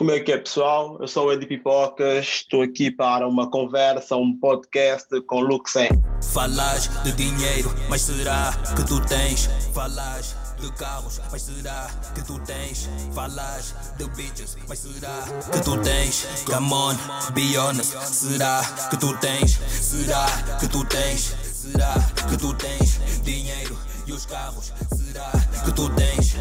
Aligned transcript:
Como 0.00 0.12
é 0.12 0.18
que 0.18 0.32
é, 0.32 0.38
pessoal? 0.38 0.96
Eu 0.98 1.06
sou 1.06 1.26
o 1.26 1.32
Edi 1.34 1.44
Pipocas, 1.44 2.26
estou 2.26 2.62
aqui 2.62 2.90
para 2.90 3.28
uma 3.28 3.50
conversa, 3.50 4.16
um 4.16 4.34
podcast 4.34 5.20
com 5.26 5.40
Luxem. 5.40 5.90
Falas 6.32 6.88
de 7.04 7.12
dinheiro, 7.12 7.70
mas 7.86 8.00
será 8.00 8.50
que 8.74 8.82
tu 8.86 8.98
tens? 9.06 9.50
Falas 9.74 10.34
de 10.58 10.72
carros, 10.72 11.20
mas 11.30 11.42
será 11.42 11.90
que 12.14 12.24
tu 12.24 12.38
tens? 12.46 12.88
Falas 13.14 13.74
de 13.98 14.08
bitches, 14.16 14.56
mas 14.66 14.78
será 14.78 15.22
que 15.52 15.62
tu 15.62 15.76
tens? 15.82 16.44
Come 16.46 16.72
on, 16.72 16.96
be 17.34 17.58
honest, 17.58 17.92
será 18.02 18.62
que 18.88 18.96
tu 18.96 19.14
tens? 19.18 19.58
Será 19.68 20.24
que 20.58 20.66
tu 20.66 20.82
tens? 20.86 21.36
Será 21.44 21.92
que 22.26 22.38
tu 22.38 22.54
tens 22.54 23.22
dinheiro 23.22 23.76
e 24.06 24.14
os 24.14 24.24
carros? 24.24 24.72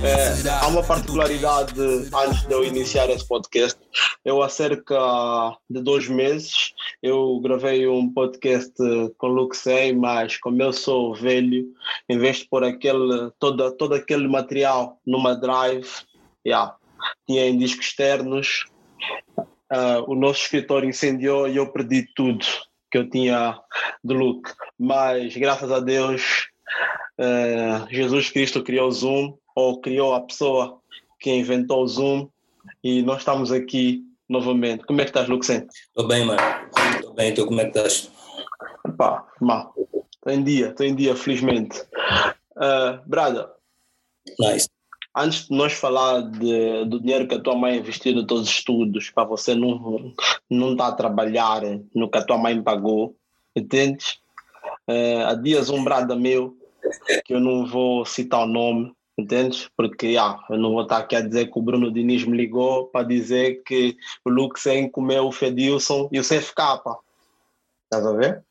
É, 0.02 0.50
há 0.50 0.68
uma 0.68 0.82
particularidade 0.82 1.74
antes 2.14 2.48
de 2.48 2.54
eu 2.54 2.64
iniciar 2.64 3.10
esse 3.10 3.28
podcast. 3.28 3.78
Eu, 4.24 4.42
há 4.42 4.48
cerca 4.48 4.96
de 5.70 5.82
dois 5.82 6.08
meses, 6.08 6.74
eu 7.04 7.40
gravei 7.42 7.86
um 7.86 8.12
podcast 8.12 8.74
com 9.18 9.28
o 9.28 9.30
Luxem, 9.30 9.94
mas 9.94 10.38
como 10.38 10.62
eu 10.62 10.72
sou 10.72 11.14
velho, 11.14 11.68
em 12.08 12.18
vez 12.18 12.38
de 12.38 12.46
pôr 12.46 12.64
aquele, 12.64 13.30
todo, 13.40 13.72
todo 13.76 13.94
aquele 13.94 14.28
material 14.28 14.98
numa 15.06 15.36
drive, 15.36 15.90
yeah, 16.48 16.76
tinha 17.28 17.48
em 17.48 17.58
discos 17.58 17.88
externos, 17.88 18.66
ah, 19.70 20.04
o 20.08 20.16
nosso 20.16 20.44
escritório 20.44 20.90
incendiou 20.90 21.48
e 21.48 21.58
eu 21.58 21.72
perdi 21.72 22.08
tudo 22.16 22.46
que 22.92 22.98
eu 22.98 23.10
tinha 23.10 23.60
de 24.04 24.14
look. 24.14 24.50
Mas 24.80 25.36
graças 25.36 25.72
a 25.72 25.80
Deus, 25.80 26.49
eh, 27.18 27.86
Jesus 27.90 28.30
Cristo 28.30 28.64
criou 28.64 28.88
o 28.88 28.92
Zoom, 28.92 29.38
ou 29.56 29.80
criou 29.82 30.14
a 30.14 30.22
pessoa 30.22 30.80
que 31.20 31.32
inventou 31.32 31.84
o 31.84 31.88
Zoom, 31.88 32.30
e 32.84 33.02
nós 33.02 33.20
estamos 33.20 33.52
aqui 33.52 34.04
novamente. 34.28 34.86
Como 34.86 35.02
é 35.02 35.04
que 35.04 35.10
estás, 35.10 35.28
Luxem? 35.28 35.68
Tô 35.94 36.08
bem, 36.08 36.26
mano. 36.26 36.42
Tô 37.02 37.14
bem, 37.14 37.34
tu 37.34 37.46
como 37.46 37.60
é 37.62 37.66
que 37.66 37.78
estás? 37.78 38.12
Pá, 38.98 39.28
mal. 39.42 39.74
Estou 40.16 40.34
em 40.34 40.44
dia, 40.44 40.70
estou 40.70 40.86
em 40.86 40.96
dia, 40.96 41.16
felizmente. 41.16 41.82
Uh, 42.56 43.00
Brada, 43.06 43.52
Nice. 44.40 44.70
antes 45.16 45.48
de 45.48 45.56
nós 45.56 45.74
falar 45.74 46.22
de- 46.22 46.86
do 46.86 47.00
dinheiro 47.00 47.28
que 47.28 47.36
a 47.36 47.40
tua 47.42 47.56
mãe 47.56 47.78
investiu 47.78 48.14
nos 48.14 48.26
teus 48.26 48.48
estudos, 48.50 49.10
para 49.10 49.24
você 49.24 49.56
não 49.56 50.14
não 50.50 50.74
estar 50.74 50.88
a 50.88 50.92
trabalhar 50.94 51.62
no 51.96 52.10
que 52.10 52.18
a 52.18 52.24
tua 52.24 52.38
mãe 52.38 52.62
pagou, 52.62 53.16
entendes? 53.56 54.20
Eh, 54.88 55.24
há 55.24 55.34
dias 55.36 55.70
um 55.70 55.84
brada 55.84 56.16
meu, 56.16 56.58
que 57.26 57.34
eu 57.34 57.40
não 57.40 57.66
vou 57.66 58.06
citar 58.06 58.44
o 58.44 58.48
nome, 58.48 58.94
entendes? 59.18 59.70
Porque 59.76 60.16
ah, 60.20 60.40
eu 60.50 60.58
não 60.58 60.72
vou 60.72 60.84
estar 60.84 60.98
aqui 60.98 61.16
a 61.16 61.22
dizer 61.22 61.52
que 61.52 61.60
o 61.60 61.62
Bruno 61.62 61.92
Diniz 61.92 62.24
me 62.26 62.38
ligou 62.38 62.88
para 62.88 63.06
dizer 63.06 63.64
que 63.64 63.96
o 64.26 64.30
Luxem 64.30 64.90
comeu 64.90 65.28
o 65.28 65.32
Fedilson 65.32 66.10
e 66.12 66.20
o 66.20 66.24
CFK. 66.24 66.62
Estás 67.86 68.06
a 68.06 68.14
ver? 68.14 68.44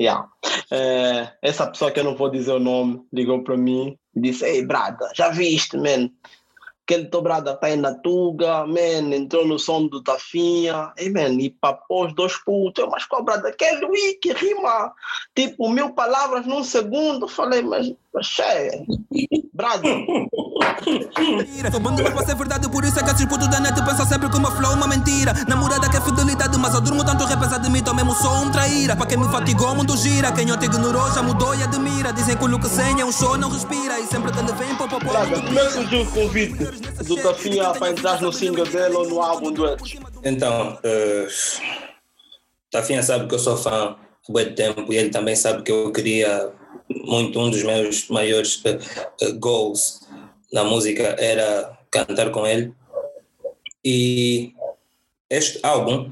Yeah. 0.00 0.26
Eh, 0.70 1.30
essa 1.42 1.66
pessoa 1.66 1.90
que 1.90 2.00
eu 2.00 2.04
não 2.04 2.16
vou 2.16 2.30
dizer 2.30 2.52
o 2.52 2.58
nome 2.58 3.04
ligou 3.12 3.44
para 3.44 3.56
mim 3.56 3.98
e 4.14 4.20
disse: 4.20 4.44
Ei, 4.44 4.64
Brada, 4.64 5.10
já 5.14 5.28
viste, 5.28 5.76
man? 5.76 6.10
Aquele 6.90 7.06
teu 7.06 7.22
Brada 7.22 7.54
tá 7.54 7.68
aí 7.68 7.76
na 7.76 7.94
Tuga, 7.94 8.66
man, 8.66 9.14
entrou 9.14 9.46
no 9.46 9.60
som 9.60 9.86
do 9.86 10.02
Tafinha, 10.02 10.92
ei, 10.96 11.08
man, 11.08 11.40
e 11.40 11.48
papou 11.48 12.06
os 12.06 12.12
dois 12.16 12.36
putos. 12.38 12.84
Mas? 12.90 13.06
Aquele 13.44 13.86
wiki 13.86 14.32
rima 14.32 14.92
tipo 15.32 15.70
mil 15.70 15.92
palavras 15.92 16.44
num 16.46 16.64
segundo. 16.64 17.28
Falei, 17.28 17.62
mas, 17.62 17.94
mas 18.12 18.26
Brada, 19.54 19.82
mentira. 19.86 20.49
Sou 21.70 21.80
bom 21.80 21.94
demais 21.94 22.14
pra 22.14 22.26
ser 22.26 22.34
verdade, 22.36 22.68
por 22.68 22.84
isso 22.84 22.98
é 22.98 23.02
que 23.02 23.10
esses 23.10 23.26
putos 23.26 23.48
da 23.48 23.60
net 23.60 23.74
pensam 23.84 24.06
sempre 24.06 24.28
que 24.28 24.36
o 24.36 24.40
meu 24.40 24.50
flow 24.50 24.72
é 24.72 24.74
uma 24.74 24.86
mentira. 24.86 25.32
Namorada 25.48 25.88
que 25.88 25.96
é 25.96 26.00
fidelidade, 26.00 26.56
mas 26.58 26.74
eu 26.74 26.80
durmo 26.80 27.04
tanto 27.04 27.24
repensar 27.24 27.58
de 27.58 27.70
mim, 27.70 27.82
tô 27.82 27.94
mesmo 27.94 28.14
sou 28.14 28.32
um 28.36 28.50
traíra. 28.50 28.96
Pra 28.96 29.06
quem 29.06 29.18
me 29.18 29.28
fatigou, 29.28 29.72
o 29.72 29.76
mundo 29.76 29.96
gira. 29.96 30.32
Quem 30.32 30.48
eu 30.48 30.56
te 30.56 30.66
ignorou 30.66 31.10
já 31.12 31.22
mudou 31.22 31.54
e 31.54 31.62
admira. 31.62 32.12
Dizem 32.12 32.36
que 32.36 32.44
o 32.44 32.46
look 32.46 32.66
sem 32.66 33.00
é 33.00 33.04
um 33.04 33.12
show, 33.12 33.36
não 33.36 33.50
respira. 33.50 33.98
E 33.98 34.06
sempre 34.06 34.32
que 34.32 34.38
ele 34.38 34.52
vem, 34.52 34.74
pô, 34.76 34.88
pô, 34.88 34.98
pô, 34.98 35.10
como 35.10 35.18
é 35.18 35.40
que 35.40 35.48
pira. 35.48 35.70
surgiu 35.70 36.02
o 36.02 36.06
convite 36.06 36.64
do 37.04 37.16
Tafinha 37.16 37.70
para 37.72 37.90
entrar 37.90 38.20
no 38.20 38.32
single 38.32 38.66
dele 38.66 38.94
ou 38.94 39.08
no 39.08 39.20
álbum 39.20 39.52
duetos? 39.52 39.96
Então, 40.24 40.78
uh, 40.84 41.28
Tafinha 42.70 43.02
sabe 43.02 43.26
que 43.26 43.34
eu 43.34 43.38
sou 43.38 43.56
fã 43.56 43.96
há 43.96 44.32
muito 44.32 44.54
tempo 44.54 44.92
e 44.92 44.96
ele 44.96 45.10
também 45.10 45.34
sabe 45.34 45.62
que 45.62 45.72
eu 45.72 45.90
queria 45.92 46.50
muito, 46.88 47.38
um 47.38 47.50
dos 47.50 47.62
meus 47.62 48.08
maiores 48.08 48.62
uh, 48.64 49.26
uh, 49.26 49.38
goals 49.38 50.00
na 50.52 50.64
música 50.64 51.16
era 51.18 51.78
cantar 51.90 52.30
com 52.30 52.46
ele. 52.46 52.72
E 53.84 54.52
este 55.28 55.58
álbum, 55.62 56.10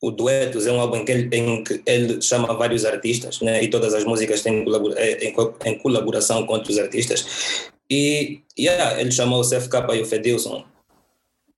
o 0.00 0.10
Duetos, 0.10 0.66
é 0.66 0.72
um 0.72 0.80
álbum 0.80 0.96
em 0.96 1.04
que 1.04 1.12
ele, 1.12 1.36
em 1.36 1.64
que 1.64 1.82
ele 1.86 2.20
chama 2.22 2.54
vários 2.54 2.84
artistas, 2.84 3.40
né? 3.40 3.62
e 3.62 3.68
todas 3.68 3.94
as 3.94 4.04
músicas 4.04 4.42
têm 4.42 4.64
em, 4.64 5.34
em 5.64 5.78
colaboração 5.78 6.46
com 6.46 6.54
outros 6.54 6.78
artistas. 6.78 7.70
E 7.90 8.42
yeah, 8.58 9.00
ele 9.00 9.12
chamou 9.12 9.40
o 9.40 9.48
CFK 9.48 9.94
e 9.94 10.02
o 10.02 10.06
Fedilson, 10.06 10.64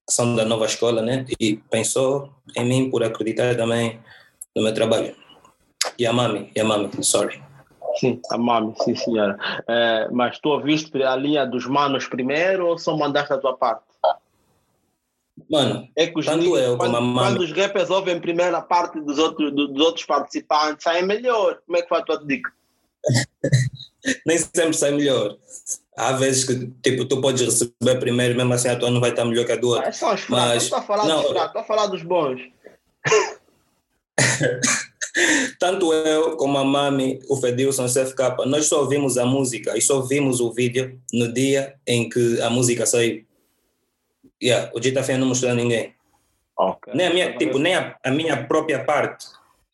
são 0.08 0.34
da 0.34 0.44
nova 0.44 0.66
escola, 0.66 1.02
né? 1.02 1.26
E 1.38 1.56
pensou 1.70 2.30
em 2.56 2.66
mim 2.66 2.90
por 2.90 3.02
acreditar 3.02 3.56
também 3.56 3.98
no 4.56 4.62
meu 4.62 4.72
trabalho. 4.72 5.14
E 5.98 6.06
a 6.06 6.12
Mami, 6.12 6.50
e 6.54 6.60
a 6.60 6.64
Mami, 6.64 6.90
sorry. 7.02 7.47
Sim, 7.98 8.20
a 8.30 8.38
Mami, 8.38 8.74
sim 8.84 8.94
senhora. 8.94 9.36
Eh, 9.68 10.08
mas 10.12 10.38
tu 10.38 10.50
ouviste 10.50 11.02
a 11.02 11.16
linha 11.16 11.44
dos 11.44 11.66
manos 11.66 12.06
primeiro 12.06 12.66
ou 12.68 12.78
só 12.78 12.96
mandaste 12.96 13.32
a 13.32 13.38
tua 13.38 13.56
parte? 13.56 13.82
Mano, 15.50 15.88
É 15.96 16.06
que 16.06 16.18
os 16.18 16.26
Tanto 16.26 16.38
niggas, 16.44 16.60
eu 16.62 16.76
como 16.76 16.78
quando, 16.92 16.96
a 16.96 17.00
Mami. 17.00 17.18
quando 17.30 17.40
os 17.44 17.52
rappers 17.52 17.90
ouvem 17.90 18.16
a 18.16 18.20
primeira 18.20 18.60
parte 18.60 19.00
dos 19.00 19.18
outros, 19.18 19.52
do- 19.52 19.68
dos 19.68 19.84
outros 19.84 20.04
participantes, 20.04 20.82
saem 20.84 21.04
melhor. 21.06 21.58
Como 21.64 21.76
é 21.78 21.82
que 21.82 21.88
foi 21.88 21.98
a 21.98 22.02
tua 22.02 22.24
dica? 22.24 22.52
nem 24.26 24.38
sempre 24.38 24.72
sai 24.74 24.90
melhor. 24.92 25.36
Há 25.96 26.12
vezes 26.12 26.44
que 26.44 26.66
tipo, 26.82 27.04
tu 27.04 27.20
podes 27.20 27.42
receber 27.42 27.98
primeiro, 27.98 28.36
mesmo 28.36 28.52
assim 28.52 28.68
a 28.68 28.78
tua 28.78 28.90
não 28.90 29.00
vai 29.00 29.10
estar 29.10 29.24
melhor 29.24 29.44
que 29.44 29.52
a 29.52 29.56
do 29.56 29.68
outro. 29.70 29.88
Ah, 29.88 29.92
são 29.92 30.14
os 30.14 30.20
fracos, 30.20 30.44
não 30.44 30.54
Mas- 30.54 30.62
estou 30.64 30.78
a 30.78 30.82
falar 30.82 31.06
não. 31.06 31.22
dos 31.22 31.30
fracos, 31.30 31.46
estou 31.48 31.60
a 31.62 31.64
falar 31.64 31.86
dos 31.88 32.02
bons. 32.02 32.40
Tanto 35.58 35.92
eu 35.92 36.36
como 36.36 36.58
a 36.58 36.64
Mami, 36.64 37.20
o 37.28 37.36
Fedilson, 37.36 37.84
o 37.84 37.88
CFK, 37.88 38.46
nós 38.46 38.66
só 38.66 38.80
ouvimos 38.80 39.18
a 39.18 39.26
música 39.26 39.76
e 39.76 39.80
só 39.80 40.00
vimos 40.00 40.40
o 40.40 40.52
vídeo 40.52 41.00
no 41.12 41.32
dia 41.32 41.74
em 41.86 42.08
que 42.08 42.40
a 42.40 42.50
música 42.50 42.86
saiu. 42.86 43.24
Yeah, 44.42 44.70
o 44.74 44.80
Dita 44.80 45.02
Fé 45.02 45.16
não 45.16 45.26
mostrou 45.26 45.50
a 45.50 45.54
ninguém. 45.54 45.92
Ok. 46.56 46.92
Nem 46.94 47.06
a 47.06 47.10
minha, 47.12 47.36
tipo, 47.36 47.58
nem 47.58 47.74
a, 47.74 47.96
a 48.04 48.10
minha 48.10 48.44
própria 48.46 48.84
parte. 48.84 49.26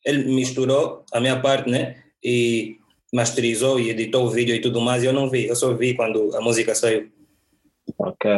Ele 0.05 0.35
misturou 0.35 1.05
a 1.13 1.21
minha 1.21 1.41
parte, 1.41 1.69
né? 1.69 2.03
E 2.23 2.79
masterizou 3.13 3.79
e 3.79 3.91
editou 3.91 4.25
o 4.25 4.31
vídeo 4.31 4.55
e 4.55 4.61
tudo 4.61 4.81
mais. 4.81 5.03
E 5.03 5.07
eu 5.07 5.13
não 5.13 5.29
vi, 5.29 5.47
eu 5.47 5.57
só 5.57 5.73
vi 5.75 5.95
quando 5.95 6.35
a 6.37 6.41
música 6.41 6.75
saiu. 6.75 7.11
Ok. 7.99 8.31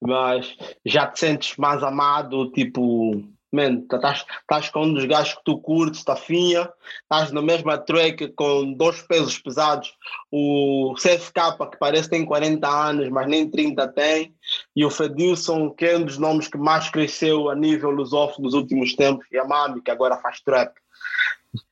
Mas 0.00 0.56
já 0.84 1.06
te 1.06 1.20
sentes 1.20 1.56
mais 1.56 1.82
amado, 1.82 2.50
tipo, 2.52 3.22
man, 3.54 3.80
tá- 3.82 3.96
estás 3.96 4.24
estás 4.40 4.68
com 4.70 4.84
um 4.84 4.94
dos 4.94 5.04
gajos 5.04 5.34
que 5.34 5.44
tu 5.44 5.58
curtes, 5.58 6.00
está 6.00 6.16
finha, 6.16 6.70
estás 7.02 7.32
na 7.32 7.40
mesma 7.40 7.78
track 7.78 8.28
com 8.32 8.72
dois 8.72 9.00
pesos 9.02 9.38
pesados, 9.38 9.94
o 10.30 10.94
CFK 10.98 11.70
que 11.70 11.78
parece 11.78 12.04
que 12.04 12.16
tem 12.16 12.24
40 12.26 12.68
anos, 12.68 13.08
mas 13.08 13.26
nem 13.26 13.48
30 13.48 13.88
tem, 13.88 14.34
e 14.74 14.84
o 14.84 14.90
Fedilson, 14.90 15.70
que 15.70 15.86
é 15.86 15.96
um 15.96 16.04
dos 16.04 16.18
nomes 16.18 16.48
que 16.48 16.58
mais 16.58 16.90
cresceu 16.90 17.48
a 17.48 17.54
nível 17.54 17.90
lusófono 17.90 18.44
nos 18.44 18.54
últimos 18.54 18.94
tempos, 18.94 19.26
e 19.30 19.38
a 19.38 19.44
Mami, 19.44 19.80
que 19.80 19.90
agora 19.90 20.16
faz 20.18 20.40
trap. 20.40 20.74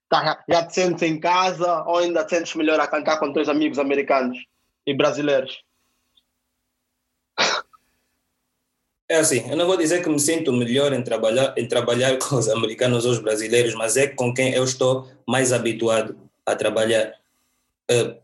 Tá, 0.09 0.45
já 0.49 0.67
te 0.67 0.75
sentes 0.75 1.03
em 1.03 1.19
casa 1.19 1.85
ou 1.85 1.99
ainda 1.99 2.23
te 2.25 2.37
sentes 2.37 2.55
melhor 2.55 2.79
a 2.79 2.87
cantar 2.87 3.19
com 3.19 3.33
teus 3.33 3.49
amigos 3.49 3.79
americanos 3.79 4.39
e 4.87 4.95
brasileiros? 4.95 5.63
É 9.13 9.17
assim, 9.17 9.47
eu 9.51 9.59
não 9.59 9.67
vou 9.67 9.77
dizer 9.77 10.03
que 10.03 10.09
me 10.09 10.19
sinto 10.19 10.51
melhor 10.55 10.91
em 10.95 11.03
trabalhar, 11.03 11.53
em 11.59 11.69
trabalhar 11.69 12.17
com 12.17 12.37
os 12.37 12.49
americanos 12.49 13.05
ou 13.05 13.13
os 13.13 13.19
brasileiros, 13.19 13.75
mas 13.75 13.95
é 13.99 14.07
com 14.07 14.33
quem 14.33 14.55
eu 14.55 14.65
estou 14.65 15.07
mais 15.29 15.53
habituado 15.53 16.17
a 16.47 16.57
trabalhar. 16.57 17.13
Eh, 17.91 18.17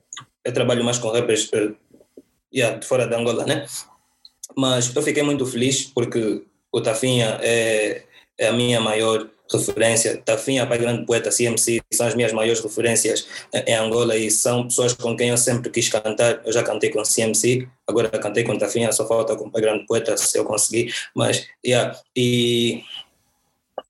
eu 0.47 0.55
trabalho 0.55 0.83
mais 0.83 0.97
com 0.97 1.11
rappers 1.11 1.51
eh, 1.53 1.73
yeah, 2.55 2.79
de 2.79 2.87
fora 2.87 3.07
da 3.07 3.19
Angola, 3.19 3.45
né? 3.45 3.67
Mas 4.57 4.97
eu 4.97 5.03
fiquei 5.03 5.23
muito 5.23 5.45
feliz 5.45 5.85
porque 5.85 6.43
o 6.73 6.81
Tafinha 6.81 7.39
é, 7.43 8.05
é 8.39 8.49
a 8.49 8.53
minha 8.55 8.81
maior 8.81 9.29
referência. 9.57 10.21
Tafinha, 10.25 10.67
Pai 10.67 10.79
Grande 10.79 11.07
Poeta, 11.07 11.31
CMC, 11.31 11.81
são 11.93 12.07
as 12.07 12.15
minhas 12.15 12.33
maiores 12.33 12.61
referências 12.61 13.27
em 13.67 13.75
Angola 13.75 14.17
e 14.17 14.31
são 14.31 14.65
pessoas 14.65 14.93
com 14.93 15.17
quem 15.17 15.31
eu 15.31 15.39
sempre 15.39 15.71
quis 15.71 15.89
cantar. 15.89 16.43
Eu 16.45 16.53
já 16.53 16.63
cantei 16.63 16.91
com 16.91 17.03
CMC, 17.03 17.69
agora 17.87 18.09
cantei 18.11 18.45
com 18.45 18.59
Tafinha, 18.59 18.93
só 18.93 19.07
falta 19.07 19.35
com 19.37 19.51
Pai 19.51 19.63
Grande 19.63 19.87
Poeta, 19.87 20.17
se 20.17 20.39
eu 20.39 20.45
conseguir. 20.45 20.93
Mas, 21.15 21.47
yeah, 21.65 21.99
e, 22.15 22.83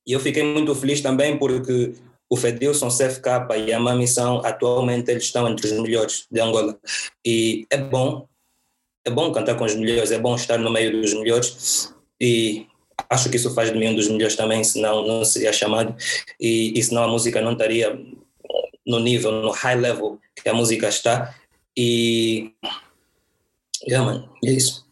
e 0.07 0.13
eu 0.13 0.21
fiquei 0.21 0.43
muito 0.43 0.75
feliz 0.75 1.01
também 1.01 1.39
porque 1.39 1.95
o 2.31 2.37
Fedilson, 2.37 2.89
CFK 2.89 3.57
e 3.67 3.73
a 3.73 3.81
Mami 3.81 4.07
são, 4.07 4.45
atualmente, 4.45 5.11
eles 5.11 5.25
estão 5.25 5.49
entre 5.49 5.67
os 5.67 5.73
melhores 5.73 6.27
de 6.31 6.41
Angola. 6.41 6.79
E 7.25 7.67
é 7.71 7.79
bom, 7.79 8.29
é 9.05 9.11
bom 9.11 9.33
cantar 9.33 9.57
com 9.57 9.65
os 9.65 9.75
melhores, 9.75 10.11
é 10.13 10.19
bom 10.19 10.35
estar 10.35 10.59
no 10.59 10.71
meio 10.71 10.93
dos 10.93 11.15
melhores. 11.15 11.95
E 12.21 12.67
acho 13.09 13.31
que 13.31 13.37
isso 13.37 13.55
faz 13.55 13.73
de 13.73 13.79
mim 13.79 13.89
um 13.89 13.95
dos 13.95 14.09
melhores 14.09 14.37
também, 14.37 14.63
senão 14.65 15.07
não 15.07 15.25
seria 15.25 15.53
chamado, 15.53 15.95
e, 16.41 16.79
e 16.79 16.83
senão 16.83 17.05
a 17.05 17.09
música 17.09 17.41
não 17.41 17.53
estaria 17.53 17.99
no 18.87 18.99
nível, 18.99 19.33
no 19.33 19.51
high 19.51 19.77
level 19.77 20.19
que 20.35 20.49
a 20.49 20.55
música 20.55 20.89
está. 20.89 21.35
E. 21.77 22.55
Yeah, 23.87 24.29
é 24.45 24.51
isso. 24.51 24.89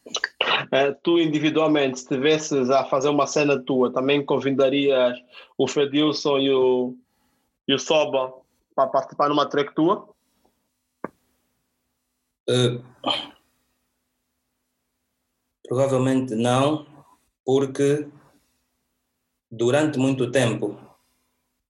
É, 0.70 0.92
tu 0.92 1.18
individualmente, 1.18 1.98
se 1.98 2.04
estivesses 2.04 2.70
a 2.70 2.84
fazer 2.84 3.08
uma 3.08 3.26
cena 3.26 3.58
tua, 3.58 3.92
também 3.92 4.24
convidarias 4.24 5.18
o 5.58 5.66
Fedilson 5.66 6.38
e 6.38 6.50
o, 6.52 6.96
e 7.66 7.74
o 7.74 7.78
Soba 7.78 8.32
para 8.74 8.88
participar 8.88 9.28
numa 9.28 9.46
track 9.46 9.74
tua? 9.74 10.08
Uh, 12.48 12.82
provavelmente 15.66 16.34
não, 16.34 16.86
porque 17.46 18.08
durante 19.50 19.98
muito 19.98 20.30
tempo 20.30 20.78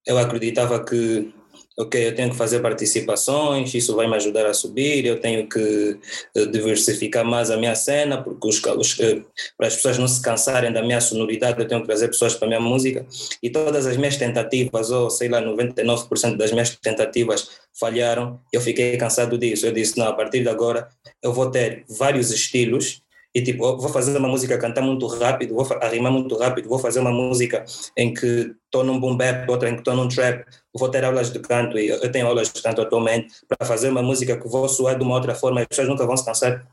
eu 0.07 0.19
acreditava 0.19 0.83
que 0.83 1.35
ok, 1.79 2.09
eu 2.09 2.15
tenho 2.15 2.31
que 2.31 2.37
fazer 2.37 2.61
participações, 2.61 3.75
isso 3.75 3.95
vai 3.95 4.07
me 4.07 4.17
ajudar 4.17 4.47
a 4.47 4.55
subir, 4.55 5.05
eu 5.05 5.21
tenho 5.21 5.47
que 5.47 5.99
uh, 6.37 6.47
diversificar 6.47 7.25
mais 7.25 7.51
a 7.51 7.57
minha 7.57 7.75
cena, 7.75 8.23
porque 8.23 8.49
os, 8.49 8.63
os, 8.65 8.99
uh, 8.99 9.25
para 9.59 9.67
as 9.67 9.77
pessoas 9.77 9.99
não 9.99 10.09
se 10.09 10.23
cansarem 10.23 10.73
da 10.73 10.83
minha 10.83 11.01
sonoridade, 11.01 11.61
eu 11.61 11.69
tenho 11.69 11.83
que 11.83 11.87
trazer 11.87 12.09
pessoas 12.09 12.35
para 12.35 12.47
a 12.47 12.49
minha 12.49 12.61
música, 12.61 13.07
e 13.43 13.51
todas 13.51 13.87
as 13.87 13.97
minhas 13.97 14.17
tentativas, 14.17 14.91
ou 14.91 15.11
sei 15.11 15.29
lá, 15.29 15.43
99% 15.43 16.37
das 16.37 16.51
minhas 16.51 16.75
tentativas 16.77 17.51
falharam, 17.79 18.41
eu 18.51 18.61
fiquei 18.61 18.97
cansado 18.97 19.37
disso, 19.37 19.67
eu 19.67 19.73
disse, 19.73 19.99
não, 19.99 20.07
a 20.07 20.15
partir 20.15 20.43
de 20.43 20.49
agora 20.49 20.89
eu 21.23 21.33
vou 21.33 21.51
ter 21.51 21.85
vários 21.89 22.31
estilos, 22.31 23.03
e 23.37 23.43
tipo, 23.43 23.77
vou 23.77 23.91
fazer 23.91 24.17
uma 24.17 24.29
música 24.29 24.57
cantar 24.57 24.81
muito 24.81 25.07
rápido, 25.07 25.55
vou 25.55 25.69
arrimar 25.83 26.11
muito 26.11 26.35
rápido, 26.39 26.71
vou 26.71 26.79
fazer 26.79 27.01
uma 27.01 27.11
música 27.11 27.67
em 27.95 28.15
que 28.15 28.55
estou 28.65 28.83
num 28.83 28.99
boom 28.99 29.15
bap, 29.15 29.47
outra 29.51 29.69
em 29.69 29.75
que 29.75 29.81
estou 29.81 29.95
num 29.95 30.09
trap, 30.09 30.47
vou 30.73 30.89
ter 30.89 31.05
aulas 31.05 31.31
de 31.31 31.39
canto, 31.41 31.79
e 31.79 31.89
eu 31.89 32.11
tenho 32.11 32.27
aulas 32.27 32.51
de 32.51 32.63
canto 32.63 32.81
atualmente, 32.81 33.35
para 33.47 33.69
fazer 33.69 33.91
uma 33.91 34.01
música 34.01 34.39
que 34.39 34.49
vou 34.49 34.67
suar 34.71 34.97
de 34.97 35.05
uma 35.05 35.17
outra 35.17 35.35
forma, 35.35 35.61
as 35.61 35.67
pessoas 35.67 35.87
nunca 35.87 36.07
vão 36.07 36.17
se 36.17 36.25
cansar 36.25 36.67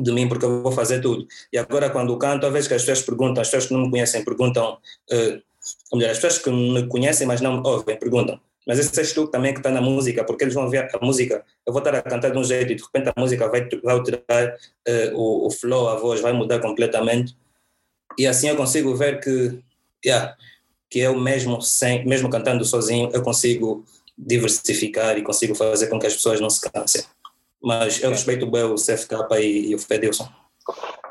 de 0.00 0.10
mim 0.10 0.28
porque 0.28 0.44
eu 0.44 0.60
vou 0.64 0.72
fazer 0.72 1.00
tudo. 1.00 1.28
E 1.52 1.56
agora 1.56 1.88
quando 1.90 2.18
canto, 2.18 2.44
às 2.44 2.52
vezes 2.52 2.66
que 2.66 2.74
as 2.74 2.82
pessoas 2.82 3.02
perguntam, 3.02 3.40
as 3.40 3.46
pessoas 3.46 3.66
que 3.66 3.72
não 3.72 3.82
me 3.82 3.90
conhecem 3.92 4.24
perguntam, 4.24 4.78
uh, 5.12 5.42
ou 5.92 5.98
melhor, 5.98 6.10
as 6.10 6.18
pessoas 6.18 6.38
que 6.38 6.50
me 6.50 6.88
conhecem 6.88 7.24
mas 7.24 7.40
não 7.40 7.60
me 7.60 7.68
ouvem 7.68 7.96
perguntam, 7.96 8.40
mas 8.70 8.78
esse 8.78 9.00
és 9.00 9.12
tu 9.12 9.26
também 9.26 9.52
que 9.52 9.58
está 9.58 9.68
na 9.68 9.80
música, 9.80 10.22
porque 10.22 10.44
eles 10.44 10.54
vão 10.54 10.70
ver 10.70 10.88
a 10.94 11.04
música, 11.04 11.44
eu 11.66 11.72
vou 11.72 11.80
estar 11.80 11.92
a 11.92 12.00
cantar 12.00 12.30
de 12.30 12.38
um 12.38 12.44
jeito 12.44 12.70
e 12.70 12.76
de 12.76 12.82
repente 12.84 13.08
a 13.08 13.20
música 13.20 13.48
vai, 13.48 13.68
vai 13.82 13.94
alterar 13.96 14.54
uh, 14.88 15.16
o, 15.16 15.48
o 15.48 15.50
flow, 15.50 15.88
a 15.88 15.96
voz 15.96 16.20
vai 16.20 16.32
mudar 16.32 16.60
completamente. 16.60 17.36
E 18.16 18.28
assim 18.28 18.48
eu 18.48 18.54
consigo 18.54 18.94
ver 18.94 19.18
que, 19.18 19.58
yeah, 20.06 20.36
que 20.88 21.00
eu 21.00 21.18
mesmo, 21.18 21.60
sem, 21.60 22.06
mesmo 22.06 22.30
cantando 22.30 22.64
sozinho, 22.64 23.10
eu 23.12 23.22
consigo 23.22 23.84
diversificar 24.16 25.18
e 25.18 25.22
consigo 25.22 25.56
fazer 25.56 25.88
com 25.88 25.98
que 25.98 26.06
as 26.06 26.14
pessoas 26.14 26.40
não 26.40 26.48
se 26.48 26.60
cansem. 26.70 27.02
Mas 27.60 28.00
eu 28.00 28.10
respeito 28.10 28.48
bem 28.48 28.62
o 28.62 28.76
CFK 28.76 29.16
e, 29.40 29.70
e 29.70 29.74
o 29.74 29.80
Fedilson. 29.80 30.28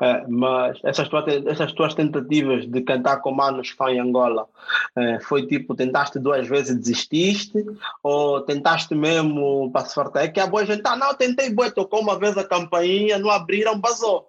É, 0.02 0.26
mas 0.26 0.78
essas 0.82 1.08
tuas, 1.08 1.24
essas 1.46 1.72
tuas 1.72 1.92
tentativas 1.92 2.66
de 2.66 2.80
cantar 2.80 3.18
com 3.18 3.32
manos 3.32 3.68
fã 3.68 3.90
em 3.90 4.00
Angola, 4.00 4.48
é, 4.96 5.20
foi 5.20 5.46
tipo, 5.46 5.74
tentaste 5.74 6.18
duas 6.18 6.48
vezes 6.48 6.70
e 6.70 6.78
desististe? 6.78 7.64
Ou 8.02 8.40
tentaste 8.40 8.94
mesmo 8.94 9.70
para 9.70 9.84
se 9.84 9.94
fartar? 9.94 10.24
É 10.24 10.28
que 10.28 10.40
a 10.40 10.46
boa 10.46 10.64
gente, 10.64 10.80
ah, 10.86 10.96
não, 10.96 11.14
tentei, 11.14 11.50
boa, 11.50 11.70
tocou 11.70 12.00
uma 12.00 12.18
vez 12.18 12.38
a 12.38 12.44
campainha, 12.44 13.18
não 13.18 13.30
abriram, 13.30 13.78
basou. 13.78 14.26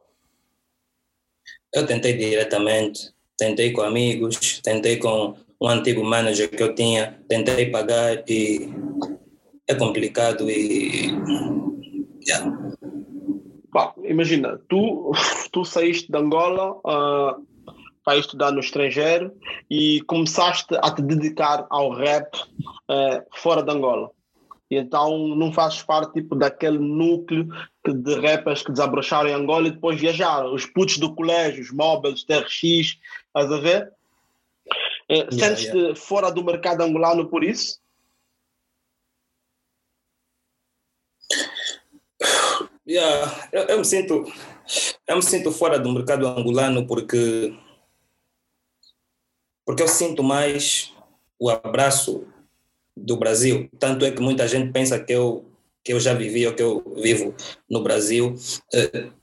Eu 1.73 1.85
tentei 1.85 2.17
diretamente, 2.17 3.13
tentei 3.37 3.71
com 3.71 3.81
amigos, 3.81 4.59
tentei 4.61 4.97
com 4.97 5.35
um 5.61 5.67
antigo 5.69 6.03
manager 6.03 6.49
que 6.49 6.61
eu 6.61 6.75
tinha, 6.75 7.17
tentei 7.29 7.71
pagar 7.71 8.23
e 8.27 8.69
é 9.67 9.75
complicado 9.75 10.49
e. 10.49 11.11
Yeah 12.27 12.71
Imagina, 14.03 14.59
tu, 14.69 15.11
tu 15.51 15.63
saíste 15.65 16.11
de 16.11 16.17
Angola 16.17 16.73
uh, 16.79 17.45
para 18.03 18.17
estudar 18.17 18.51
no 18.51 18.59
estrangeiro 18.59 19.31
e 19.69 20.01
começaste 20.01 20.75
a 20.81 20.91
te 20.91 21.01
dedicar 21.01 21.65
ao 21.69 21.91
rap 21.91 22.35
uh, 22.35 23.23
fora 23.33 23.63
de 23.63 23.71
Angola. 23.71 24.11
E 24.69 24.77
então 24.77 25.27
não 25.35 25.51
fazes 25.51 25.83
parte 25.83 26.13
tipo, 26.13 26.33
daquele 26.33 26.79
núcleo 26.79 27.49
de 27.85 28.15
rappers 28.21 28.63
que 28.63 28.71
desabrocharam 28.71 29.29
em 29.29 29.33
Angola 29.33 29.67
e 29.67 29.71
depois 29.71 29.99
viajaram. 29.99 30.53
Os 30.53 30.65
putos 30.65 30.97
do 30.97 31.13
colégio, 31.13 31.61
os 31.61 31.71
móveis, 31.71 32.23
TRX, 32.23 32.97
estás 33.27 33.51
a 33.51 33.59
ver? 33.59 33.91
Uh, 35.09 35.13
yeah, 35.13 35.31
Sentes-te 35.31 35.77
yeah. 35.77 35.95
fora 35.95 36.31
do 36.31 36.43
mercado 36.43 36.83
angolano 36.83 37.27
por 37.27 37.43
isso? 37.43 37.80
Yeah, 42.91 43.47
eu, 43.53 43.61
eu, 43.69 43.77
me 43.77 43.85
sinto 43.85 44.25
eu 45.07 45.15
me 45.15 45.23
sinto 45.23 45.49
fora 45.49 45.79
do 45.79 45.89
mercado 45.93 46.27
angolano 46.27 46.85
porque 46.85 47.57
porque 49.65 49.81
eu 49.81 49.87
sinto 49.87 50.21
mais 50.21 50.91
o 51.39 51.49
abraço 51.49 52.27
do 52.97 53.15
Brasil. 53.15 53.69
Tanto 53.79 54.03
é 54.03 54.11
que 54.11 54.21
muita 54.21 54.45
gente 54.45 54.73
pensa 54.73 54.99
que 54.99 55.13
eu 55.13 55.45
que 55.85 55.93
eu 55.93 56.01
já 56.01 56.13
vivi 56.13 56.45
ou 56.45 56.53
que 56.53 56.61
eu 56.61 56.83
vivo 57.01 57.33
no 57.69 57.81
Brasil. 57.81 58.35
Uh, 58.73 59.13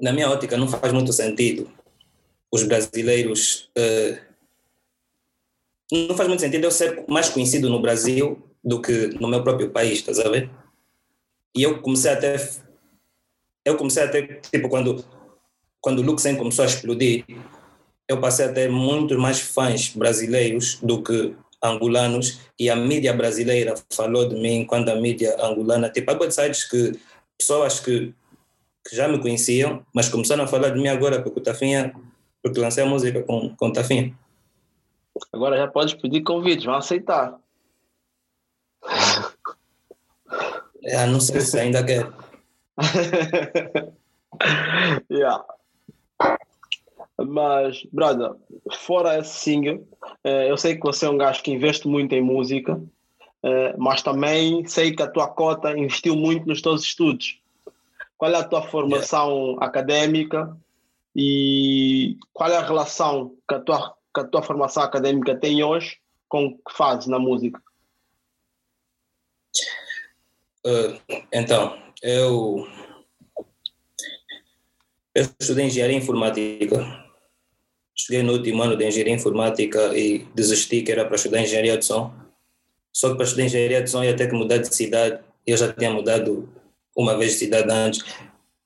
na 0.00 0.12
minha 0.12 0.30
ótica 0.30 0.56
não 0.56 0.68
faz 0.68 0.92
muito 0.92 1.12
sentido 1.12 1.68
os 2.52 2.62
brasileiros 2.62 3.68
uh, 3.76 4.16
não 5.90 6.16
faz 6.16 6.28
muito 6.28 6.40
sentido 6.40 6.64
eu 6.64 6.70
ser 6.70 7.04
mais 7.08 7.28
conhecido 7.28 7.68
no 7.68 7.82
Brasil 7.82 8.40
do 8.62 8.80
que 8.80 9.08
no 9.20 9.26
meu 9.26 9.42
próprio 9.42 9.70
país, 9.70 9.98
estás 9.98 10.20
a 10.20 10.28
ver? 10.28 10.59
E 11.54 11.62
eu 11.62 11.80
comecei 11.80 12.12
até. 12.12 12.36
Eu 13.64 13.76
comecei 13.76 14.02
até, 14.02 14.22
tipo, 14.22 14.68
quando, 14.68 15.04
quando 15.80 15.98
o 15.98 16.02
Luxem 16.02 16.36
começou 16.36 16.64
a 16.64 16.68
explodir, 16.68 17.24
eu 18.08 18.20
passei 18.20 18.46
a 18.46 18.52
ter 18.52 18.70
muito 18.70 19.18
mais 19.18 19.40
fãs 19.40 19.94
brasileiros 19.94 20.78
do 20.82 21.02
que 21.02 21.34
angolanos 21.62 22.40
e 22.58 22.70
a 22.70 22.76
mídia 22.76 23.12
brasileira 23.12 23.74
falou 23.92 24.28
de 24.28 24.34
mim 24.34 24.64
quando 24.64 24.88
a 24.88 24.96
mídia 24.96 25.36
angolana, 25.40 25.90
tipo, 25.90 26.10
há 26.10 26.30
sites 26.30 26.64
que 26.64 26.92
pessoas 27.38 27.80
que, 27.80 28.14
que 28.88 28.96
já 28.96 29.06
me 29.06 29.20
conheciam, 29.20 29.84
mas 29.94 30.08
começaram 30.08 30.44
a 30.44 30.46
falar 30.46 30.70
de 30.70 30.80
mim 30.80 30.88
agora 30.88 31.22
porque 31.22 31.38
o 31.38 31.42
Tafinha, 31.42 31.94
porque 32.42 32.60
lancei 32.60 32.82
a 32.82 32.86
música 32.86 33.22
com, 33.22 33.54
com 33.54 33.68
o 33.68 33.72
Tafinha. 33.72 34.14
Agora 35.32 35.56
já 35.56 35.68
podes 35.68 35.94
pedir 35.94 36.22
convites, 36.22 36.64
vão 36.64 36.74
aceitar. 36.74 37.38
É, 40.90 41.06
não 41.06 41.20
sei 41.20 41.40
se 41.40 41.58
ainda 41.58 41.84
quer. 41.84 42.10
yeah. 45.08 45.44
Mas, 47.16 47.84
brother, 47.92 48.32
fora 48.72 49.18
esse 49.18 49.38
single, 49.38 49.86
eh, 50.24 50.50
eu 50.50 50.56
sei 50.56 50.74
que 50.74 50.82
você 50.82 51.06
é 51.06 51.10
um 51.10 51.18
gajo 51.18 51.42
que 51.42 51.52
investe 51.52 51.86
muito 51.86 52.12
em 52.12 52.22
música, 52.22 52.82
eh, 53.42 53.74
mas 53.78 54.02
também 54.02 54.66
sei 54.66 54.92
que 54.92 55.02
a 55.02 55.10
tua 55.10 55.28
cota 55.28 55.78
investiu 55.78 56.16
muito 56.16 56.48
nos 56.48 56.60
teus 56.60 56.82
estudos. 56.82 57.38
Qual 58.18 58.32
é 58.32 58.36
a 58.36 58.44
tua 58.44 58.62
formação 58.62 59.50
yeah. 59.50 59.66
académica 59.66 60.56
e 61.14 62.18
qual 62.32 62.50
é 62.50 62.56
a 62.56 62.66
relação 62.66 63.34
que 63.48 63.54
a, 63.54 63.60
tua, 63.60 63.94
que 64.12 64.20
a 64.20 64.24
tua 64.24 64.42
formação 64.42 64.82
académica 64.82 65.36
tem 65.36 65.62
hoje 65.62 65.98
com 66.28 66.46
o 66.46 66.52
que 66.52 66.76
fazes 66.76 67.06
na 67.06 67.18
música? 67.18 67.62
Uh, 70.66 70.98
então, 71.32 71.78
eu, 72.02 72.66
eu 75.14 75.26
estudei 75.38 75.66
engenharia 75.66 75.96
informática. 75.96 77.04
Cheguei 77.96 78.22
no 78.22 78.32
último 78.32 78.62
ano 78.62 78.76
de 78.76 78.86
engenharia 78.86 79.14
informática 79.14 79.96
e 79.96 80.26
desisti 80.34 80.82
que 80.82 80.92
era 80.92 81.04
para 81.04 81.16
estudar 81.16 81.40
engenharia 81.40 81.78
de 81.78 81.84
som. 81.84 82.12
Só 82.92 83.10
que 83.10 83.16
para 83.16 83.24
estudar 83.24 83.44
engenharia 83.44 83.82
de 83.82 83.90
som 83.90 84.02
ia 84.02 84.16
ter 84.16 84.28
que 84.28 84.34
mudar 84.34 84.58
de 84.58 84.74
cidade. 84.74 85.20
Eu 85.46 85.56
já 85.56 85.72
tinha 85.72 85.90
mudado 85.90 86.48
uma 86.96 87.16
vez 87.16 87.32
de 87.32 87.38
cidade 87.38 87.70
antes. 87.70 88.04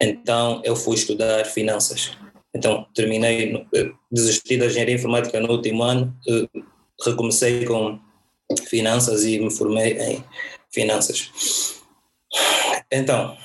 Então 0.01 0.61
eu 0.65 0.75
fui 0.75 0.97
estudar 0.97 1.45
finanças. 1.45 2.17
Então 2.55 2.87
terminei, 2.95 3.67
desisti 4.11 4.57
da 4.57 4.67
engenharia 4.67 4.95
informática 4.95 5.41
no 5.41 5.51
último 5.51 5.83
ano, 5.83 6.17
recomecei 7.05 7.65
com 7.65 7.99
finanças 8.69 9.25
e 9.25 9.39
me 9.39 9.51
formei 9.51 9.99
em 9.99 10.25
finanças. 10.71 11.84
Então, 12.91 13.37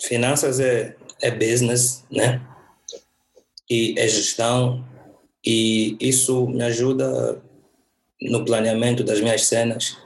finanças 0.00 0.60
é, 0.60 0.96
é 1.20 1.30
business, 1.30 2.04
né? 2.10 2.40
E 3.68 3.94
é 3.98 4.08
gestão, 4.08 4.84
e 5.44 5.96
isso 6.00 6.46
me 6.46 6.62
ajuda 6.62 7.42
no 8.20 8.44
planeamento 8.44 9.04
das 9.04 9.20
minhas 9.20 9.44
cenas. 9.44 9.96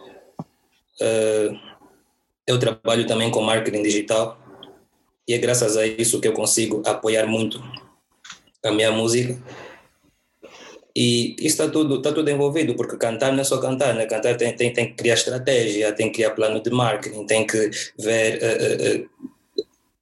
Uh, 1.01 1.59
eu 2.47 2.59
trabalho 2.59 3.07
também 3.07 3.31
com 3.31 3.41
marketing 3.41 3.83
digital 3.83 4.39
e 5.27 5.35
é 5.35 5.39
graças 5.39 5.77
a 5.77 5.87
isso 5.87 6.21
que 6.21 6.29
eu 6.29 6.33
consigo 6.33 6.83
apoiar 6.85 7.27
muito 7.27 7.63
a 8.65 8.71
minha 8.71 8.91
música. 8.93 9.41
E 10.95 11.35
isso 11.39 11.63
está 11.63 11.69
tudo, 11.69 11.97
está 11.97 12.13
tudo 12.13 12.31
envolvido, 12.31 12.75
porque 12.75 12.97
cantar 12.97 13.33
não 13.33 13.41
é 13.41 13.45
só 13.45 13.59
cantar, 13.59 13.95
né? 13.95 14.07
cantar 14.07 14.37
tem, 14.37 14.55
tem, 14.55 14.73
tem 14.73 14.87
que 14.89 14.95
criar 14.95 15.15
estratégia, 15.15 15.93
tem 15.93 16.09
que 16.09 16.17
criar 16.17 16.33
plano 16.33 16.63
de 16.63 16.71
marketing, 16.71 17.25
tem 17.27 17.47
que 17.47 17.71
ver 17.99 18.41
uh, 18.43 19.01
uh, 19.01 19.31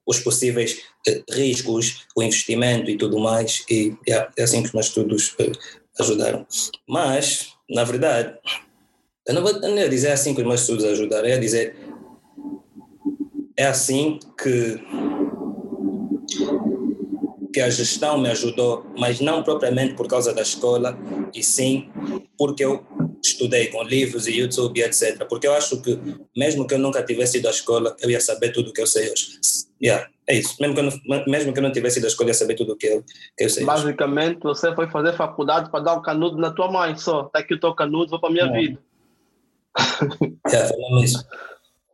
os 0.04 0.18
possíveis 0.18 0.82
riscos, 1.30 2.06
o 2.16 2.22
investimento 2.22 2.90
e 2.90 2.96
tudo 2.96 3.18
mais, 3.18 3.64
e 3.70 3.94
yeah, 4.06 4.30
é 4.36 4.42
assim 4.42 4.62
que 4.62 4.68
os 4.68 4.74
meus 4.74 4.86
estudos 4.86 5.36
ajudaram. 5.98 6.46
Mas, 6.88 7.54
na 7.68 7.84
verdade, 7.84 8.36
eu 9.26 9.34
não 9.34 9.42
vou 9.42 9.52
ia 9.62 9.88
dizer 9.88 10.10
assim 10.10 10.34
que 10.34 10.40
os 10.40 10.46
meus 10.46 10.62
estudos 10.62 10.84
ajudaram, 10.84 11.28
eu 11.28 11.38
dizer 11.38 11.76
é 13.56 13.66
assim 13.66 14.18
que 14.42 14.80
que 17.52 17.60
a 17.60 17.68
gestão 17.68 18.18
me 18.18 18.30
ajudou, 18.30 18.86
mas 18.96 19.20
não 19.20 19.42
propriamente 19.42 19.94
por 19.94 20.06
causa 20.06 20.32
da 20.32 20.42
escola, 20.42 20.96
e 21.34 21.42
sim 21.42 21.90
porque 22.38 22.64
eu 22.64 22.84
estudei 23.22 23.68
com 23.68 23.82
livros 23.82 24.26
e 24.26 24.38
YouTube 24.38 24.78
e 24.78 24.82
etc. 24.82 25.26
Porque 25.28 25.46
eu 25.46 25.52
acho 25.52 25.80
que, 25.82 25.98
mesmo 26.36 26.66
que 26.66 26.74
eu 26.74 26.78
nunca 26.78 27.02
tivesse 27.02 27.38
ido 27.38 27.48
à 27.48 27.50
escola, 27.50 27.94
eu 28.00 28.10
ia 28.10 28.20
saber 28.20 28.52
tudo 28.52 28.70
o 28.70 28.72
que 28.72 28.80
eu 28.80 28.86
sei 28.86 29.10
hoje. 29.10 29.38
Yeah, 29.82 30.08
é 30.26 30.36
isso. 30.36 30.56
Mesmo 30.60 30.74
que, 30.74 30.80
eu 30.80 30.84
não, 30.84 31.24
mesmo 31.26 31.52
que 31.52 31.58
eu 31.58 31.62
não 31.62 31.72
tivesse 31.72 31.98
ido 31.98 32.06
à 32.06 32.08
escola, 32.08 32.28
eu 32.28 32.30
ia 32.30 32.34
saber 32.34 32.54
tudo 32.54 32.72
o 32.72 32.76
que 32.76 32.86
eu, 32.86 33.02
que 33.36 33.44
eu 33.44 33.50
sei 33.50 33.64
Basicamente, 33.64 34.46
hoje. 34.46 34.60
você 34.60 34.74
foi 34.74 34.88
fazer 34.90 35.16
faculdade 35.16 35.70
para 35.70 35.84
dar 35.84 35.94
um 35.94 36.02
canudo 36.02 36.36
na 36.38 36.50
tua 36.50 36.70
mãe 36.70 36.96
só. 36.96 37.26
Está 37.26 37.40
aqui 37.40 37.54
o 37.54 37.60
teu 37.60 37.74
canudo, 37.74 38.10
vou 38.10 38.20
para 38.20 38.30
a 38.30 38.32
minha 38.32 38.52
vida. 38.52 38.78
Yeah, 40.48 40.68
foi 40.72 40.78
mesmo 40.78 41.04
isso. 41.04 41.26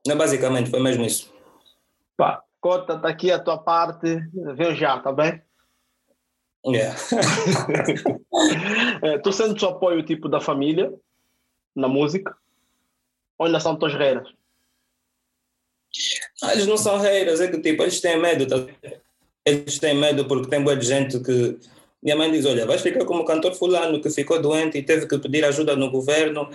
Não, 0.07 0.17
basicamente, 0.17 0.71
foi 0.71 0.81
mesmo 0.81 1.05
isso. 1.05 1.33
Pá, 2.17 2.43
Cota, 2.61 2.95
está 2.95 3.09
aqui 3.09 3.31
a 3.31 3.39
tua 3.39 3.59
parte, 3.59 4.21
vem 4.57 4.75
já, 4.75 4.99
tá 4.99 5.13
bem? 5.13 5.41
Yeah. 6.67 6.97
é, 9.03 9.19
tu 9.19 9.33
sentes 9.33 9.63
o 9.63 9.69
apoio 9.69 10.05
tipo 10.05 10.29
da 10.29 10.41
família 10.41 10.93
na 11.75 11.87
música? 11.87 12.37
Ou 13.39 13.47
ainda 13.47 13.61
são 13.61 13.77
tuas 13.77 13.95
reiras? 13.95 14.29
Ah, 16.43 16.53
eles 16.53 16.67
não 16.67 16.77
são 16.77 16.99
reiras, 16.99 17.41
é 17.41 17.49
que 17.49 17.61
tipo, 17.61 17.83
eles 17.83 18.01
têm 18.01 18.21
medo. 18.21 18.47
Tá? 18.47 18.57
Eles 19.45 19.79
têm 19.79 19.95
medo 19.95 20.27
porque 20.27 20.49
tem 20.49 20.63
boa 20.63 20.81
gente 20.81 21.21
que. 21.21 21.59
Minha 22.03 22.17
mãe 22.17 22.31
diz: 22.31 22.45
Olha, 22.45 22.67
vais 22.67 22.83
ficar 22.83 23.05
como 23.05 23.25
cantor 23.25 23.55
Fulano 23.55 24.01
que 24.01 24.11
ficou 24.11 24.41
doente 24.41 24.79
e 24.79 24.83
teve 24.83 25.07
que 25.07 25.19
pedir 25.19 25.45
ajuda 25.45 25.77
no 25.77 25.91
governo, 25.91 26.51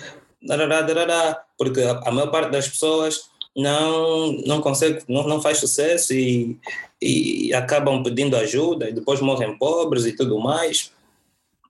porque 1.57 1.81
a 1.81 2.11
maior 2.11 2.31
parte 2.31 2.51
das 2.51 2.67
pessoas 2.67 3.30
não, 3.55 4.33
não 4.45 4.61
consegue, 4.61 5.03
não, 5.07 5.27
não 5.27 5.41
faz 5.41 5.57
sucesso 5.57 6.13
e, 6.13 6.57
e 7.01 7.53
acabam 7.53 8.03
pedindo 8.03 8.35
ajuda 8.37 8.89
e 8.89 8.93
depois 8.93 9.21
morrem 9.21 9.57
pobres 9.57 10.05
e 10.05 10.13
tudo 10.13 10.39
mais. 10.39 10.91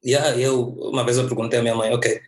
E 0.04 0.16
aí 0.16 0.42
eu, 0.42 0.70
uma 0.70 1.04
vez 1.04 1.18
eu 1.18 1.26
perguntei 1.26 1.60
à 1.60 1.62
minha 1.62 1.76
mãe, 1.76 1.94
ok, 1.94 2.22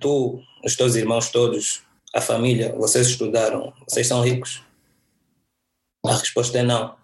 tu, 0.00 0.40
os 0.64 0.76
teus 0.76 0.94
irmãos 0.94 1.30
todos, 1.30 1.82
a 2.14 2.20
família, 2.20 2.74
vocês 2.76 3.06
estudaram, 3.08 3.72
vocês 3.88 4.06
são 4.06 4.22
ricos? 4.22 4.62
A 6.06 6.16
resposta 6.16 6.58
é 6.58 6.62
não. 6.62 6.94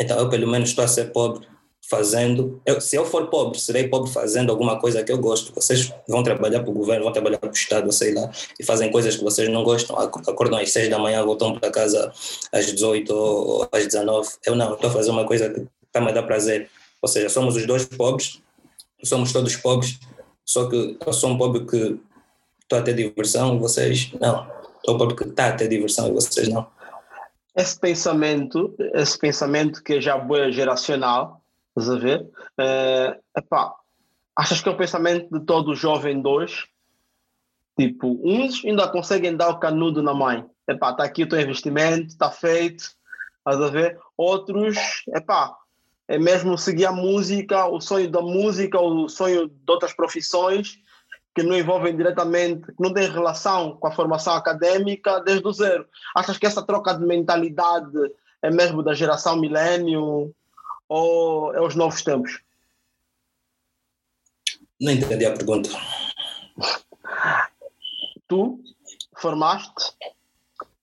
Então 0.00 0.18
eu 0.18 0.28
pelo 0.28 0.48
menos 0.48 0.70
estou 0.70 0.84
a 0.84 0.88
ser 0.88 1.12
pobre 1.12 1.46
fazendo. 1.88 2.60
Eu, 2.66 2.80
se 2.80 2.94
eu 2.96 3.04
for 3.04 3.28
pobre, 3.28 3.58
serei 3.58 3.88
pobre 3.88 4.10
fazendo 4.10 4.50
alguma 4.50 4.78
coisa 4.78 5.02
que 5.02 5.10
eu 5.10 5.18
gosto. 5.18 5.52
Vocês 5.54 5.92
vão 6.06 6.22
trabalhar 6.22 6.60
para 6.60 6.70
o 6.70 6.74
governo, 6.74 7.04
vão 7.04 7.12
trabalhar 7.12 7.38
para 7.38 7.48
o 7.48 7.52
Estado, 7.52 7.90
sei 7.90 8.12
lá, 8.12 8.30
e 8.60 8.64
fazem 8.64 8.90
coisas 8.90 9.16
que 9.16 9.24
vocês 9.24 9.48
não 9.48 9.64
gostam. 9.64 9.98
Acordam 9.98 10.58
às 10.58 10.70
6 10.70 10.90
da 10.90 10.98
manhã, 10.98 11.24
voltam 11.24 11.58
para 11.58 11.70
casa 11.70 12.12
às 12.52 12.66
18 12.66 13.10
ou 13.10 13.68
às 13.72 13.86
19. 13.86 14.28
Eu 14.44 14.54
não, 14.54 14.74
estou 14.74 14.90
a 14.90 14.92
fazer 14.92 15.10
uma 15.10 15.24
coisa 15.24 15.48
que 15.48 15.66
está 15.86 16.00
me 16.00 16.12
dar 16.12 16.22
prazer. 16.24 16.70
Ou 17.00 17.08
seja, 17.08 17.28
somos 17.28 17.56
os 17.56 17.66
dois 17.66 17.84
pobres, 17.86 18.40
somos 19.02 19.32
todos 19.32 19.56
pobres, 19.56 19.98
só 20.44 20.68
que 20.68 20.98
eu 21.04 21.12
sou 21.12 21.30
um 21.30 21.38
pobre 21.38 21.64
que 21.64 21.98
estou 22.62 22.78
a 22.78 22.82
ter 22.82 22.94
diversão 22.94 23.56
e 23.56 23.58
vocês 23.58 24.12
não. 24.20 24.46
Um 24.86 24.98
pobre 24.98 25.16
que 25.16 25.24
está 25.24 25.48
a 25.48 25.52
ter 25.52 25.68
diversão 25.68 26.08
e 26.08 26.12
vocês 26.12 26.48
não. 26.48 26.66
Esse 27.56 27.78
pensamento, 27.78 28.74
esse 28.94 29.18
pensamento 29.18 29.82
que 29.82 29.94
é 29.94 30.00
já 30.00 30.16
boa 30.16 30.50
geracional, 30.50 31.37
Estás 31.78 31.90
a 31.90 31.98
ver? 31.98 32.22
Uh, 32.58 33.22
epá, 33.36 33.72
achas 34.34 34.60
que 34.60 34.68
é 34.68 34.72
o 34.72 34.76
pensamento 34.76 35.38
de 35.38 35.44
todo 35.46 35.76
jovem 35.76 36.20
dois? 36.20 36.66
Tipo, 37.78 38.20
uns 38.24 38.64
ainda 38.64 38.88
conseguem 38.88 39.36
dar 39.36 39.50
o 39.50 39.60
canudo 39.60 40.02
na 40.02 40.12
mãe. 40.12 40.44
Epá, 40.66 40.90
está 40.90 41.04
aqui 41.04 41.22
o 41.22 41.28
teu 41.28 41.40
investimento, 41.40 42.08
está 42.08 42.30
feito. 42.30 42.82
Estás 43.38 43.62
a 43.62 43.68
ver? 43.68 43.96
Outros, 44.16 44.76
epá, 45.14 45.56
é 46.08 46.18
mesmo 46.18 46.58
seguir 46.58 46.86
a 46.86 46.92
música, 46.92 47.66
o 47.66 47.80
sonho 47.80 48.10
da 48.10 48.20
música, 48.20 48.80
o 48.80 49.08
sonho 49.08 49.48
de 49.48 49.70
outras 49.72 49.92
profissões 49.92 50.78
que 51.32 51.44
não 51.44 51.56
envolvem 51.56 51.96
diretamente, 51.96 52.66
que 52.66 52.82
não 52.82 52.92
têm 52.92 53.08
relação 53.08 53.76
com 53.76 53.86
a 53.86 53.92
formação 53.92 54.34
acadêmica 54.34 55.20
desde 55.20 55.46
o 55.46 55.52
zero. 55.52 55.86
Achas 56.16 56.36
que 56.36 56.46
essa 56.46 56.66
troca 56.66 56.92
de 56.94 57.06
mentalidade 57.06 57.96
é 58.42 58.50
mesmo 58.50 58.82
da 58.82 58.92
geração 58.92 59.36
milênio? 59.36 60.34
Ou 60.88 61.54
é 61.54 61.60
os 61.60 61.74
novos 61.74 62.02
tempos? 62.02 62.40
Não 64.80 64.92
entendi 64.92 65.26
a 65.26 65.32
pergunta. 65.32 65.70
Tu 68.26 68.60
formaste 69.16 69.92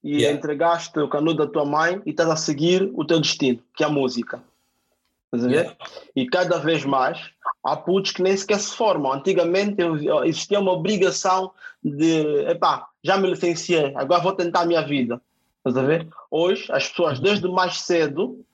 e 0.04 0.18
Yeah. 0.18 0.38
entregaste 0.38 1.00
o 1.00 1.10
canudo 1.10 1.46
da 1.46 1.52
tua 1.52 1.66
mãe 1.66 2.00
e 2.06 2.12
estás 2.12 2.30
a 2.30 2.36
seguir 2.36 2.92
o 2.94 3.04
teu 3.04 3.20
destino, 3.20 3.60
que 3.76 3.84
é 3.84 3.88
a 3.88 3.90
música. 3.90 4.44
Estás 5.26 5.46
a 5.46 5.48
ver? 5.48 5.56
Yeah. 5.56 5.78
E 6.16 6.28
cada 6.28 6.60
vez 6.60 6.86
mais 6.86 7.32
há 7.64 7.76
putos 7.76 8.12
que 8.12 8.22
nem 8.22 8.38
sequer 8.38 8.60
se 8.60 8.76
formam. 8.76 9.14
Antigamente 9.14 9.78
existia 10.26 10.60
uma 10.60 10.74
obrigação 10.74 11.52
de, 11.84 12.46
epá, 12.50 12.88
já 13.04 13.18
me 13.18 13.30
licenciei, 13.30 13.94
agora 13.96 14.22
vou 14.22 14.34
tentar 14.34 14.62
a 14.62 14.66
minha 14.66 14.82
vida. 14.82 15.20
Estás 15.58 15.78
a 15.78 15.88
ver? 15.88 16.08
Hoje 16.30 16.72
as 16.72 16.88
pessoas 16.90 17.20
desde 17.20 17.48
mais 17.48 17.82
cedo, 17.82 18.46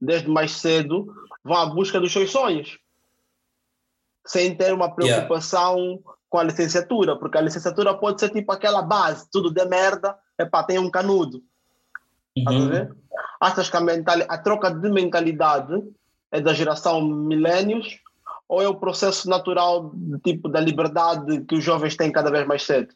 desde 0.00 0.28
mais 0.28 0.52
cedo, 0.52 1.06
vão 1.44 1.56
à 1.56 1.66
busca 1.66 2.00
dos 2.00 2.12
seus 2.12 2.30
sonhos. 2.30 2.78
Sem 4.26 4.56
ter 4.56 4.72
uma 4.72 4.86
Yeah. 4.98 5.26
preocupação 5.26 6.02
com 6.28 6.38
a 6.38 6.44
licenciatura, 6.44 7.16
porque 7.16 7.38
a 7.38 7.40
licenciatura 7.40 7.94
pode 7.94 8.20
ser 8.20 8.30
tipo 8.30 8.50
aquela 8.52 8.82
base, 8.82 9.28
tudo 9.30 9.50
de 9.50 9.64
merda, 9.64 10.18
epá, 10.38 10.64
tem 10.64 10.78
um 10.78 10.90
canudo. 10.90 11.42
Estás 12.36 12.56
a 12.56 12.60
Uhum. 12.60 12.68
ver? 12.68 12.96
Achas 13.40 13.70
que 13.70 13.76
a, 13.76 13.80
mental, 13.80 14.18
a 14.28 14.38
troca 14.38 14.70
de 14.70 14.90
mentalidade 14.90 15.82
é 16.30 16.40
da 16.40 16.52
geração 16.52 17.00
milênios 17.00 18.00
ou 18.48 18.62
é 18.62 18.68
o 18.68 18.78
processo 18.78 19.28
natural 19.28 19.92
tipo 20.22 20.48
da 20.48 20.60
liberdade 20.60 21.44
que 21.44 21.54
os 21.54 21.64
jovens 21.64 21.96
têm 21.96 22.12
cada 22.12 22.30
vez 22.30 22.46
mais 22.46 22.62
cedo? 22.64 22.94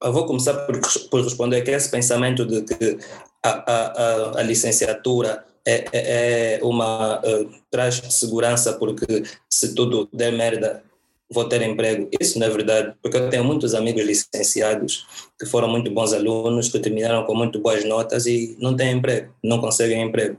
Eu 0.00 0.12
vou 0.12 0.26
começar 0.26 0.54
por, 0.66 0.80
por 1.10 1.22
responder 1.22 1.62
que 1.62 1.70
esse 1.72 1.90
pensamento 1.90 2.46
de 2.46 2.62
que 2.62 2.98
a, 3.42 3.50
a, 3.50 4.40
a, 4.40 4.42
licenciatura 4.42 5.44
é, 5.66 5.84
é, 5.92 6.54
é 6.54 6.60
uma 6.62 7.18
uh, 7.20 7.50
traz 7.70 8.02
segurança 8.10 8.74
porque 8.74 9.22
se 9.48 9.74
tudo 9.74 10.08
der 10.12 10.32
merda 10.32 10.82
vou 11.30 11.48
ter 11.48 11.62
emprego. 11.62 12.08
Isso 12.18 12.38
não 12.38 12.46
é 12.46 12.50
verdade, 12.50 12.94
porque 13.02 13.16
eu 13.16 13.28
tenho 13.28 13.44
muitos 13.44 13.74
amigos 13.74 14.02
licenciados 14.02 15.06
que 15.38 15.46
foram 15.46 15.68
muito 15.68 15.90
bons 15.90 16.12
alunos, 16.12 16.68
que 16.68 16.78
terminaram 16.78 17.24
com 17.24 17.34
muito 17.34 17.60
boas 17.60 17.84
notas 17.84 18.26
e 18.26 18.56
não 18.58 18.74
têm 18.74 18.92
emprego, 18.92 19.32
não 19.42 19.60
conseguem 19.60 20.02
emprego. 20.02 20.38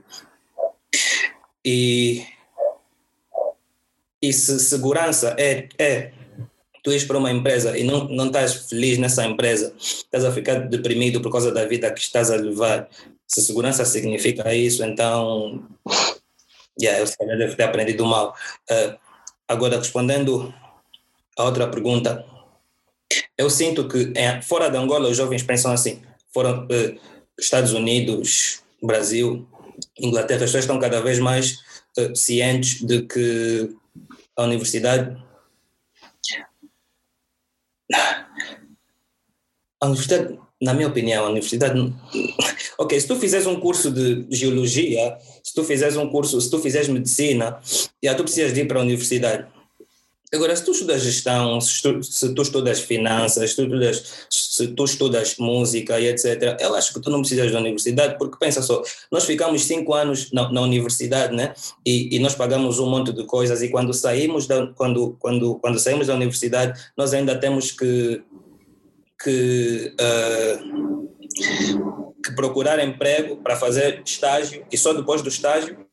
E, 1.64 2.24
e 4.20 4.32
se 4.32 4.58
segurança 4.58 5.36
é, 5.38 5.68
é 5.78 6.12
tu 6.82 6.90
ires 6.90 7.04
para 7.04 7.18
uma 7.18 7.30
empresa 7.30 7.76
e 7.76 7.84
não, 7.84 8.04
não 8.04 8.26
estás 8.26 8.68
feliz 8.68 8.98
nessa 8.98 9.24
empresa, 9.24 9.74
estás 9.78 10.24
a 10.24 10.32
ficar 10.32 10.68
deprimido 10.68 11.20
por 11.20 11.30
causa 11.30 11.52
da 11.52 11.64
vida 11.64 11.90
que 11.92 12.00
estás 12.00 12.30
a 12.30 12.36
levar, 12.36 12.88
se 13.26 13.42
segurança 13.42 13.84
significa 13.84 14.54
isso, 14.54 14.84
então 14.84 15.62
yeah, 16.80 16.98
eu 16.98 17.06
se 17.06 17.16
calhar 17.16 17.36
devo 17.36 17.56
ter 17.56 17.62
aprendido 17.64 18.04
mal. 18.04 18.34
Uh, 18.70 18.96
agora, 19.46 19.78
respondendo 19.78 20.52
a 21.36 21.44
outra 21.44 21.68
pergunta, 21.68 22.24
eu 23.36 23.50
sinto 23.50 23.88
que 23.88 24.12
em, 24.16 24.42
fora 24.42 24.68
de 24.68 24.76
Angola 24.76 25.08
os 25.08 25.16
jovens 25.16 25.42
pensam 25.42 25.72
assim, 25.72 26.02
fora 26.32 26.60
uh, 26.60 27.00
Estados 27.38 27.72
Unidos, 27.72 28.62
Brasil, 28.82 29.46
Inglaterra, 29.98 30.44
as 30.44 30.50
pessoas 30.50 30.64
estão 30.64 30.78
cada 30.78 31.00
vez 31.00 31.18
mais 31.18 31.58
uh, 31.98 32.14
cientes 32.14 32.80
de 32.84 33.02
que 33.02 33.74
a 34.36 34.44
universidade 34.44 35.16
a 39.80 39.86
universidade, 39.86 40.38
na 40.60 40.74
minha 40.74 40.88
opinião, 40.88 41.24
a 41.24 41.28
universidade. 41.28 41.78
Ok, 42.78 42.98
se 42.98 43.06
tu 43.06 43.16
fizeres 43.16 43.46
um 43.46 43.60
curso 43.60 43.90
de 43.90 44.24
geologia, 44.30 45.14
se 45.42 45.52
tu 45.52 45.62
fizeres 45.62 45.98
um 45.98 46.08
curso, 46.08 46.40
se 46.40 46.48
tu 46.50 46.58
fizeres 46.58 46.88
medicina, 46.88 47.60
já 48.02 48.14
tu 48.14 48.22
precisas 48.22 48.54
de 48.54 48.62
ir 48.62 48.68
para 48.68 48.78
a 48.78 48.82
universidade. 48.82 49.46
Agora, 50.32 50.54
se 50.54 50.64
tu 50.64 50.70
estudas 50.70 51.02
gestão, 51.02 51.60
se 51.60 51.82
tu, 51.82 52.02
se 52.04 52.32
tu 52.32 52.42
estudas 52.42 52.80
finanças, 52.80 53.50
se 53.50 53.56
tu 53.56 53.62
estudas, 53.64 54.26
se 54.30 54.68
tu 54.68 54.84
estudas 54.84 55.36
música 55.38 55.98
e 55.98 56.06
etc., 56.06 56.56
eu 56.60 56.74
acho 56.76 56.94
que 56.94 57.00
tu 57.00 57.10
não 57.10 57.18
precisas 57.18 57.50
da 57.50 57.58
universidade, 57.58 58.16
porque 58.16 58.38
pensa 58.38 58.62
só, 58.62 58.80
nós 59.10 59.24
ficamos 59.24 59.64
cinco 59.64 59.92
anos 59.92 60.30
na, 60.30 60.50
na 60.52 60.60
universidade, 60.60 61.34
né? 61.34 61.52
E, 61.84 62.14
e, 62.14 62.18
nós 62.20 62.36
pagamos 62.36 62.78
um 62.78 62.88
monte 62.88 63.12
de 63.12 63.24
coisas, 63.24 63.60
e 63.60 63.68
quando 63.70 63.92
saímos 63.92 64.46
da, 64.46 64.68
quando, 64.68 65.16
quando, 65.18 65.56
quando 65.56 65.80
saímos 65.80 66.06
da 66.06 66.14
universidade, 66.14 66.80
nós 66.96 67.12
ainda 67.12 67.36
temos 67.36 67.72
que, 67.72 68.22
que, 69.22 69.94
uh, 70.00 71.08
que 72.24 72.32
procurar 72.34 72.82
emprego 72.82 73.36
para 73.36 73.56
fazer 73.56 74.02
estágio, 74.04 74.64
e 74.70 74.78
só 74.78 74.92
depois 74.92 75.22
do 75.22 75.28
estágio 75.28 75.86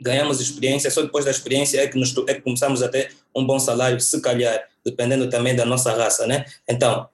ganhamos 0.00 0.40
experiência, 0.40 0.90
só 0.90 1.02
depois 1.02 1.24
da 1.24 1.30
experiência 1.30 1.80
é 1.80 1.86
que, 1.86 1.98
nos, 1.98 2.16
é 2.28 2.34
que 2.34 2.40
começamos 2.40 2.82
a 2.82 2.88
ter 2.88 3.12
um 3.34 3.44
bom 3.44 3.58
salário, 3.58 4.00
se 4.00 4.20
calhar, 4.20 4.64
dependendo 4.84 5.28
também 5.28 5.54
da 5.54 5.64
nossa 5.64 5.92
raça, 5.92 6.26
né? 6.26 6.44
Então, 6.68 7.08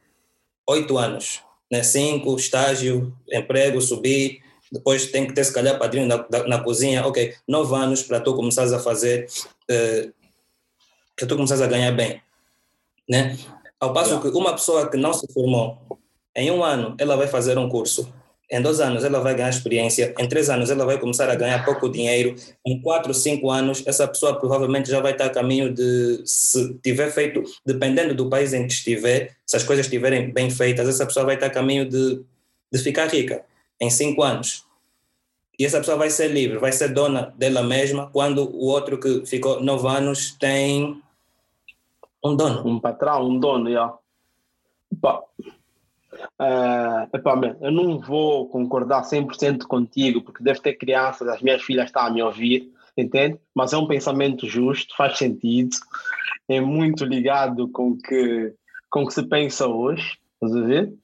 oito 0.66 0.98
anos, 0.98 1.40
né? 1.70 1.82
cinco, 1.82 2.36
estágio, 2.36 3.16
emprego, 3.30 3.80
subir, 3.80 4.42
depois 4.70 5.06
tem 5.06 5.26
que 5.26 5.32
ter, 5.32 5.44
se 5.44 5.52
calhar, 5.52 5.78
padrinho 5.78 6.06
na, 6.06 6.26
na 6.46 6.60
cozinha, 6.60 7.06
ok, 7.06 7.34
nove 7.48 7.74
anos 7.74 8.02
para 8.02 8.20
tu 8.20 8.34
começares 8.34 8.72
a 8.72 8.78
fazer, 8.78 9.26
uh, 9.70 10.12
para 11.16 11.26
tu 11.26 11.36
começares 11.36 11.62
a 11.62 11.66
ganhar 11.66 11.92
bem, 11.92 12.20
né? 13.08 13.36
Ao 13.85 13.93
passo 13.93 14.19
que 14.19 14.29
uma 14.29 14.53
pessoa 14.53 14.91
que 14.91 14.97
não 14.97 15.12
se 15.12 15.31
formou, 15.31 15.76
em 16.35 16.50
um 16.50 16.64
ano, 16.64 16.95
ela 16.99 17.17
vai 17.17 17.26
fazer 17.26 17.59
um 17.59 17.69
curso, 17.69 18.11
em 18.50 18.62
dois 18.62 18.81
anos 18.81 19.05
ela 19.05 19.21
vai 19.21 19.35
ganhar 19.35 19.50
experiência, 19.50 20.14
em 20.19 20.26
três 20.26 20.49
anos 20.49 20.71
ela 20.71 20.87
vai 20.87 20.99
começar 20.99 21.29
a 21.29 21.35
ganhar 21.35 21.62
pouco 21.67 21.91
dinheiro, 21.91 22.35
em 22.64 22.81
quatro, 22.81 23.12
cinco 23.12 23.50
anos 23.50 23.83
essa 23.87 24.09
pessoa 24.09 24.41
provavelmente 24.41 24.91
já 24.91 25.00
vai 25.00 25.12
estar 25.12 25.26
a 25.26 25.31
caminho 25.31 25.71
de, 25.71 26.23
se 26.25 26.73
tiver 26.83 27.11
feito, 27.11 27.43
dependendo 27.67 28.14
do 28.14 28.31
país 28.31 28.55
em 28.55 28.67
que 28.67 28.73
estiver, 28.73 29.37
se 29.45 29.55
as 29.55 29.62
coisas 29.62 29.85
estiverem 29.85 30.33
bem 30.33 30.49
feitas, 30.49 30.88
essa 30.88 31.05
pessoa 31.05 31.26
vai 31.26 31.35
estar 31.35 31.49
a 31.49 31.50
caminho 31.50 31.87
de, 31.87 32.23
de 32.73 32.79
ficar 32.79 33.07
rica 33.09 33.45
em 33.79 33.91
cinco 33.91 34.23
anos. 34.23 34.64
E 35.59 35.67
essa 35.67 35.79
pessoa 35.79 35.99
vai 35.99 36.09
ser 36.09 36.29
livre, 36.29 36.57
vai 36.57 36.73
ser 36.73 36.88
dona 36.88 37.35
dela 37.37 37.62
mesma, 37.62 38.09
quando 38.11 38.50
o 38.50 38.64
outro 38.64 38.99
que 38.99 39.26
ficou 39.26 39.61
nove 39.61 39.87
anos 39.87 40.35
tem 40.41 41.03
um 42.25 42.37
dono. 42.37 42.66
Um 42.66 42.81
patrão, 42.81 43.28
um 43.28 43.38
dono, 43.38 43.71
já. 43.71 43.73
Yeah. 43.73 43.99
Uh, 46.38 47.09
epá, 47.12 47.35
eu 47.61 47.71
não 47.71 47.99
vou 47.99 48.49
concordar 48.49 49.02
100% 49.02 49.64
contigo, 49.66 50.23
porque 50.23 50.43
deve 50.43 50.61
ter 50.61 50.75
crianças, 50.75 51.28
as 51.28 51.43
minhas 51.43 51.62
filhas 51.62 51.87
estão 51.87 52.07
a 52.07 52.11
me 52.11 52.23
ouvir, 52.23 52.73
entende? 52.97 53.38
Mas 53.54 53.73
é 53.73 53.76
um 53.76 53.87
pensamento 53.87 54.47
justo, 54.47 54.97
faz 54.97 55.19
sentido, 55.19 55.76
é 56.49 56.61
muito 56.61 57.04
ligado 57.04 57.69
com 57.69 57.97
que, 57.97 58.54
com 58.90 59.07
que 59.07 59.12
se 59.12 59.23
pensa 59.25 59.66
hoje, 59.66 60.19
estás 60.35 60.57
a 60.57 60.66
ver? 60.66 60.95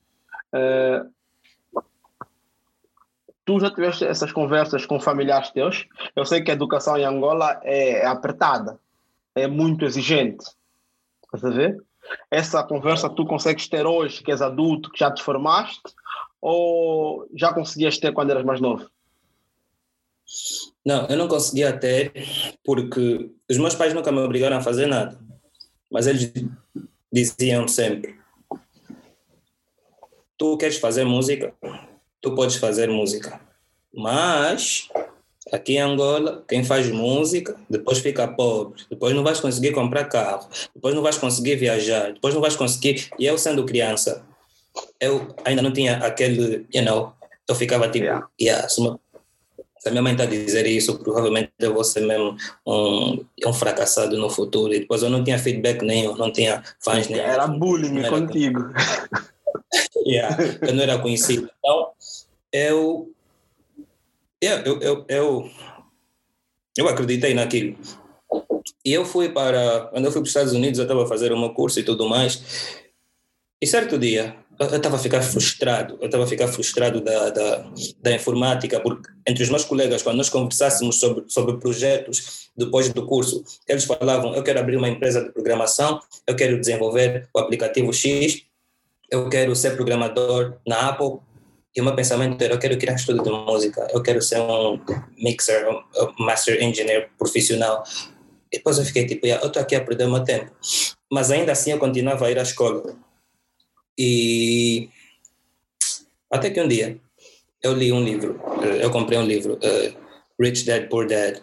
Uh, 0.55 1.83
tu 3.45 3.61
já 3.61 3.71
tiveste 3.71 4.05
essas 4.05 4.33
conversas 4.33 4.87
com 4.87 5.01
familiares 5.01 5.51
teus? 5.51 5.87
Eu 6.15 6.25
sei 6.25 6.41
que 6.41 6.51
a 6.51 6.55
educação 6.55 6.97
em 6.97 7.05
Angola 7.05 7.61
é, 7.63 8.01
é 8.01 8.07
apertada, 8.07 8.79
é 9.35 9.47
muito 9.47 9.85
exigente, 9.85 10.45
estás 11.37 11.45
a 11.45 11.57
ver? 11.57 11.83
essa 12.31 12.63
conversa 12.63 13.09
tu 13.09 13.25
consegues 13.27 13.69
ter 13.69 13.87
hoje, 13.87 14.23
que 14.23 14.31
és 14.31 14.43
adulto, 14.43 14.91
que 14.91 14.99
já 14.99 15.11
te 15.11 15.23
formaste, 15.23 15.83
ou 16.41 17.29
já 17.35 17.53
conseguias 17.53 17.99
ter 17.99 18.13
quando 18.13 18.31
eras 18.31 18.45
mais 18.45 18.61
novo? 18.61 18.89
Não, 20.85 21.07
eu 21.07 21.17
não 21.17 21.29
conseguia 21.29 21.77
ter 21.77 22.13
porque 22.65 23.31
os 23.49 23.59
meus 23.59 23.75
pais 23.75 23.93
nunca 23.93 24.13
me 24.13 24.21
obrigaram 24.21 24.57
a 24.57 24.63
fazer 24.63 24.87
nada, 24.87 25.19
mas 25.91 26.07
eles 26.07 26.33
diziam 27.13 27.67
sempre: 27.69 28.19
Tu 30.39 30.57
queres 30.57 30.79
fazer 30.79 31.05
música? 31.05 31.53
Tu 32.21 32.35
podes 32.35 32.57
fazer 32.57 32.89
música, 32.89 33.41
mas 33.93 34.89
Aqui 35.53 35.75
em 35.75 35.81
Angola, 35.81 36.45
quem 36.49 36.63
faz 36.63 36.89
música, 36.91 37.57
depois 37.69 37.99
fica 37.99 38.29
pobre, 38.29 38.85
depois 38.89 39.15
não 39.15 39.25
vais 39.25 39.41
conseguir 39.41 39.73
comprar 39.73 40.05
carro, 40.05 40.49
depois 40.75 40.95
não 40.95 41.03
vais 41.03 41.19
conseguir 41.19 41.57
viajar, 41.57 42.13
depois 42.13 42.35
não 42.35 42.41
vais 42.41 42.55
conseguir. 42.55 43.09
E 43.19 43.27
eu, 43.27 43.37
sendo 43.37 43.65
criança, 43.65 44.25
eu 45.01 45.35
ainda 45.45 45.61
não 45.63 45.73
tinha 45.73 45.97
aquele, 45.99 46.67
you 46.73 46.85
know, 46.85 47.13
eu 47.49 47.55
ficava 47.55 47.89
tipo, 47.89 48.05
yeah, 48.05 48.27
yeah 48.41 48.69
se, 48.69 48.81
uma, 48.81 49.01
se 49.79 49.89
a 49.89 49.91
minha 49.91 50.03
mãe 50.03 50.13
está 50.13 50.25
a 50.25 50.27
dizer 50.27 50.67
isso, 50.67 50.99
provavelmente 50.99 51.51
eu 51.59 51.75
vou 51.75 51.83
ser 51.83 52.07
mesmo 52.07 52.37
um, 52.65 53.25
um 53.45 53.53
fracassado 53.53 54.17
no 54.17 54.31
futuro. 54.31 54.73
E 54.73 54.81
depois 54.81 55.03
eu 55.03 55.11
não 55.11 55.25
tinha 55.25 55.39
feedback 55.39 55.83
nenhum, 55.83 56.15
não 56.17 56.33
tinha 56.33 56.63
fãs 56.79 57.09
nenhum. 57.09 57.25
Era 57.25 57.49
bullying 57.49 57.99
era 57.99 58.09
contigo. 58.09 58.73
yeah, 60.07 60.37
eu 60.63 60.75
não 60.75 60.83
era 60.83 60.99
conhecido. 60.99 61.51
Então, 61.59 61.89
eu 62.53 63.11
eu, 64.49 64.81
eu, 64.81 65.05
eu, 65.09 65.51
eu 66.77 66.89
acreditei 66.89 67.35
naquilo. 67.35 67.77
E 68.85 68.93
eu 68.93 69.05
fui 69.05 69.29
para. 69.29 69.89
Quando 69.93 70.05
eu 70.05 70.13
fui 70.13 70.21
para 70.21 70.27
os 70.27 70.31
Estados 70.31 70.53
Unidos, 70.53 70.79
eu 70.79 70.85
estava 70.85 71.05
a 71.05 71.07
fazer 71.07 71.33
um 71.33 71.55
curso 71.55 71.81
e 71.81 71.83
tudo 71.83 72.09
mais. 72.09 72.81
E 73.61 73.67
certo 73.67 73.99
dia, 73.99 74.35
eu 74.59 74.77
estava 74.77 74.97
a 74.97 74.99
ficar 74.99 75.23
frustrado. 75.23 75.99
Eu 76.01 76.07
estava 76.07 76.25
a 76.25 76.27
ficar 76.27 76.49
frustrado 76.49 77.01
da, 77.01 77.31
da, 77.31 77.71
da 78.01 78.13
informática, 78.13 78.81
porque 78.81 79.11
entre 79.27 79.43
os 79.43 79.51
meus 79.51 79.65
colegas, 79.65 80.03
quando 80.03 80.17
nós 80.17 80.29
conversássemos 80.29 80.99
sobre, 80.99 81.25
sobre 81.29 81.59
projetos 81.59 82.51
depois 82.57 82.91
do 82.91 83.07
curso, 83.07 83.45
eles 83.69 83.85
falavam: 83.85 84.35
Eu 84.35 84.43
quero 84.43 84.61
abrir 84.61 84.77
uma 84.77 84.89
empresa 84.89 85.23
de 85.23 85.31
programação, 85.31 86.01
eu 86.27 86.37
quero 86.37 86.59
desenvolver 86.59 87.29
o 87.35 87.39
aplicativo 87.39 87.93
X, 87.93 88.43
eu 89.11 89.29
quero 89.29 89.55
ser 89.57 89.77
programador 89.77 90.57
na 90.67 90.89
Apple, 90.89 91.19
e 91.75 91.81
o 91.81 91.85
meu 91.85 91.95
pensamento 91.95 92.43
era, 92.43 92.55
eu 92.55 92.59
quero 92.59 92.79
criar 92.79 92.95
estudo 92.95 93.23
de 93.23 93.31
música, 93.31 93.87
eu 93.93 94.03
quero 94.03 94.21
ser 94.21 94.41
um 94.41 94.81
mixer, 95.17 95.69
um 95.69 96.25
master 96.25 96.61
engineer 96.63 97.11
profissional. 97.17 97.85
E 98.53 98.57
depois 98.57 98.79
eu 98.79 98.85
fiquei 98.85 99.07
tipo, 99.07 99.27
eu 99.27 99.37
estou 99.37 99.63
aqui 99.63 99.77
a 99.77 99.85
perder 99.85 100.07
o 100.07 100.11
meu 100.11 100.25
tempo. 100.25 100.51
Mas 101.11 101.31
ainda 101.31 101.53
assim 101.53 101.71
eu 101.71 101.79
continuava 101.79 102.27
a 102.27 102.31
ir 102.31 102.39
à 102.39 102.43
escola. 102.43 102.97
E 103.97 104.89
até 106.31 106.51
que 106.51 106.61
um 106.61 106.67
dia 106.67 106.99
eu 107.63 107.73
li 107.73 107.93
um 107.93 108.03
livro, 108.03 108.41
eh, 108.63 108.85
eu 108.85 108.91
comprei 108.91 109.19
um 109.19 109.25
livro, 109.25 109.55
uh, 109.55 110.01
Rich 110.41 110.65
Dad 110.65 110.89
Poor 110.89 111.07
Dad. 111.07 111.41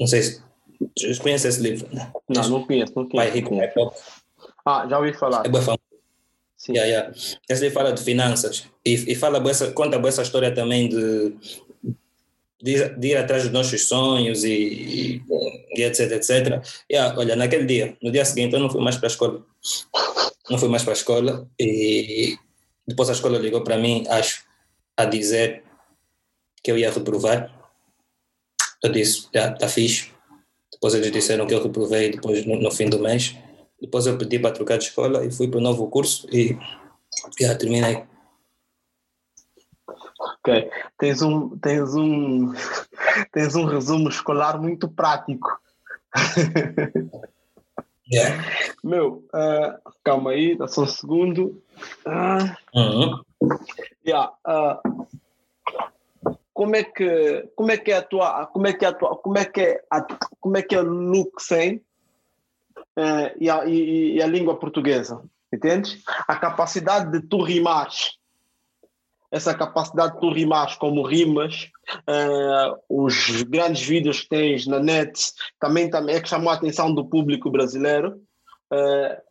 Não 0.00 0.06
sei 0.06 0.22
se 0.22 0.42
conhece 1.20 1.46
esse 1.46 1.60
livro. 1.60 1.86
Não, 2.28 2.48
não 2.48 2.66
conheço, 2.66 2.92
não 2.96 3.08
conheço. 3.08 3.92
Ah, 4.64 4.86
já 4.88 4.98
ouvi 4.98 5.12
falar. 5.12 5.46
É 5.46 5.48
bem 5.48 5.60
famoso. 5.60 5.91
Sim. 6.62 6.74
Yeah, 6.74 6.88
yeah. 6.88 7.14
Esse 7.48 7.72
fala 7.72 7.92
de 7.92 8.00
finanças 8.00 8.68
e, 8.86 8.94
e 8.94 9.14
fala 9.16 9.42
essa, 9.50 9.72
conta 9.72 9.96
essa 10.06 10.22
história 10.22 10.54
também 10.54 10.88
de, 10.88 11.34
de, 12.62 12.88
de, 12.90 13.08
ir 13.08 13.16
atrás 13.16 13.42
dos 13.42 13.50
nossos 13.50 13.88
sonhos 13.88 14.44
e, 14.44 14.52
e, 14.52 15.22
e 15.76 15.82
etc, 15.82 16.12
etc. 16.12 16.62
Yeah, 16.88 17.18
olha, 17.18 17.34
naquele 17.34 17.64
dia, 17.64 17.96
no 18.00 18.12
dia 18.12 18.24
seguinte, 18.24 18.54
eu 18.54 18.60
não 18.60 18.70
fui 18.70 18.80
mais 18.80 18.96
para 18.96 19.08
a 19.08 19.10
escola. 19.10 19.44
Não 20.48 20.56
fui 20.56 20.68
mais 20.68 20.84
para 20.84 20.92
a 20.92 20.94
escola 20.94 21.48
e 21.58 22.36
depois 22.86 23.10
a 23.10 23.14
escola 23.14 23.38
ligou 23.38 23.64
para 23.64 23.76
mim, 23.76 24.04
acho, 24.08 24.44
a 24.96 25.04
dizer 25.04 25.64
que 26.62 26.70
eu 26.70 26.78
ia 26.78 26.92
reprovar. 26.92 27.50
Eu 28.84 28.92
disse, 28.92 29.22
já, 29.34 29.40
yeah, 29.40 29.54
está 29.54 29.68
fixe. 29.68 30.12
Depois 30.70 30.94
eles 30.94 31.10
disseram 31.10 31.44
que 31.44 31.54
eu 31.54 31.62
reprovei 31.62 32.12
depois 32.12 32.46
no, 32.46 32.54
no 32.54 32.70
fim 32.70 32.88
do 32.88 33.00
mês. 33.00 33.34
Depois 33.82 34.06
eu 34.06 34.16
pedi 34.16 34.38
para 34.38 34.52
trocar 34.52 34.78
de 34.78 34.84
escola 34.84 35.24
e 35.24 35.32
fui 35.32 35.48
para 35.48 35.58
o 35.58 35.62
novo 35.62 35.88
curso 35.88 36.28
e 36.30 36.56
já 37.38 37.56
terminei. 37.56 38.04
Ok. 40.20 40.70
Tens 40.96 41.20
um, 41.20 41.58
tens 41.58 41.92
um, 41.96 42.52
tens 43.32 43.56
um 43.56 43.64
resumo 43.64 44.08
escolar 44.08 44.60
muito 44.60 44.88
prático. 44.88 45.48
Yeah. 48.08 48.44
Meu, 48.84 49.24
uh, 49.34 49.92
calma 50.04 50.30
aí, 50.30 50.56
dá 50.56 50.68
só 50.68 50.82
um 50.82 50.86
segundo. 50.86 51.60
Uh, 52.06 52.78
uhum. 52.78 53.20
yeah, 54.06 54.32
uh, 54.46 55.06
como 56.54 56.76
é 56.76 56.84
que 56.84 57.48
como 57.56 57.72
é 57.72 57.76
que 57.76 57.90
é 57.90 57.96
a 57.96 58.02
tua 58.02 58.46
como 58.46 58.66
é 58.68 58.72
que 58.72 58.84
é 58.84 58.88
a 58.88 58.92
tua 58.92 59.16
como 59.16 59.38
é 59.38 59.44
que 59.44 59.60
é 59.60 59.84
a, 59.90 60.06
como 60.38 60.56
é 60.56 60.62
que 60.62 60.76
é 60.76 60.80
o 60.80 60.84
look 60.84 61.40
uh, 62.98 63.36
e, 63.38 63.48
a, 63.50 63.64
e, 63.66 64.16
e, 64.16 64.22
a, 64.22 64.26
língua 64.26 64.58
portuguesa, 64.58 65.22
entendes? 65.52 66.02
A 66.28 66.36
capacidade 66.36 67.10
de 67.10 67.26
tu 67.26 67.42
rimares, 67.42 68.18
essa 69.30 69.54
capacidade 69.54 70.14
de 70.14 70.20
tu 70.20 70.32
rimares 70.32 70.74
como 70.76 71.06
rimas, 71.06 71.70
uh, 72.08 72.78
os 72.88 73.42
grandes 73.44 73.82
vídeos 73.82 74.20
que 74.20 74.28
tens 74.28 74.66
na 74.66 74.78
net, 74.78 75.32
também, 75.58 75.88
também 75.90 76.16
é 76.16 76.20
que 76.20 76.28
chamou 76.28 76.50
a 76.50 76.54
atenção 76.54 76.94
do 76.94 77.06
público 77.06 77.50
brasileiro. 77.50 78.20
Uh, 78.72 79.22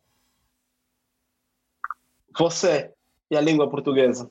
você 2.38 2.92
e 3.30 3.36
a 3.36 3.40
língua 3.40 3.68
portuguesa. 3.68 4.30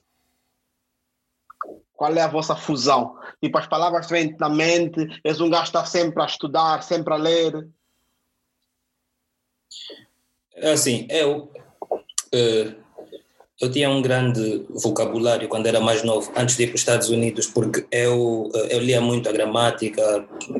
Qual 1.94 2.13
é 2.13 2.22
a 2.22 2.28
vossa 2.28 2.56
fusão? 2.56 3.15
Tipo, 3.41 3.60
as 3.60 3.67
palavras 3.67 4.10
vêm 4.10 4.36
na 4.39 4.50
mente, 4.50 5.08
és 5.24 5.39
um 5.39 5.50
gajo 5.50 5.63
que 5.63 5.70
está 5.70 5.86
sempre 5.86 6.22
a 6.22 6.26
estudar, 6.26 6.82
sempre 6.82 7.13
a 7.13 7.17
ler. 7.17 7.67
Assim, 10.63 11.07
eu, 11.10 11.51
uh, 12.34 12.75
eu 13.60 13.71
tinha 13.71 13.89
um 13.89 14.01
grande 14.01 14.65
vocabulário 14.69 15.47
quando 15.47 15.67
era 15.67 15.79
mais 15.79 16.03
novo, 16.03 16.31
antes 16.36 16.57
de 16.57 16.63
ir 16.63 16.67
para 16.67 16.75
os 16.75 16.81
Estados 16.81 17.10
Unidos, 17.10 17.47
porque 17.47 17.86
eu, 17.91 18.49
uh, 18.53 18.67
eu 18.69 18.79
lia 18.79 19.01
muito 19.01 19.29
a 19.29 19.31
gramática, 19.31 20.01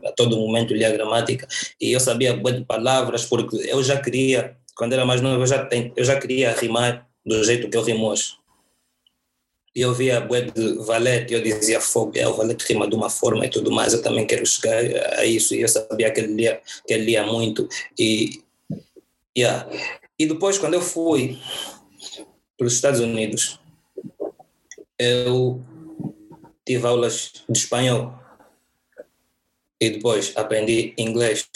a 0.06 0.12
todo 0.14 0.38
momento 0.38 0.74
lia 0.74 0.88
a 0.88 0.92
gramática, 0.92 1.48
e 1.80 1.92
eu 1.92 2.00
sabia 2.00 2.36
de 2.36 2.66
palavras, 2.66 3.26
porque 3.26 3.58
eu 3.58 3.84
já 3.84 4.00
queria, 4.02 4.56
quando 4.76 4.94
era 4.94 5.06
mais 5.06 5.22
novo, 5.22 5.42
eu 5.42 5.48
já, 5.48 5.68
eu 5.96 6.04
já 6.04 6.20
queria 6.20 6.54
rimar 6.54 7.08
do 7.26 7.44
jeito 7.44 7.70
que 7.70 7.78
eu 7.78 7.84
rimo 7.84 8.08
hoje. 8.08 8.42
E 9.74 9.82
eu 9.82 9.94
via 9.94 10.18
a 10.18 10.40
de 10.40 10.74
Valete 10.80 11.34
eu 11.34 11.42
dizia, 11.42 11.80
fogo, 11.80 12.12
é, 12.16 12.28
o 12.28 12.34
Valete 12.34 12.66
rima 12.68 12.90
de 12.90 12.96
uma 12.96 13.10
forma 13.10 13.46
e 13.46 13.50
tudo 13.50 13.72
mais, 13.72 13.94
eu 13.94 14.02
também 14.02 14.28
quero 14.28 14.46
chegar 14.46 14.78
a 15.18 15.26
isso. 15.26 15.56
E 15.56 15.62
eu 15.62 15.68
sabia 15.68 16.12
que 16.12 16.20
ele 16.20 16.34
lia, 16.34 16.62
que 16.86 16.94
ele 16.94 17.06
lia 17.06 17.26
muito. 17.26 17.70
E, 17.98 18.44
yeah. 19.38 19.68
e 20.18 20.26
depois, 20.26 20.58
quando 20.58 20.74
eu 20.74 20.82
fui 20.82 21.40
para 22.58 22.68
os 22.68 22.74
Estados 22.74 23.00
Unidos, 23.00 23.60
eu 24.98 25.64
tive 26.66 26.88
aulas 26.88 27.44
de 27.50 27.58
espanhol. 27.58 28.14
E 29.80 29.90
depois 29.90 30.34
aprendi 30.36 30.94
inglês. 30.98 31.50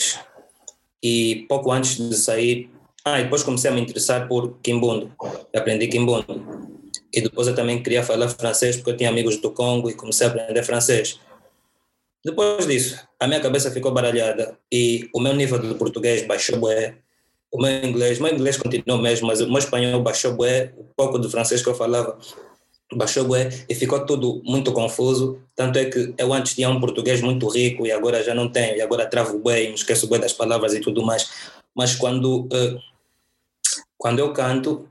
E 1.02 1.46
pouco 1.48 1.70
antes 1.70 1.96
de 1.96 2.16
sair, 2.16 2.70
ah, 3.04 3.22
depois 3.22 3.44
comecei 3.44 3.70
a 3.70 3.74
me 3.74 3.80
interessar 3.80 4.26
por 4.26 4.58
Kimbundo. 4.60 5.14
Aprendi 5.54 5.86
Kimbundo 5.86 6.76
e 7.16 7.20
depois 7.22 7.48
eu 7.48 7.54
também 7.54 7.82
queria 7.82 8.02
falar 8.02 8.28
francês 8.28 8.76
porque 8.76 8.90
eu 8.90 8.96
tinha 8.96 9.08
amigos 9.08 9.38
do 9.38 9.50
Congo 9.50 9.88
e 9.88 9.94
comecei 9.94 10.26
a 10.26 10.30
aprender 10.30 10.62
francês. 10.62 11.18
Depois 12.22 12.66
disso, 12.66 13.08
a 13.18 13.26
minha 13.26 13.40
cabeça 13.40 13.70
ficou 13.70 13.90
baralhada 13.90 14.58
e 14.70 15.08
o 15.14 15.20
meu 15.20 15.32
nível 15.34 15.58
de 15.58 15.74
português 15.76 16.26
baixou 16.26 16.58
bué, 16.58 16.98
o 17.52 17.60
meu 17.60 17.84
inglês, 17.84 18.18
o 18.18 18.22
meu 18.22 18.32
inglês 18.32 18.56
continuou 18.56 19.00
mesmo, 19.00 19.26
mas 19.26 19.40
o 19.40 19.48
meu 19.48 19.58
espanhol 19.58 20.02
baixou 20.02 20.34
bué, 20.34 20.72
o 20.76 20.84
pouco 20.84 21.18
de 21.18 21.28
francês 21.28 21.62
que 21.62 21.68
eu 21.68 21.74
falava 21.74 22.18
baixou 22.94 23.24
bué 23.24 23.48
e 23.68 23.74
ficou 23.74 24.04
tudo 24.06 24.40
muito 24.44 24.72
confuso, 24.72 25.40
tanto 25.54 25.78
é 25.78 25.86
que 25.86 26.14
eu 26.16 26.32
antes 26.32 26.54
tinha 26.54 26.70
um 26.70 26.78
português 26.78 27.20
muito 27.20 27.48
rico 27.48 27.86
e 27.86 27.90
agora 27.90 28.22
já 28.22 28.34
não 28.34 28.48
tenho, 28.48 28.76
e 28.76 28.80
agora 28.80 29.06
travo 29.06 29.38
bué 29.38 29.64
e 29.64 29.68
me 29.68 29.74
esqueço 29.74 30.06
bué 30.06 30.18
das 30.18 30.32
palavras 30.32 30.74
e 30.74 30.80
tudo 30.80 31.04
mais, 31.04 31.28
mas 31.74 31.94
quando, 31.96 32.42
uh, 32.44 32.80
quando 33.98 34.20
eu 34.20 34.32
canto, 34.32 34.88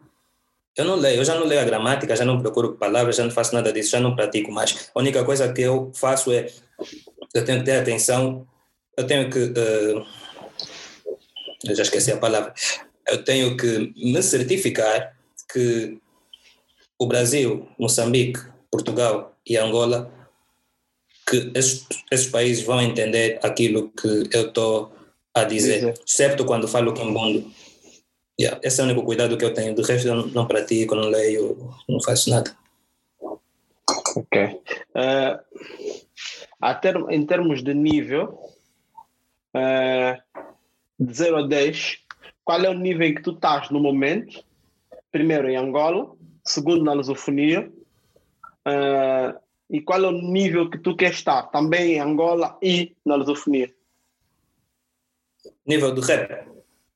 eu 0.76 0.84
não 0.84 0.96
leio, 0.96 1.22
eu 1.22 1.26
já 1.26 1.36
não 1.36 1.46
leio 1.46 1.62
a 1.62 1.63
gramática, 1.63 2.15
já 2.15 2.26
não 2.26 2.41
procuro 2.41 2.74
palavras, 2.74 3.15
já 3.15 3.24
não 3.24 3.32
faço 3.32 3.56
nada 3.56 3.72
disso, 3.72 3.91
já 3.91 4.00
não 4.00 4.13
pratico 4.13 4.52
mais. 4.52 4.89
A 4.94 5.00
única 5.00 5.24
coisa 5.24 5.52
que 5.54 5.62
eu 5.62 5.89
faço 5.96 6.34
é, 6.34 6.48
eu 7.34 7.46
tenho 7.46 7.60
que 7.60 7.65
ter 7.65 7.78
atenção, 7.78 8.46
eu 8.98 9.08
tenho 9.08 9.30
que, 9.30 9.39
uh, 9.39 10.06
eu 11.63 11.76
já 11.76 11.84
esqueci 11.84 12.12
a 12.12 12.18
palavra, 12.18 12.54
eu 13.08 13.24
tenho 13.24 13.56
que 13.56 13.94
me 13.96 14.22
certificar 14.22 15.15
que 15.52 16.00
o 16.98 17.08
Brasil, 17.08 17.68
Moçambique, 17.78 18.39
Portugal 18.72 19.36
e 19.46 19.58
Angola, 19.58 20.12
que 21.28 21.52
esses, 21.56 21.86
esses 22.12 22.28
países 22.28 22.63
vão 22.63 22.82
entender 22.82 23.39
aquilo 23.44 23.89
que 23.89 24.30
eu 24.34 24.48
estou 24.48 24.94
a 25.34 25.44
dizer, 25.44 25.94
excepto 26.06 26.46
quando 26.46 26.68
falo 26.68 26.94
quimbundo 26.94 27.52
Yeah, 28.39 28.60
esse 28.62 28.82
é 28.82 28.84
o 28.84 28.88
único 28.88 29.04
cuidado 29.04 29.38
que 29.38 29.46
eu 29.46 29.54
tenho. 29.54 29.74
Do 29.74 29.82
resto, 29.82 30.08
eu 30.08 30.28
não 30.28 30.46
pratico, 30.46 30.94
não 30.94 31.08
leio, 31.08 31.74
não 31.88 32.02
faço 32.02 32.30
nada. 32.30 32.56
Ok. 34.18 34.62
Uh, 34.94 35.39
em 37.10 37.26
termos 37.26 37.63
de 37.63 37.74
nível, 37.74 38.38
uh, 39.56 40.22
de 41.00 41.14
0 41.14 41.38
a 41.38 41.48
10, 41.48 42.00
qual 42.44 42.64
é 42.64 42.70
o 42.70 42.74
nível 42.74 43.08
em 43.08 43.16
que 43.16 43.22
tu 43.22 43.32
estás 43.32 43.70
no 43.70 43.80
momento? 43.80 44.44
Primeiro 45.12 45.50
em 45.50 45.56
Angola, 45.56 46.16
segundo 46.44 46.84
na 46.84 46.94
lusofonia. 46.94 47.72
Uh, 48.68 49.40
e 49.70 49.82
qual 49.82 50.04
é 50.04 50.08
o 50.08 50.12
nível 50.12 50.70
que 50.70 50.78
tu 50.78 50.96
queres 50.96 51.18
estar? 51.18 51.44
Também 51.44 51.94
em 51.94 52.00
Angola 52.00 52.58
e 52.62 52.96
na 53.06 53.16
lusofonia? 53.16 53.74
Nível 55.66 55.94
do 55.94 56.02
rap? 56.02 56.48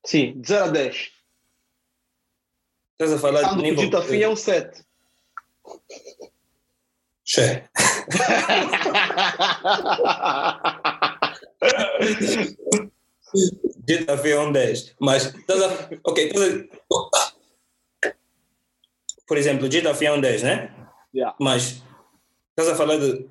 Sim, 0.06 0.40
de 0.40 0.48
0 0.48 0.66
a 0.66 0.68
10. 0.68 1.12
Estás 2.92 3.14
a 3.14 3.20
falar 3.20 3.56
de 3.56 3.62
nível... 3.62 3.84
Dito 3.84 4.02
fim 4.04 4.22
é 4.22 4.30
um 4.30 4.36
7. 4.36 4.84
Che. 7.24 7.64
Dito 13.78 14.18
fim 14.18 14.30
é 14.30 14.40
um 14.40 14.52
10. 14.52 14.96
Mas, 15.00 15.34
estás 15.36 15.62
a... 15.62 15.90
Ok, 16.04 16.28
estás 16.28 16.54
a... 16.54 17.34
Por 19.28 19.38
exemplo, 19.38 19.70
Dito 19.70 19.94
fim 19.96 20.06
é 20.06 20.14
um 20.14 20.22
10, 20.22 20.44
né? 20.44 20.76
Yeah. 21.14 21.36
Mas, 21.40 21.84
estás 22.52 22.70
a 22.70 22.76
falar 22.76 22.98
de 22.98 23.28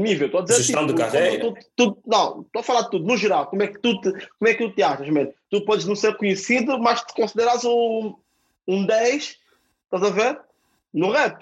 nível, 0.00 0.26
estou 0.26 0.40
a 0.40 0.44
dizer 0.44 0.62
Gestão 0.62 0.86
tipo, 0.86 0.98
de 0.98 1.02
carreira. 1.02 1.54
Tu, 1.54 1.54
tu, 1.76 1.98
não, 2.06 2.42
estou 2.42 2.60
a 2.60 2.62
falar 2.62 2.82
de 2.82 2.90
tudo, 2.90 3.06
no 3.06 3.16
geral, 3.16 3.46
como 3.46 3.62
é 3.62 3.66
que 3.66 3.78
tu 3.78 4.00
te, 4.00 4.10
como 4.10 4.48
é 4.48 4.54
que 4.54 4.66
tu 4.66 4.74
te 4.74 4.82
achas, 4.82 5.08
mesmo? 5.08 5.32
Tu 5.50 5.64
podes 5.64 5.86
não 5.86 5.94
ser 5.94 6.16
conhecido, 6.16 6.78
mas 6.78 7.02
te 7.02 7.14
consideras 7.14 7.64
um, 7.64 8.14
um 8.66 8.86
10, 8.86 9.36
estás 9.84 10.02
a 10.02 10.10
ver? 10.10 10.40
No 10.92 11.10
rap. 11.10 11.38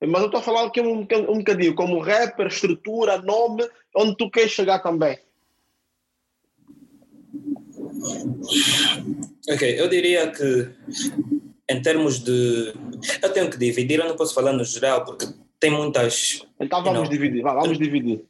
Mas 0.00 0.20
eu 0.20 0.26
estou 0.26 0.40
a 0.40 0.42
falar 0.42 0.66
aqui 0.66 0.80
um, 0.80 1.00
um 1.00 1.38
bocadinho 1.38 1.74
como 1.74 2.00
rapper, 2.00 2.46
estrutura, 2.46 3.18
nome, 3.18 3.68
onde 3.94 4.16
tu 4.16 4.30
queres 4.30 4.52
chegar 4.52 4.80
também. 4.80 5.18
Ok, 9.48 9.80
eu 9.80 9.88
diria 9.88 10.30
que 10.30 10.70
em 11.68 11.80
termos 11.80 12.18
de. 12.18 12.74
Eu 13.22 13.32
tenho 13.32 13.50
que 13.50 13.56
dividir, 13.56 14.00
eu 14.00 14.08
não 14.08 14.16
posso 14.16 14.34
falar 14.34 14.52
no 14.52 14.64
geral, 14.64 15.04
porque 15.04 15.26
tem 15.58 15.70
muitas. 15.70 16.46
Então 16.60 16.82
vamos 16.82 17.08
dividir, 17.08 17.42
vamos 17.42 17.78
dividir. 17.78 18.24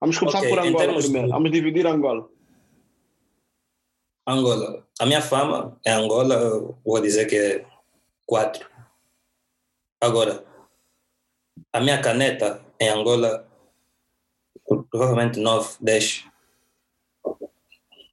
Vamos 0.00 0.18
começar 0.18 0.38
okay, 0.38 0.50
por 0.50 0.58
Angola 0.58 0.98
primeiro. 0.98 1.26
De... 1.26 1.32
Vamos 1.32 1.50
dividir 1.50 1.86
Angola. 1.86 2.28
Angola. 4.26 4.86
A 4.98 5.06
minha 5.06 5.22
fama 5.22 5.78
em 5.86 5.92
Angola, 5.92 6.74
vou 6.84 7.00
dizer 7.00 7.26
que 7.26 7.36
é 7.36 7.66
4. 8.26 8.68
Agora, 10.00 10.44
a 11.72 11.80
minha 11.80 12.00
caneta 12.00 12.64
em 12.80 12.88
Angola, 12.88 13.48
provavelmente 14.90 15.38
9, 15.38 15.76
10. 15.80 16.24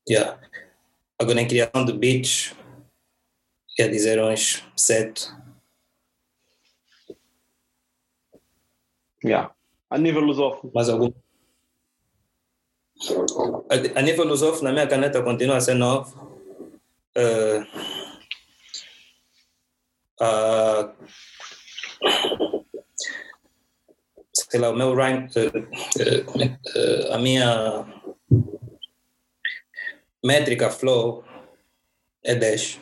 Yeah. 0.08 0.40
Agora, 1.22 1.42
em 1.42 1.48
criação 1.48 1.84
de 1.84 1.92
beats, 1.92 2.56
quer 3.76 3.90
dizer 3.90 4.24
uns 4.24 4.64
7. 4.78 5.28
Yeah. 9.26 9.54
A 9.90 9.98
nível 9.98 10.22
lusófono. 10.22 10.72
Mais 10.74 10.88
algum? 10.88 11.12
A, 13.96 14.02
nível 14.02 14.26
lusófono, 14.26 14.64
na 14.64 14.72
minha 14.72 14.88
caneta 14.88 15.22
continua 15.22 15.58
a 15.58 15.62
ser 15.62 15.74
9. 15.74 16.16
Uh, 17.18 17.66
uh, 20.22 20.94
sei 24.34 24.62
lá, 24.62 24.70
o 24.70 24.76
meu 24.76 24.94
uh, 24.94 24.98
uh, 24.98 27.14
a 27.14 27.18
minha 27.18 27.99
métrica 30.24 30.70
flow 30.70 31.24
é 32.24 32.36
10. 32.36 32.80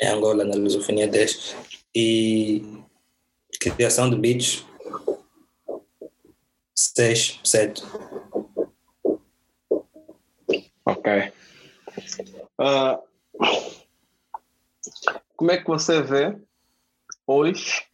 Em 0.00 0.06
Angola, 0.08 0.44
na 0.44 0.56
lusofonia, 0.56 1.04
é 1.04 1.08
10. 1.08 1.56
E 1.94 2.62
criação 3.60 4.08
de 4.08 4.16
beats, 4.16 4.64
6, 6.74 7.40
7. 7.44 7.82
Ok. 10.86 11.32
Uh, 12.58 13.10
como 15.36 15.50
é 15.50 15.58
que 15.58 15.66
você 15.66 16.02
vê 16.02 16.36
hoje 17.26 17.84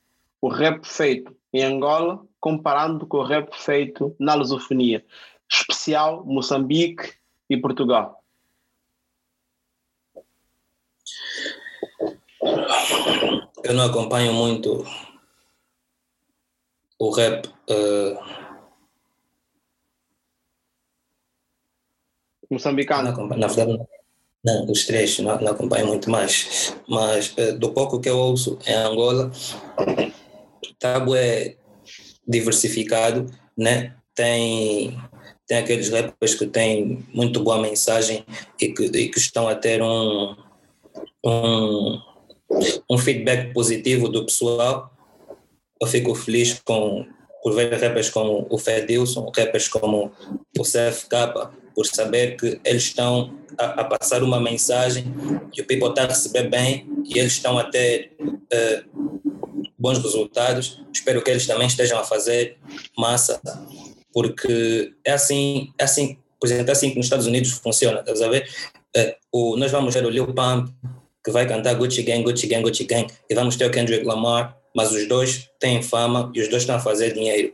o 0.40 0.48
rap 0.48 0.85
feito 0.87 1.37
em 1.52 1.62
Angola 1.62 2.26
comparando 2.40 3.06
com 3.06 3.18
o 3.18 3.24
rap 3.24 3.52
feito 3.56 4.14
na 4.18 4.35
lusofonia, 4.35 5.04
especial 5.50 6.24
Moçambique 6.24 7.14
e 7.50 7.56
Portugal? 7.56 8.22
Eu 13.64 13.74
não 13.74 13.84
acompanho 13.84 14.32
muito 14.32 14.84
o 16.98 17.10
rap 17.10 17.48
uh, 17.48 18.46
Moçambicano? 22.50 23.12
Não, 23.12 23.36
na 23.36 23.46
verdade, 23.48 23.86
não, 24.44 24.64
os 24.70 24.86
três 24.86 25.18
não, 25.18 25.40
não 25.40 25.52
acompanho 25.52 25.86
muito 25.86 26.08
mais. 26.08 26.74
Mas 26.88 27.34
uh, 27.36 27.58
do 27.58 27.72
pouco 27.72 28.00
que 28.00 28.08
eu 28.08 28.16
ouço 28.16 28.58
em 28.66 28.72
Angola, 28.72 29.30
Tabo 30.78 31.14
é 31.16 31.56
diversificado, 32.26 33.26
né? 33.56 33.96
Tem, 34.14 34.96
tem 35.46 35.58
aqueles 35.58 35.90
rappers 35.90 36.34
que 36.34 36.46
têm 36.46 37.04
muito 37.12 37.42
boa 37.42 37.60
mensagem 37.60 38.24
e 38.60 38.72
que, 38.72 38.84
e 38.84 39.08
que 39.08 39.18
estão 39.18 39.48
a 39.48 39.54
ter 39.54 39.82
um, 39.82 40.36
um, 41.24 42.00
um 42.88 42.98
feedback 42.98 43.52
positivo 43.52 44.09
do 44.09 44.24
pessoal. 44.24 44.92
Eu 45.80 45.87
fico 45.87 46.14
feliz 46.14 46.61
com, 46.64 47.06
por 47.42 47.54
ver 47.54 47.72
rappers 47.72 48.11
como 48.11 48.46
o 48.50 48.59
Fedilson, 48.59 49.30
rappers 49.35 49.68
como 49.68 50.12
o 50.59 50.62
CFK, 50.62 51.50
por 51.74 51.87
saber 51.87 52.37
que 52.37 52.59
eles 52.64 52.85
estão 52.85 53.35
a, 53.59 53.82
a, 53.82 53.85
passar 53.85 54.22
uma 54.22 54.40
mensagem 54.40 55.04
que 55.52 55.61
o 55.61 55.66
people 55.66 55.90
está 55.90 56.04
a 56.04 56.06
receber 56.06 56.48
bem 56.48 56.88
e 57.04 57.18
eles 57.18 57.32
estão 57.32 57.59
a 57.59 57.64
ter 57.64 58.16
uh, 58.20 59.22
bons 59.78 59.98
resultados. 59.98 60.82
Espero 60.92 61.22
que 61.22 61.30
eles 61.30 61.46
também 61.46 61.66
estejam 61.66 61.98
a 61.98 62.04
fazer 62.04 62.56
massa, 62.96 63.40
porque 64.11 64.94
é 65.04 65.12
assim, 65.12 65.70
é 65.78 65.85
assim, 65.85 66.18
por 66.40 66.46
exemplo, 66.46 66.70
é 66.70 66.72
assim 66.72 66.90
que 66.90 66.96
nos 66.96 67.06
Estados 67.06 67.26
Unidos 67.26 67.52
funciona, 67.52 68.00
estás 68.00 68.22
a 68.22 68.28
ver? 68.28 68.48
Uh, 68.96 69.14
o, 69.30 69.56
nós 69.59 69.70
vamos 69.70 69.92
ver 69.92 70.06
o 70.06 70.11
Lil 70.11 70.32
Pump, 70.32 70.70
que 71.26 71.32
vai 71.32 71.44
cantar 71.44 71.74
Gucci 71.74 72.04
Gang, 72.04 72.22
Gucci 72.22 72.46
Gang, 72.46 72.62
Gucci 72.62 72.84
Gang, 72.84 73.12
e 73.28 73.34
vamos 73.34 73.56
ter 73.56 73.66
o 73.66 73.70
Kendrick 73.72 74.06
Lamar, 74.06 74.56
mas 74.72 74.92
os 74.92 75.08
dois 75.08 75.50
têm 75.58 75.82
fama 75.82 76.30
e 76.32 76.40
os 76.40 76.46
dois 76.48 76.62
estão 76.62 76.76
a 76.76 76.78
fazer 76.78 77.14
dinheiro. 77.14 77.52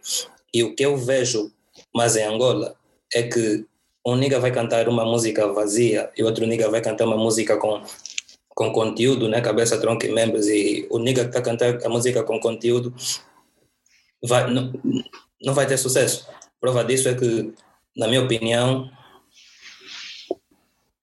E 0.52 0.62
o 0.62 0.74
que 0.74 0.84
eu 0.84 0.94
vejo 0.94 1.50
mais 1.94 2.14
em 2.14 2.22
Angola 2.22 2.76
é 3.14 3.22
que 3.22 3.64
um 4.06 4.14
nigga 4.14 4.38
vai 4.38 4.52
cantar 4.52 4.86
uma 4.90 5.06
música 5.06 5.50
vazia 5.50 6.10
e 6.14 6.22
outro 6.22 6.46
nigga 6.46 6.68
vai 6.68 6.82
cantar 6.82 7.06
uma 7.06 7.16
música 7.16 7.56
com, 7.56 7.80
com 8.50 8.70
conteúdo, 8.72 9.26
né? 9.26 9.40
Cabeça, 9.40 9.80
tronco 9.80 10.04
e 10.04 10.12
membros. 10.12 10.48
E 10.48 10.86
o 10.90 10.98
nigga 10.98 11.22
que 11.22 11.30
está 11.30 11.40
cantando 11.40 11.82
a 11.82 11.88
música 11.88 12.22
com 12.22 12.38
conteúdo 12.38 12.94
vai, 14.22 14.50
não, 14.50 14.70
não 15.42 15.54
vai 15.54 15.66
ter 15.66 15.78
sucesso. 15.78 16.28
Prova 16.60 16.84
disso 16.84 17.08
é 17.08 17.14
que, 17.14 17.54
na 17.96 18.06
minha 18.06 18.20
opinião, 18.20 18.90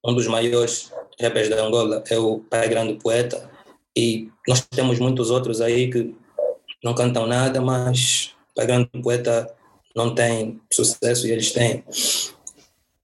um 0.05 0.13
dos 0.13 0.27
maiores 0.27 0.91
rappers 1.19 1.49
da 1.49 1.61
Angola 1.63 2.03
é 2.09 2.17
o 2.17 2.39
Pai 2.39 2.69
Grande 2.69 2.95
Poeta. 2.95 3.49
E 3.95 4.29
nós 4.47 4.61
temos 4.61 4.99
muitos 4.99 5.29
outros 5.29 5.61
aí 5.61 5.89
que 5.89 6.15
não 6.83 6.93
cantam 6.93 7.27
nada, 7.27 7.59
mas 7.61 8.33
Pai 8.55 8.65
Grande 8.65 8.89
Poeta 9.01 9.53
não 9.95 10.13
tem 10.15 10.61
sucesso 10.71 11.27
e 11.27 11.31
eles 11.31 11.51
têm. 11.51 11.83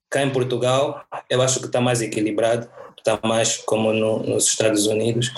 Cá 0.10 0.24
em 0.24 0.32
Portugal, 0.32 1.04
eu 1.30 1.42
acho 1.42 1.60
que 1.60 1.66
está 1.66 1.82
mais 1.82 2.02
equilibrado, 2.02 2.70
está 2.98 3.20
mais 3.24 3.58
como 3.58 3.92
no, 3.92 4.20
nos 4.20 4.48
Estados 4.48 4.88
Unidos. 4.88 5.32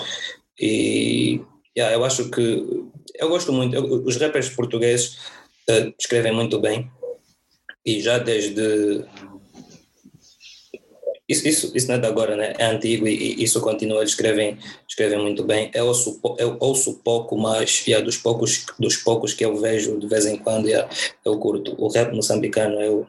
E 0.60 1.40
yeah, 1.76 1.94
eu 1.94 2.04
acho 2.04 2.30
que. 2.30 2.84
Eu 3.14 3.28
gosto 3.28 3.52
muito. 3.52 3.74
Eu, 3.74 4.04
os 4.04 4.16
rappers 4.16 4.48
portugueses 4.50 5.16
uh, 5.68 5.92
escrevem 5.98 6.32
muito 6.32 6.60
bem. 6.60 6.90
E 7.84 8.00
já 8.00 8.18
desde. 8.18 9.04
Isso, 11.28 11.46
isso, 11.46 11.76
isso 11.76 11.88
não 11.88 11.96
é 11.96 11.98
de 11.98 12.06
agora, 12.06 12.36
né? 12.36 12.54
É 12.58 12.64
antigo 12.64 13.06
e, 13.06 13.34
e 13.34 13.44
isso 13.44 13.60
continua. 13.60 13.98
Eles 13.98 14.10
escrevem, 14.10 14.58
escrevem 14.88 15.18
muito 15.18 15.44
bem. 15.44 15.70
Eu 15.74 15.86
ouço, 15.86 16.18
eu 16.38 16.56
ouço 16.58 16.94
pouco, 17.04 17.36
mas 17.36 17.86
yeah, 17.86 18.02
dos, 18.02 18.16
poucos, 18.16 18.64
dos 18.78 18.96
poucos 18.96 19.34
que 19.34 19.44
eu 19.44 19.54
vejo 19.56 19.98
de 19.98 20.06
vez 20.06 20.24
em 20.24 20.38
quando, 20.38 20.68
yeah, 20.68 20.88
eu 21.24 21.38
curto. 21.38 21.74
O 21.78 21.88
rap 21.88 22.14
moçambicano, 22.14 22.80
eu, 22.80 23.06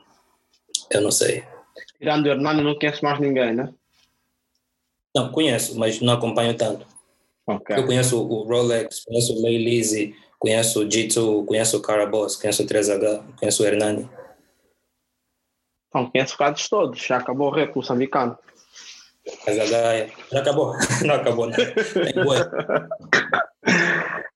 eu 0.91 1.01
não 1.01 1.11
sei. 1.11 1.45
Tirando 1.97 2.25
o 2.25 2.29
Hernani, 2.29 2.61
não 2.61 2.75
conhece 2.75 3.01
mais 3.01 3.19
ninguém, 3.19 3.53
né? 3.53 3.73
Não, 5.15 5.31
conheço, 5.31 5.77
mas 5.79 6.01
não 6.01 6.13
acompanho 6.13 6.53
tanto. 6.55 6.85
Okay. 7.47 7.77
Eu 7.77 7.85
conheço 7.85 8.21
o 8.21 8.43
Rolex, 8.43 9.05
conheço 9.05 9.33
o 9.33 9.41
Lay 9.41 9.57
Lizzy, 9.57 10.13
conheço 10.37 10.81
o 10.81 10.85
G2, 10.85 11.45
conheço 11.45 11.77
o 11.77 11.81
Caraboss, 11.81 12.35
conheço 12.35 12.63
o 12.63 12.65
3H, 12.65 13.23
conheço 13.39 13.63
o 13.63 13.65
Hernani. 13.65 14.07
Então, 15.89 16.09
conheço 16.09 16.37
os 16.55 16.69
todos, 16.69 17.01
já 17.01 17.17
acabou 17.17 17.47
o 17.47 17.51
rap 17.51 17.75
moçambicano. 17.75 18.37
Mas 19.45 19.59
a 19.59 19.65
Gaia, 19.65 20.11
já 20.31 20.39
acabou? 20.39 20.73
não 21.05 21.15
acabou, 21.15 21.47
não. 21.47 21.57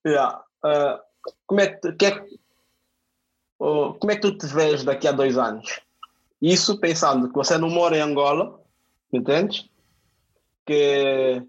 yeah. 0.06 0.44
Uh, 0.64 1.00
como, 1.46 1.62
é 1.62 1.68
que, 1.68 1.92
que 1.94 2.06
é, 2.06 2.26
uh, 3.60 3.94
como 3.94 4.12
é 4.12 4.16
que 4.16 4.22
tu 4.22 4.38
te 4.38 4.48
vês 4.48 4.84
daqui 4.84 5.08
a 5.08 5.12
dois 5.12 5.38
anos? 5.38 5.80
Isso 6.42 6.80
pensando 6.80 7.30
que 7.30 7.36
você 7.36 7.58
não 7.58 7.70
mora 7.70 7.98
em 7.98 8.02
Angola, 8.02 8.60
entende? 9.12 9.70
Que, 10.66 11.42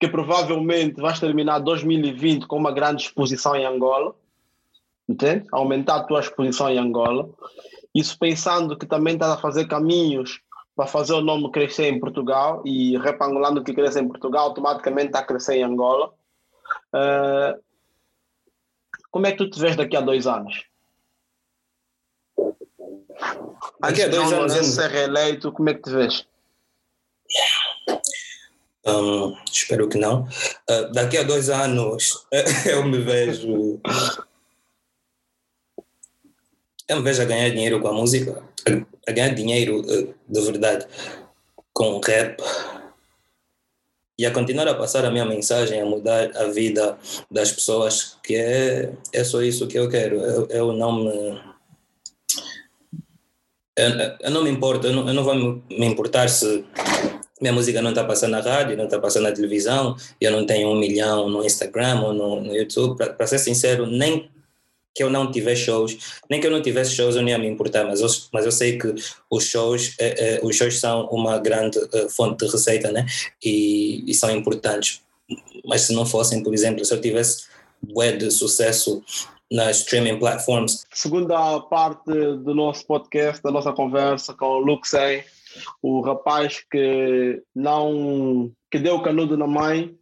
que 0.00 0.08
provavelmente 0.08 1.00
vais 1.00 1.20
terminar 1.20 1.60
2020 1.60 2.46
com 2.46 2.56
uma 2.56 2.72
grande 2.72 3.02
exposição 3.02 3.54
em 3.54 3.64
Angola, 3.64 4.14
entende? 5.08 5.46
Aumentar 5.52 5.96
a 5.96 6.04
tua 6.04 6.20
exposição 6.20 6.68
em 6.68 6.78
Angola. 6.78 7.28
Isso 7.98 8.16
pensando 8.16 8.78
que 8.78 8.86
também 8.86 9.14
estás 9.14 9.32
a 9.32 9.38
fazer 9.38 9.66
caminhos 9.66 10.40
para 10.76 10.86
fazer 10.86 11.14
o 11.14 11.20
nome 11.20 11.50
crescer 11.50 11.88
em 11.88 11.98
Portugal 11.98 12.62
e 12.64 12.96
repangolando 12.96 13.64
que 13.64 13.74
cresce 13.74 13.98
em 13.98 14.06
Portugal, 14.06 14.44
automaticamente 14.44 15.08
está 15.08 15.18
a 15.18 15.24
crescer 15.24 15.56
em 15.56 15.64
Angola. 15.64 16.14
Uh, 16.94 17.60
como 19.10 19.26
é 19.26 19.32
que 19.32 19.38
tu 19.38 19.50
te 19.50 19.58
vês 19.58 19.74
daqui 19.74 19.96
a 19.96 20.00
dois 20.00 20.28
anos? 20.28 20.64
Daqui 23.80 24.02
a 24.02 24.08
dois 24.08 24.32
anos 24.32 24.52
ser 24.52 24.90
reeleito, 24.90 25.50
como 25.50 25.70
é 25.70 25.74
que 25.74 25.82
te 25.82 25.90
vês? 25.90 26.24
Um, 28.86 29.36
espero 29.50 29.88
que 29.88 29.98
não. 29.98 30.22
Uh, 30.70 30.92
daqui 30.92 31.18
a 31.18 31.24
dois 31.24 31.50
anos 31.50 32.24
eu 32.64 32.84
me 32.84 32.98
vejo. 32.98 33.80
Eu 36.88 36.96
me 36.96 37.02
vejo 37.02 37.20
a 37.22 37.24
ganhar 37.24 37.50
dinheiro 37.50 37.80
com 37.80 37.88
a 37.88 37.92
música, 37.92 38.42
a, 39.06 39.12
ganhar 39.12 39.34
dinheiro 39.34 39.80
uh, 39.80 40.14
de 40.28 40.40
verdade 40.40 40.86
com 41.72 41.92
o 41.92 42.00
rap 42.00 42.42
e 44.18 44.26
a 44.26 44.32
continuar 44.32 44.66
a 44.66 44.74
passar 44.74 45.04
a 45.04 45.10
minha 45.10 45.24
mensagem, 45.24 45.80
a 45.80 45.84
mudar 45.84 46.36
a 46.36 46.46
vida 46.46 46.98
das 47.30 47.52
pessoas, 47.52 48.16
que 48.24 48.34
é, 48.34 48.92
é 49.12 49.22
só 49.22 49.42
isso 49.42 49.68
que 49.68 49.78
eu 49.78 49.88
quero. 49.88 50.16
Eu, 50.16 50.48
eu 50.48 50.72
não 50.72 50.92
me 50.92 51.48
eu, 53.78 53.90
eu 54.20 54.30
não 54.32 54.42
me 54.42 54.50
importo, 54.50 54.88
eu 54.88 54.92
não, 54.92 55.06
eu 55.06 55.14
não 55.14 55.22
vou 55.22 55.34
me 55.34 55.86
importar 55.86 56.28
se 56.28 56.64
minha 57.40 57.52
música 57.52 57.80
não 57.80 57.90
está 57.90 58.02
passando 58.02 58.32
na 58.32 58.40
rádio, 58.40 58.76
não 58.76 58.86
está 58.86 58.98
passando 58.98 59.22
na 59.22 59.32
televisão, 59.32 59.94
eu 60.20 60.32
não 60.32 60.44
tenho 60.44 60.68
um 60.68 60.76
milhão 60.76 61.28
no 61.28 61.44
Instagram 61.44 62.00
ou 62.00 62.12
no, 62.12 62.40
no 62.40 62.56
YouTube. 62.56 62.96
Para 62.96 63.26
ser 63.28 63.38
sincero, 63.38 63.86
nem 63.86 64.28
que 64.98 65.04
eu 65.04 65.08
não 65.08 65.30
tivesse 65.30 65.62
shows, 65.62 66.20
nem 66.28 66.40
que 66.40 66.46
eu 66.48 66.50
não 66.50 66.60
tivesse 66.60 66.90
shows, 66.90 67.14
eu 67.14 67.22
não 67.22 67.28
ia 67.28 67.38
me 67.38 67.46
importar, 67.46 67.84
mas 67.84 68.00
eu, 68.00 68.08
mas 68.32 68.44
eu 68.44 68.50
sei 68.50 68.76
que 68.76 68.92
os 69.30 69.44
shows, 69.44 69.94
eh, 70.00 70.14
eh, 70.18 70.40
os 70.42 70.56
shows 70.56 70.80
são 70.80 71.06
uma 71.06 71.38
grande 71.38 71.78
eh, 71.94 72.08
fonte 72.08 72.44
de 72.44 72.50
receita, 72.50 72.90
né? 72.90 73.06
E, 73.40 74.02
e, 74.10 74.12
são 74.12 74.28
importantes. 74.28 75.00
Mas 75.64 75.82
se 75.82 75.94
não 75.94 76.04
fossem, 76.04 76.42
por 76.42 76.52
exemplo, 76.52 76.84
se 76.84 76.92
eu 76.92 77.00
tivesse 77.00 77.46
bué 77.80 78.10
de 78.10 78.28
sucesso 78.28 79.00
nas 79.48 79.78
streaming 79.78 80.18
platforms. 80.18 80.84
Segunda 80.92 81.60
parte 81.60 82.10
do 82.10 82.52
nosso 82.52 82.84
podcast, 82.84 83.40
da 83.40 83.52
nossa 83.52 83.72
conversa 83.72 84.34
com 84.34 84.46
o 84.46 84.58
Luxem, 84.58 85.22
o 85.80 86.00
rapaz 86.00 86.64
que 86.68 87.40
não 87.54 88.50
que 88.68 88.80
deu 88.80 89.00
canudo 89.00 89.36
na 89.36 89.46
mãe 89.46 89.94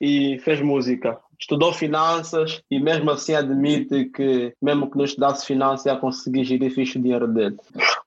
e 0.00 0.36
fez 0.40 0.60
música. 0.60 1.16
Estudou 1.42 1.72
finanças 1.72 2.62
e 2.70 2.78
mesmo 2.78 3.10
assim 3.10 3.34
admite 3.34 4.04
que 4.14 4.54
mesmo 4.62 4.88
que 4.88 4.96
não 4.96 5.04
estudasse 5.04 5.44
finanças 5.44 5.86
ia 5.86 5.96
conseguir 5.96 6.44
gerir 6.44 6.72
fixe 6.72 6.98
o 6.98 7.02
dinheiro 7.02 7.26
dele. 7.26 7.56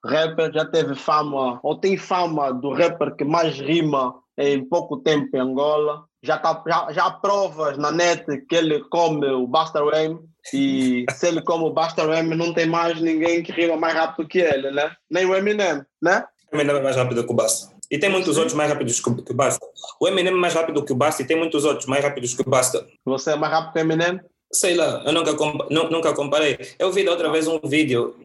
rapper 0.05 0.53
já 0.53 0.63
teve 0.63 0.95
fama, 0.95 1.59
ou 1.61 1.75
tem 1.75 1.97
fama 1.97 2.53
do 2.53 2.71
rapper 2.71 3.13
que 3.13 3.25
mais 3.25 3.59
rima 3.59 4.15
em 4.37 4.63
pouco 4.63 5.01
tempo 5.01 5.35
em 5.35 5.39
Angola. 5.41 6.05
Já, 6.23 6.37
tá, 6.37 6.63
já, 6.65 6.93
já 6.93 7.05
há 7.07 7.11
provas 7.11 7.77
na 7.77 7.91
net 7.91 8.25
que 8.47 8.55
ele 8.55 8.79
come 8.85 9.27
o 9.27 9.45
Buster 9.45 9.83
Rhyme 9.83 10.17
e 10.53 11.05
se 11.11 11.27
ele 11.27 11.41
come 11.41 11.65
o 11.65 11.73
Buster 11.73 12.07
Rhyme 12.07 12.35
não 12.35 12.53
tem 12.53 12.65
mais 12.65 13.01
ninguém 13.01 13.43
que 13.43 13.51
rima 13.51 13.75
mais 13.75 13.95
rápido 13.95 14.29
que 14.29 14.39
ele, 14.39 14.71
né? 14.71 14.91
Nem 15.11 15.25
o 15.25 15.35
Eminem, 15.35 15.83
né? 16.01 16.23
Eminem 16.53 16.77
é 16.77 16.81
mais 16.81 16.95
rápido 16.95 17.25
que 17.25 17.33
o 17.33 17.35
Buster. 17.35 17.74
E 17.89 17.97
tem 17.97 18.09
muitos 18.09 18.37
outros 18.37 18.55
mais 18.55 18.69
rápidos 18.69 18.99
que 18.99 19.09
o 19.09 19.13
Buster. 19.13 19.67
O 19.99 20.07
Eminem 20.07 20.33
é 20.33 20.35
mais 20.35 20.53
rápido 20.53 20.83
que 20.83 20.91
o 20.91 20.95
Buster 20.95 21.25
e 21.25 21.27
tem 21.27 21.37
muitos 21.37 21.65
outros 21.65 21.85
mais 21.85 22.03
rápidos 22.03 22.33
que 22.33 22.41
o 22.41 22.49
Buster. 22.49 22.85
Você 23.05 23.31
é 23.31 23.35
mais 23.35 23.53
rápido 23.53 23.73
que 23.73 23.79
o 23.79 23.81
Eminem? 23.81 24.19
Sei 24.51 24.75
lá, 24.75 25.03
eu 25.05 25.11
nunca, 25.11 25.33
nunca 25.69 26.13
comparei. 26.13 26.57
Eu 26.79 26.91
vi 26.91 27.07
outra 27.07 27.29
vez 27.29 27.47
um 27.47 27.59
vídeo, 27.59 28.15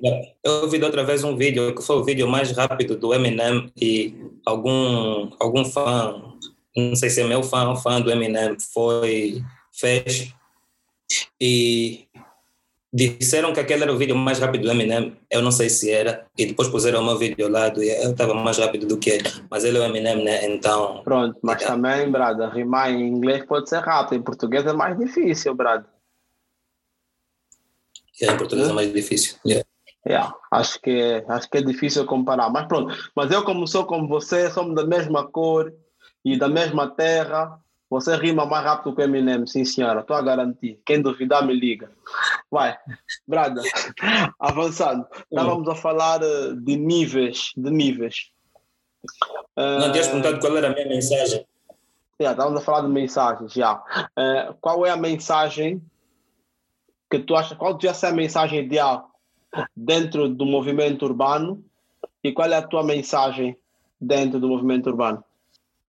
eu 0.44 0.68
vi 0.68 0.82
outra 0.82 1.02
vez 1.02 1.24
um 1.24 1.36
vídeo 1.36 1.74
que 1.74 1.82
foi 1.82 1.96
o 1.96 2.04
vídeo 2.04 2.28
mais 2.28 2.52
rápido 2.52 2.96
do 2.96 3.12
Eminem 3.12 3.70
e 3.76 4.14
algum, 4.46 5.30
algum 5.40 5.64
fã, 5.64 6.22
não 6.76 6.94
sei 6.94 7.10
se 7.10 7.20
é 7.20 7.24
meu 7.24 7.42
fã 7.42 7.68
ou 7.68 7.76
fã 7.76 8.00
do 8.00 8.10
Eminem, 8.10 8.56
foi, 8.72 9.42
fez. 9.72 10.32
E 11.40 12.06
disseram 12.92 13.52
que 13.52 13.60
aquele 13.60 13.84
era 13.84 13.92
o 13.92 13.96
vídeo 13.96 14.16
mais 14.16 14.38
rápido 14.38 14.62
do 14.62 14.70
Eminem, 14.70 15.16
eu 15.30 15.40
não 15.40 15.52
sei 15.52 15.70
se 15.70 15.90
era, 15.90 16.26
e 16.36 16.46
depois 16.46 16.68
puseram 16.68 17.00
o 17.00 17.04
meu 17.04 17.16
vídeo 17.16 17.46
ao 17.46 17.52
lado 17.52 17.82
e 17.82 17.88
eu 17.88 18.10
estava 18.10 18.34
mais 18.34 18.58
rápido 18.58 18.86
do 18.86 18.98
que 18.98 19.10
ele, 19.10 19.28
mas 19.48 19.64
ele 19.64 19.78
é 19.78 19.80
o 19.80 19.84
Eminem, 19.84 20.24
né? 20.24 20.46
Então. 20.46 21.02
Pronto, 21.04 21.38
mas 21.42 21.62
é. 21.62 21.66
também, 21.66 22.10
Brada, 22.10 22.48
rimar 22.48 22.90
em 22.90 23.06
inglês 23.06 23.44
pode 23.46 23.68
ser 23.68 23.78
rápido, 23.78 24.18
em 24.18 24.22
português 24.22 24.66
é 24.66 24.72
mais 24.72 24.98
difícil, 24.98 25.54
Brada. 25.54 25.86
É, 28.20 28.26
em 28.26 28.36
português 28.36 28.68
é 28.68 28.72
mais 28.72 28.92
difícil. 28.92 29.38
Yeah. 29.46 29.64
Yeah, 30.06 30.34
acho 30.50 30.80
que 30.80 31.22
acho 31.28 31.50
que 31.50 31.58
é 31.58 31.62
difícil 31.62 32.06
comparar, 32.06 32.48
mas 32.50 32.66
pronto. 32.66 32.94
Mas 33.14 33.30
eu 33.30 33.44
como 33.44 33.66
sou 33.66 33.84
como 33.84 34.08
você, 34.08 34.50
somos 34.50 34.74
da 34.74 34.84
mesma 34.84 35.30
cor 35.30 35.72
e 36.24 36.38
da 36.38 36.48
mesma 36.48 36.88
terra. 36.88 37.60
Você 37.90 38.14
rima 38.14 38.46
mais 38.46 38.64
rápido 38.64 38.94
que 38.94 39.02
o 39.02 39.04
Eminem, 39.04 39.44
sim 39.48 39.64
senhora, 39.64 40.00
estou 40.00 40.14
a 40.14 40.22
garantir. 40.22 40.80
Quem 40.86 41.02
duvidar 41.02 41.44
me 41.44 41.52
liga. 41.52 41.90
Vai, 42.48 42.78
Brada, 43.26 43.60
avançando. 44.38 45.04
Estávamos 45.30 45.68
a 45.68 45.74
falar 45.74 46.22
eh, 46.22 46.54
de 46.54 46.76
níveis, 46.76 47.52
de 47.56 47.68
níveis. 47.68 48.30
Não 49.56 49.90
tinhas 49.90 50.06
perguntado 50.06 50.38
qual 50.40 50.56
era 50.56 50.68
a 50.68 50.72
minha 50.72 50.86
mensagem. 50.86 51.44
Já, 52.20 52.32
estávamos 52.32 52.60
a 52.60 52.64
falar 52.64 52.82
de 52.82 52.88
mensagens, 52.88 53.52
já. 53.52 53.74
Uh, 53.74 54.54
qual 54.60 54.84
é 54.84 54.90
a 54.90 54.96
mensagem 54.96 55.82
que 57.10 57.18
tu 57.18 57.34
achas, 57.34 57.56
qual 57.56 57.74
devia 57.74 57.94
ser 57.94 58.06
a 58.06 58.12
mensagem 58.12 58.60
ideal 58.60 59.10
dentro 59.74 60.28
do 60.28 60.46
movimento 60.46 61.04
urbano 61.04 61.64
e 62.22 62.30
qual 62.30 62.48
é 62.48 62.56
a 62.56 62.62
tua 62.62 62.84
mensagem 62.84 63.56
dentro 64.00 64.38
do 64.38 64.48
movimento 64.48 64.88
urbano? 64.88 65.24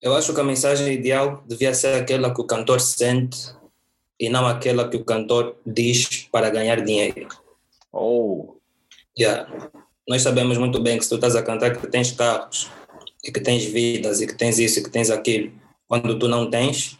Eu 0.00 0.14
acho 0.14 0.32
que 0.32 0.40
a 0.40 0.44
mensagem 0.44 0.92
ideal 0.92 1.42
devia 1.46 1.74
ser 1.74 1.94
aquela 1.94 2.32
que 2.32 2.40
o 2.40 2.44
cantor 2.44 2.80
sente 2.80 3.52
e 4.18 4.28
não 4.28 4.46
aquela 4.46 4.88
que 4.88 4.96
o 4.96 5.04
cantor 5.04 5.56
diz 5.66 6.28
para 6.30 6.50
ganhar 6.50 6.80
dinheiro. 6.80 7.28
Oh. 7.92 8.56
Yeah. 9.18 9.70
Nós 10.08 10.22
sabemos 10.22 10.56
muito 10.56 10.80
bem 10.80 10.98
que 10.98 11.04
se 11.04 11.10
tu 11.10 11.16
estás 11.16 11.34
a 11.34 11.42
cantar 11.42 11.76
que 11.76 11.86
tens 11.88 12.12
carros 12.12 12.70
e 13.24 13.32
que 13.32 13.40
tens 13.40 13.64
vidas 13.64 14.20
e 14.20 14.26
que 14.26 14.34
tens 14.34 14.58
isso 14.58 14.78
e 14.78 14.82
que 14.82 14.90
tens 14.90 15.10
aquilo, 15.10 15.52
quando 15.88 16.16
tu 16.18 16.28
não 16.28 16.48
tens, 16.48 16.96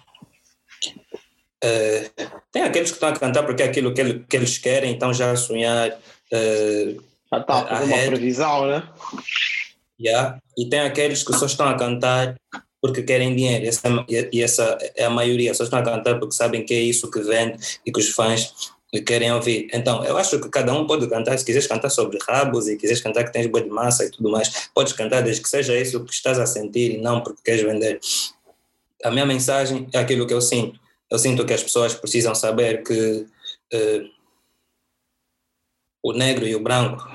uh, 1.65 2.29
tem 2.51 2.63
aqueles 2.63 2.91
que 2.91 2.97
estão 2.97 3.11
a 3.11 3.17
cantar 3.17 3.45
porque 3.45 3.63
é 3.63 3.67
aquilo 3.67 3.95
que, 3.95 4.01
ele, 4.01 4.25
que 4.29 4.37
eles 4.37 4.59
querem, 4.59 4.93
então 4.93 5.15
já 5.15 5.31
a 5.31 5.37
sonhar. 5.37 5.91
Uh, 6.33 7.01
já 7.31 7.41
está 7.41 7.61
a 7.61 7.77
fazer 7.79 7.95
uma 7.95 8.07
previsão, 8.07 8.67
né? 8.67 8.89
Yeah. 10.01 10.39
E 10.57 10.69
tem 10.69 10.81
aqueles 10.81 11.23
que 11.23 11.33
só 11.33 11.47
estão 11.47 11.69
a 11.69 11.77
cantar 11.77 12.37
porque 12.81 13.03
querem 13.03 13.35
dinheiro, 13.35 13.67
essa, 13.67 14.07
e 14.33 14.43
essa 14.43 14.79
é 14.95 15.05
a 15.05 15.11
maioria, 15.11 15.53
só 15.55 15.65
estão 15.65 15.79
a 15.79 15.83
cantar 15.83 16.19
porque 16.19 16.35
sabem 16.35 16.65
que 16.65 16.75
é 16.75 16.81
isso 16.81 17.11
que 17.11 17.21
vende 17.21 17.59
e 17.85 17.91
que 17.91 17.99
os 17.99 18.11
fãs 18.11 18.53
querem 19.05 19.33
ouvir. 19.33 19.69
Então, 19.73 20.03
eu 20.05 20.17
acho 20.17 20.41
que 20.41 20.49
cada 20.49 20.73
um 20.73 20.87
pode 20.87 21.09
cantar, 21.09 21.39
se 21.39 21.45
quiseres 21.45 21.67
cantar 21.67 21.91
sobre 21.91 22.19
rabos 22.27 22.69
e 22.69 22.77
quiseres 22.77 23.03
cantar 23.03 23.25
que 23.25 23.33
tens 23.33 23.47
boa 23.47 23.63
de 23.63 23.69
massa 23.69 24.05
e 24.05 24.11
tudo 24.11 24.31
mais, 24.31 24.71
podes 24.75 24.93
cantar 24.93 25.23
desde 25.23 25.43
que 25.43 25.49
seja 25.49 25.79
isso 25.79 26.05
que 26.05 26.13
estás 26.13 26.39
a 26.39 26.47
sentir 26.47 26.93
e 26.93 26.99
não 26.99 27.21
porque 27.21 27.43
queres 27.45 27.63
vender. 27.63 28.01
A 29.05 29.11
minha 29.11 29.27
mensagem 29.27 29.89
é 29.93 29.99
aquilo 29.99 30.27
que 30.27 30.33
eu 30.33 30.41
sinto. 30.41 30.81
Eu 31.11 31.19
sinto 31.19 31.45
que 31.45 31.53
as 31.53 31.63
pessoas 31.63 31.95
precisam 31.95 32.35
saber 32.35 32.83
que 32.83 33.27
uh, 33.75 34.11
o 36.03 36.13
negro 36.13 36.47
e 36.47 36.55
o 36.55 36.61
branco 36.61 37.07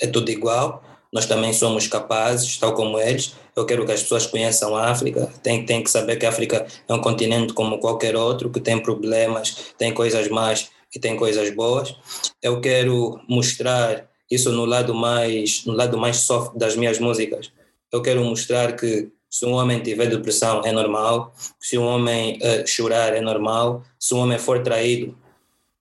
é 0.00 0.06
tudo 0.06 0.30
igual, 0.30 0.82
nós 1.12 1.26
também 1.26 1.52
somos 1.52 1.86
capazes, 1.86 2.56
tal 2.56 2.72
como 2.72 2.98
eles. 2.98 3.34
Eu 3.54 3.66
quero 3.66 3.84
que 3.84 3.92
as 3.92 4.02
pessoas 4.02 4.26
conheçam 4.26 4.74
a 4.74 4.90
África, 4.90 5.30
tem, 5.42 5.66
tem 5.66 5.82
que 5.82 5.90
saber 5.90 6.16
que 6.16 6.24
a 6.24 6.30
África 6.30 6.66
é 6.88 6.94
um 6.94 7.00
continente 7.00 7.52
como 7.52 7.78
qualquer 7.78 8.16
outro, 8.16 8.48
que 8.50 8.60
tem 8.60 8.80
problemas, 8.82 9.74
tem 9.76 9.92
coisas 9.92 10.28
más 10.28 10.70
e 10.94 10.98
tem 10.98 11.16
coisas 11.16 11.54
boas. 11.54 11.94
Eu 12.40 12.60
quero 12.60 13.20
mostrar 13.28 14.08
isso 14.30 14.50
no 14.50 14.64
lado 14.64 14.94
mais, 14.94 15.64
no 15.66 15.74
lado 15.74 15.98
mais 15.98 16.18
soft 16.18 16.56
das 16.56 16.74
minhas 16.76 16.98
músicas. 16.98 17.52
Eu 17.92 18.00
quero 18.00 18.24
mostrar 18.24 18.74
que 18.74 19.10
se 19.28 19.44
um 19.44 19.52
homem 19.52 19.80
tiver 19.80 20.06
depressão 20.06 20.62
é 20.64 20.72
normal, 20.72 21.34
se 21.60 21.76
um 21.76 21.84
homem 21.84 22.38
uh, 22.38 22.66
chorar 22.66 23.14
é 23.14 23.20
normal, 23.20 23.82
se 23.98 24.14
um 24.14 24.18
homem 24.18 24.38
for 24.38 24.62
traído 24.62 25.16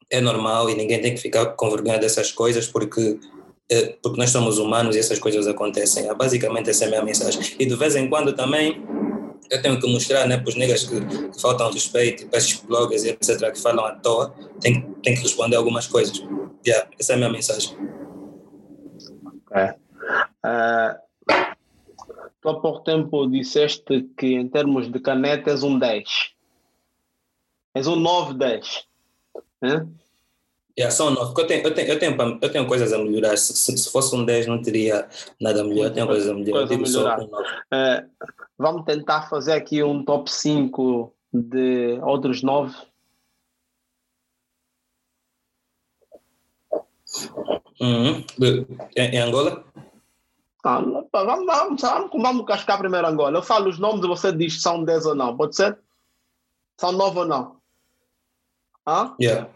é 0.10 0.20
normal 0.20 0.70
e 0.70 0.76
ninguém 0.76 1.02
tem 1.02 1.16
que 1.16 1.22
ficar 1.22 1.46
com 1.48 1.70
vergonha 1.70 1.98
dessas 1.98 2.32
coisas 2.32 2.68
porque 2.68 3.18
porque 4.02 4.20
nós 4.20 4.30
somos 4.30 4.58
humanos 4.58 4.96
e 4.96 5.00
essas 5.00 5.20
coisas 5.20 5.48
acontecem. 5.48 6.10
É, 6.10 6.14
basicamente, 6.14 6.70
essa 6.70 6.86
é 6.86 6.88
a 6.88 6.90
minha 6.90 7.04
mensagem. 7.04 7.42
E 7.60 7.66
de 7.66 7.76
vez 7.76 7.96
em 7.96 8.10
quando 8.10 8.34
também 8.34 8.84
eu 9.50 9.62
tenho 9.62 9.80
que 9.80 9.92
mostrar 9.92 10.28
né, 10.28 10.38
para 10.38 10.50
os 10.50 10.56
negros 10.56 10.88
que, 10.88 11.00
que, 11.06 11.42
faltam 11.42 11.72
respeito, 11.72 12.28
para 12.28 12.38
esses 12.38 12.60
bloggers 12.62 13.04
etc., 13.04 13.52
que 13.52 13.60
falam 13.60 13.86
à 13.86 13.96
toa, 13.96 14.34
tem, 14.60 14.82
tem 15.04 15.16
que 15.16 15.22
responder 15.22 15.56
algumas 15.56 15.88
coisas. 15.88 16.20
Yeah, 16.66 16.90
essa 17.00 17.14
é 17.14 17.16
a 17.16 17.18
minha 17.18 17.30
mensagem. 17.30 17.76
É. 19.52 19.76
Uh, 20.44 20.96
tu 22.42 22.50
há 22.50 22.60
pouco 22.60 22.80
tempo 22.80 23.28
disseste 23.28 24.10
que 24.18 24.28
em 24.28 24.48
termos 24.48 24.92
de 24.92 25.00
caneta 25.00 25.52
és 25.52 25.64
um 25.64 25.78
10. 25.78 26.04
És 27.76 27.88
um 27.88 28.02
9-10. 28.02 28.84
Né? 29.62 29.88
Yeah, 30.82 30.90
são 30.90 31.12
nove. 31.12 31.40
Eu 31.40 31.46
tenho, 31.48 31.64
eu, 31.64 31.74
tenho, 31.76 31.88
eu, 31.90 32.00
tenho, 32.00 32.40
eu 32.42 32.52
tenho 32.52 32.66
coisas 32.66 32.92
a 32.92 32.98
melhorar. 32.98 33.38
Se, 33.38 33.54
se 33.78 33.92
fosse 33.92 34.16
um 34.16 34.26
10, 34.26 34.48
não 34.48 34.60
teria 34.60 35.08
nada 35.40 35.62
a 35.62 35.64
melhorar. 35.64 35.90
Eu 35.90 35.94
tenho 35.94 36.08
coisas 36.08 36.28
a 36.28 36.34
melhorar. 36.34 36.68
Coisa 36.68 36.74
a 36.74 37.18
melhorar. 37.18 37.48
É, 37.72 38.06
vamos 38.58 38.86
tentar 38.86 39.30
fazer 39.30 39.54
aqui 39.54 39.84
um 39.84 40.04
top 40.04 40.32
5 40.32 41.14
de 41.32 42.00
outros 42.02 42.42
9. 42.42 42.76
Uhum. 47.80 48.24
Em, 48.98 49.16
em 49.16 49.20
Angola? 49.20 49.64
Ah, 50.64 50.80
vamos, 50.80 51.08
vamos, 51.12 51.82
vamos, 51.82 52.12
vamos 52.12 52.46
cascar 52.48 52.80
primeiro 52.80 53.06
Angola. 53.06 53.38
Eu 53.38 53.44
falo 53.44 53.70
os 53.70 53.78
nomes 53.78 54.04
e 54.04 54.08
você 54.08 54.32
diz 54.32 54.56
se 54.56 54.62
são 54.62 54.84
10 54.84 55.06
ou 55.06 55.16
não. 55.16 55.38
Pode 55.38 55.56
ser? 55.56 55.78
São 56.80 56.92
9 56.92 57.20
ou 57.20 57.26
não? 57.26 57.58
Ah? 58.84 59.16
Yeah. 59.22 59.48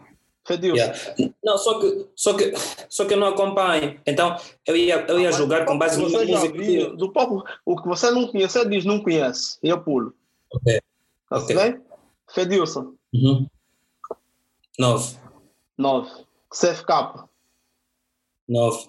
Fedilson. 0.46 0.76
Yeah. 0.76 1.34
Não, 1.42 1.58
só 1.58 1.80
que, 1.80 2.06
só, 2.14 2.34
que, 2.34 2.52
só 2.88 3.04
que 3.04 3.14
eu 3.14 3.18
não 3.18 3.28
acompanho. 3.28 4.00
Então, 4.06 4.36
eu 4.64 4.76
ia, 4.76 5.04
eu 5.08 5.18
ia 5.18 5.30
ah, 5.30 5.32
jogar 5.32 5.66
com 5.66 5.76
base 5.76 6.00
numa 6.00 6.24
música. 6.24 6.56
Viu, 6.56 6.96
do 6.96 7.12
pouco, 7.12 7.44
o 7.64 7.76
que 7.76 7.88
você 7.88 8.10
não 8.10 8.28
conhece, 8.28 8.64
diz 8.68 8.84
não 8.84 9.02
conhece. 9.02 9.58
E 9.62 9.68
eu 9.68 9.82
pulo. 9.82 10.14
Ok. 10.52 10.80
Tá 11.28 11.38
okay. 11.38 11.56
bem? 11.56 11.82
Fedilson. 12.32 12.94
Uhum. 13.12 13.46
Nove. 14.78 15.16
Nove. 15.76 16.10
CFK. 16.50 17.24
Nove. 18.48 18.86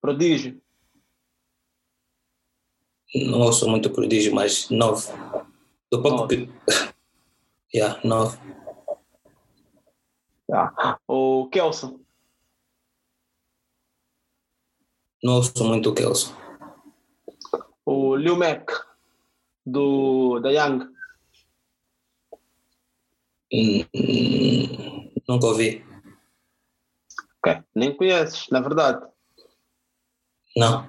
Prodígio. 0.00 0.60
Não 3.14 3.52
sou 3.52 3.68
muito 3.68 3.90
prodígio, 3.90 4.34
mas 4.34 4.70
nove. 4.70 5.06
Do 5.90 6.00
pouco 6.00 6.22
nove. 6.22 6.46
que. 6.46 6.52
yeah, 7.76 8.00
nove. 8.02 8.38
Tá. 10.52 11.00
O 11.08 11.48
Kelson. 11.48 11.98
Não 15.24 15.36
ouço 15.36 15.64
muito 15.64 15.88
o 15.88 15.94
Kelson. 15.94 16.36
O 17.86 18.14
Liu 18.16 18.36
Mac, 18.36 18.70
do, 19.64 20.40
da 20.40 20.50
Young. 20.50 20.92
Hum, 23.50 25.10
nunca 25.26 25.46
ouvi. 25.46 25.82
Ok, 27.38 27.62
nem 27.74 27.96
conheces, 27.96 28.46
na 28.50 28.60
verdade. 28.60 29.06
Não. 30.54 30.86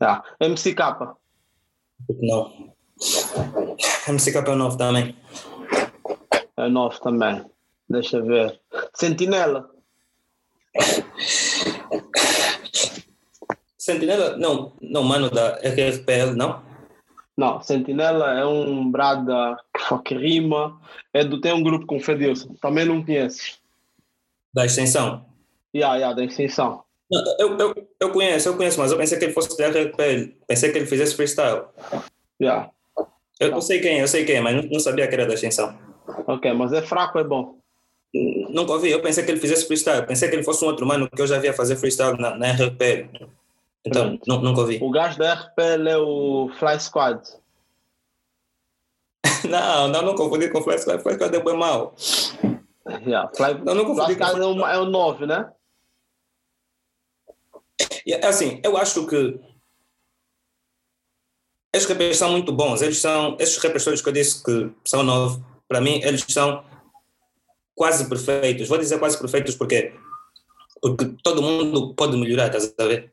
Tá. 0.00 0.24
MCK. 0.40 1.16
Não. 2.20 2.74
MCK 4.08 4.36
é 4.36 4.54
novo 4.56 4.76
também. 4.76 5.16
É 6.56 6.68
novo 6.68 7.00
também. 7.00 7.48
Deixa 7.90 8.22
ver. 8.22 8.60
Sentinela. 8.94 9.68
Sentinela, 13.76 14.36
não, 14.36 14.72
não, 14.80 15.02
mano, 15.02 15.28
da 15.28 15.56
RFPL, 15.56 16.36
não? 16.36 16.62
Não, 17.36 17.60
Sentinela 17.60 18.38
é 18.38 18.46
um 18.46 18.88
brada 18.88 19.56
que 20.04 20.14
rima, 20.14 20.80
é 21.12 21.24
do, 21.24 21.40
tem 21.40 21.52
um 21.52 21.62
grupo 21.62 21.86
com 21.86 21.96
o 21.96 22.00
Fedilson, 22.00 22.54
também 22.60 22.84
não 22.84 23.04
conheces. 23.04 23.58
Da 24.54 24.66
extensão? 24.66 25.26
Yeah, 25.74 25.96
yeah, 25.96 26.14
da 26.14 26.24
extensão. 26.24 26.84
Não, 27.10 27.24
eu, 27.40 27.58
eu, 27.58 27.88
eu 27.98 28.12
conheço, 28.12 28.48
eu 28.50 28.56
conheço, 28.56 28.78
mas 28.78 28.92
eu 28.92 28.98
pensei 28.98 29.18
que 29.18 29.24
ele 29.24 29.32
fosse 29.32 29.56
da 29.58 29.68
RFPL, 29.68 30.32
pensei 30.46 30.70
que 30.70 30.78
ele 30.78 30.86
fizesse 30.86 31.16
freestyle. 31.16 31.64
Yeah. 32.40 32.70
Eu, 33.40 33.50
eu 33.52 33.62
sei 33.62 33.80
quem, 33.80 33.98
eu 33.98 34.06
sei 34.06 34.24
quem, 34.24 34.40
mas 34.40 34.54
não, 34.54 34.62
não 34.70 34.78
sabia 34.78 35.08
que 35.08 35.14
era 35.14 35.26
da 35.26 35.34
extensão. 35.34 35.76
Ok, 36.26 36.52
mas 36.52 36.72
é 36.72 36.82
fraco, 36.82 37.18
é 37.18 37.24
bom. 37.24 37.59
Nunca 38.52 38.72
ouvi, 38.72 38.90
eu 38.90 39.02
pensei 39.02 39.24
que 39.24 39.30
ele 39.30 39.40
fizesse 39.40 39.66
freestyle, 39.66 40.06
pensei 40.06 40.28
que 40.28 40.34
ele 40.34 40.42
fosse 40.42 40.64
um 40.64 40.68
outro 40.68 40.86
mano 40.86 41.08
que 41.08 41.20
eu 41.20 41.26
já 41.26 41.38
via 41.38 41.52
fazer 41.52 41.76
freestyle 41.76 42.18
na, 42.18 42.36
na 42.36 42.52
RPL. 42.52 43.28
Então, 43.84 44.18
nunca 44.26 44.60
ouvi. 44.60 44.78
O 44.82 44.90
gajo 44.90 45.18
da 45.18 45.34
RPL 45.34 45.88
é 45.88 45.96
o 45.96 46.50
Fly 46.58 46.80
Squad. 46.80 47.22
não, 49.48 49.88
não, 49.88 50.02
não 50.02 50.14
confundi 50.14 50.50
com 50.50 50.58
o 50.58 50.62
Fly 50.62 50.78
Squad, 50.78 51.02
Fly 51.02 51.14
Squad 51.14 51.34
é 51.34 51.40
bem 51.40 51.56
mal. 51.56 51.94
Yeah, 53.06 53.30
Fly, 53.34 53.54
não, 53.64 53.74
não 53.74 53.84
confundi 53.84 54.14
Fly 54.14 54.26
Squad 54.26 54.40
é, 54.40 54.74
é 54.74 54.78
o 54.78 54.84
9, 54.84 55.26
né? 55.26 55.50
É 58.06 58.26
assim, 58.26 58.60
eu 58.62 58.76
acho 58.76 59.06
que 59.06 59.40
esses 61.72 61.88
rappers 61.88 62.16
são 62.16 62.30
muito 62.30 62.52
bons, 62.52 62.82
eles 62.82 62.98
são, 62.98 63.36
esses 63.38 63.56
rappers 63.58 64.02
que 64.02 64.08
eu 64.08 64.12
disse 64.12 64.42
que 64.42 64.70
são 64.84 65.02
9, 65.02 65.42
para 65.68 65.80
mim, 65.80 66.00
eles 66.02 66.24
são 66.28 66.64
quase 67.80 68.06
perfeitos. 68.10 68.68
Vou 68.68 68.76
dizer 68.76 68.98
quase 68.98 69.18
perfeitos 69.18 69.56
porque 69.56 69.94
porque 70.82 71.14
todo 71.22 71.40
mundo 71.40 71.94
pode 71.94 72.14
melhorar, 72.14 72.48
estás 72.48 72.74
a 72.78 72.84
ver? 72.84 73.10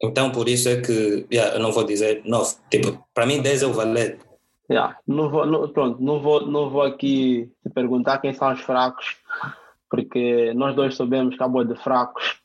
Então 0.00 0.30
por 0.30 0.48
isso 0.48 0.68
é 0.68 0.80
que 0.80 1.26
yeah, 1.32 1.56
eu 1.56 1.60
não 1.60 1.72
vou 1.72 1.82
dizer 1.82 2.22
9. 2.24 2.54
Tipo, 2.70 3.04
para 3.12 3.26
mim 3.26 3.42
10 3.42 3.64
é 3.64 3.66
o 3.66 3.72
valete. 3.72 4.24
Yeah. 4.70 4.96
Não 5.04 5.28
vou, 5.28 5.44
não, 5.44 5.68
pronto, 5.68 6.00
não 6.00 6.20
vou, 6.20 6.46
não 6.46 6.70
vou 6.70 6.82
aqui 6.82 7.50
te 7.64 7.70
perguntar 7.70 8.18
quem 8.18 8.32
são 8.32 8.52
os 8.52 8.60
fracos, 8.60 9.16
porque 9.90 10.54
nós 10.54 10.76
dois 10.76 10.94
sabemos 10.94 11.36
que 11.36 11.42
há 11.42 11.48
boa 11.48 11.64
de 11.64 11.74
fracos. 11.74 12.40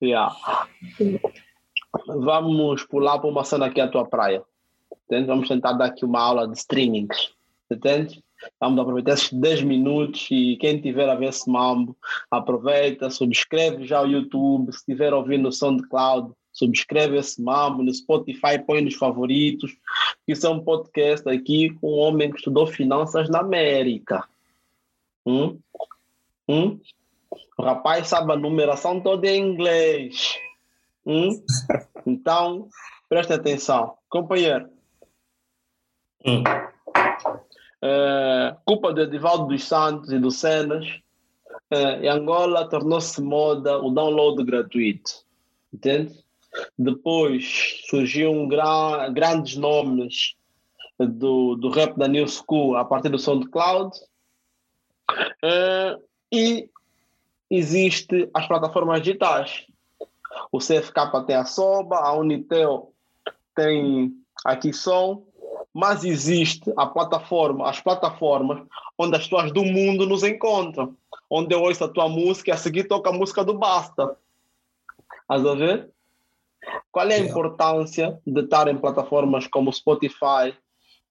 Yeah. 0.00 0.36
Vamos 2.06 2.84
pular 2.84 3.18
para 3.18 3.28
uma 3.28 3.44
cena 3.44 3.66
aqui 3.66 3.80
à 3.80 3.88
tua 3.88 4.04
praia. 4.04 4.44
Entende? 5.06 5.26
Vamos 5.26 5.48
tentar 5.48 5.72
dar 5.72 5.86
aqui 5.86 6.04
uma 6.04 6.20
aula 6.20 6.46
de 6.46 6.56
streamings. 6.56 7.34
Entende? 7.68 8.22
Vamos 8.60 8.78
aproveitar 8.78 9.14
esses 9.14 9.32
10 9.32 9.62
minutos 9.62 10.28
e 10.30 10.56
quem 10.56 10.80
tiver 10.80 11.08
a 11.08 11.14
ver 11.14 11.28
esse 11.28 11.48
mambo, 11.50 11.96
aproveita, 12.30 13.10
subscreve 13.10 13.86
já 13.86 14.02
o 14.02 14.06
YouTube, 14.06 14.72
se 14.72 14.78
estiver 14.78 15.12
ouvindo 15.12 15.48
o 15.48 15.52
SoundCloud, 15.52 16.32
subscreve 16.52 17.16
esse 17.16 17.40
mambo 17.42 17.82
no 17.82 17.92
Spotify, 17.92 18.58
põe 18.64 18.82
nos 18.82 18.94
favoritos. 18.94 19.76
Isso 20.26 20.46
é 20.46 20.50
um 20.50 20.62
podcast 20.62 21.28
aqui 21.28 21.70
com 21.80 21.92
um 21.92 21.98
homem 21.98 22.30
que 22.30 22.36
estudou 22.36 22.66
finanças 22.66 23.28
na 23.28 23.40
América. 23.40 24.28
Hum? 25.26 25.58
Hum? 26.48 26.80
O 27.58 27.62
rapaz 27.62 28.08
sabe 28.08 28.32
a 28.32 28.36
numeração 28.36 29.00
toda 29.00 29.26
em 29.28 29.52
inglês. 29.52 30.36
Hum? 31.06 31.30
Então, 32.04 32.68
preste 33.08 33.32
atenção. 33.32 33.96
Companheiro. 34.08 34.68
Hum. 36.26 36.42
É, 37.82 38.56
culpa 38.64 38.94
de 38.94 39.02
Edivaldo 39.02 39.46
dos 39.46 39.64
Santos 39.64 40.12
e 40.12 40.18
do 40.18 40.30
Cenas. 40.30 40.86
É, 41.70 42.04
em 42.04 42.08
Angola 42.08 42.68
tornou-se 42.68 43.20
moda 43.20 43.78
o 43.78 43.90
download 43.90 44.44
gratuito. 44.44 45.10
Entende? 45.72 46.22
Depois 46.78 47.82
surgiu 47.88 48.30
um 48.30 48.46
gran, 48.46 49.12
grandes 49.12 49.56
nomes 49.56 50.36
do, 50.98 51.56
do 51.56 51.70
rap 51.70 51.98
da 51.98 52.06
New 52.06 52.26
School 52.28 52.76
a 52.76 52.84
partir 52.84 53.08
do 53.08 53.18
SoundCloud. 53.18 53.90
É, 55.42 55.98
e 56.32 56.70
existe 57.50 58.30
as 58.32 58.46
plataformas 58.46 59.02
digitais. 59.02 59.66
O 60.50 60.58
CFK 60.58 61.26
tem 61.26 61.36
a 61.36 61.44
Soba, 61.44 61.96
a 61.96 62.14
Unitel 62.14 62.92
tem 63.54 64.12
aqui 64.44 64.72
som, 64.72 65.26
mas 65.74 66.04
existe 66.04 66.72
a 66.76 66.86
plataforma, 66.86 67.68
as 67.68 67.80
plataformas 67.80 68.66
onde 68.98 69.16
as 69.16 69.24
pessoas 69.24 69.52
do 69.52 69.64
mundo 69.64 70.06
nos 70.06 70.22
encontram, 70.22 70.96
onde 71.30 71.54
eu 71.54 71.62
ouço 71.62 71.84
a 71.84 71.88
tua 71.88 72.08
música 72.08 72.50
e 72.50 72.52
a 72.52 72.56
seguir 72.56 72.84
toca 72.84 73.10
a 73.10 73.12
música 73.12 73.44
do 73.44 73.58
Basta. 73.58 74.16
Estás 75.22 75.46
a 75.46 75.54
ver? 75.54 75.90
Qual 76.90 77.08
é 77.08 77.14
a 77.16 77.18
importância 77.18 78.20
de 78.26 78.40
estar 78.42 78.68
em 78.68 78.76
plataformas 78.76 79.46
como 79.46 79.72
Spotify, 79.72 80.54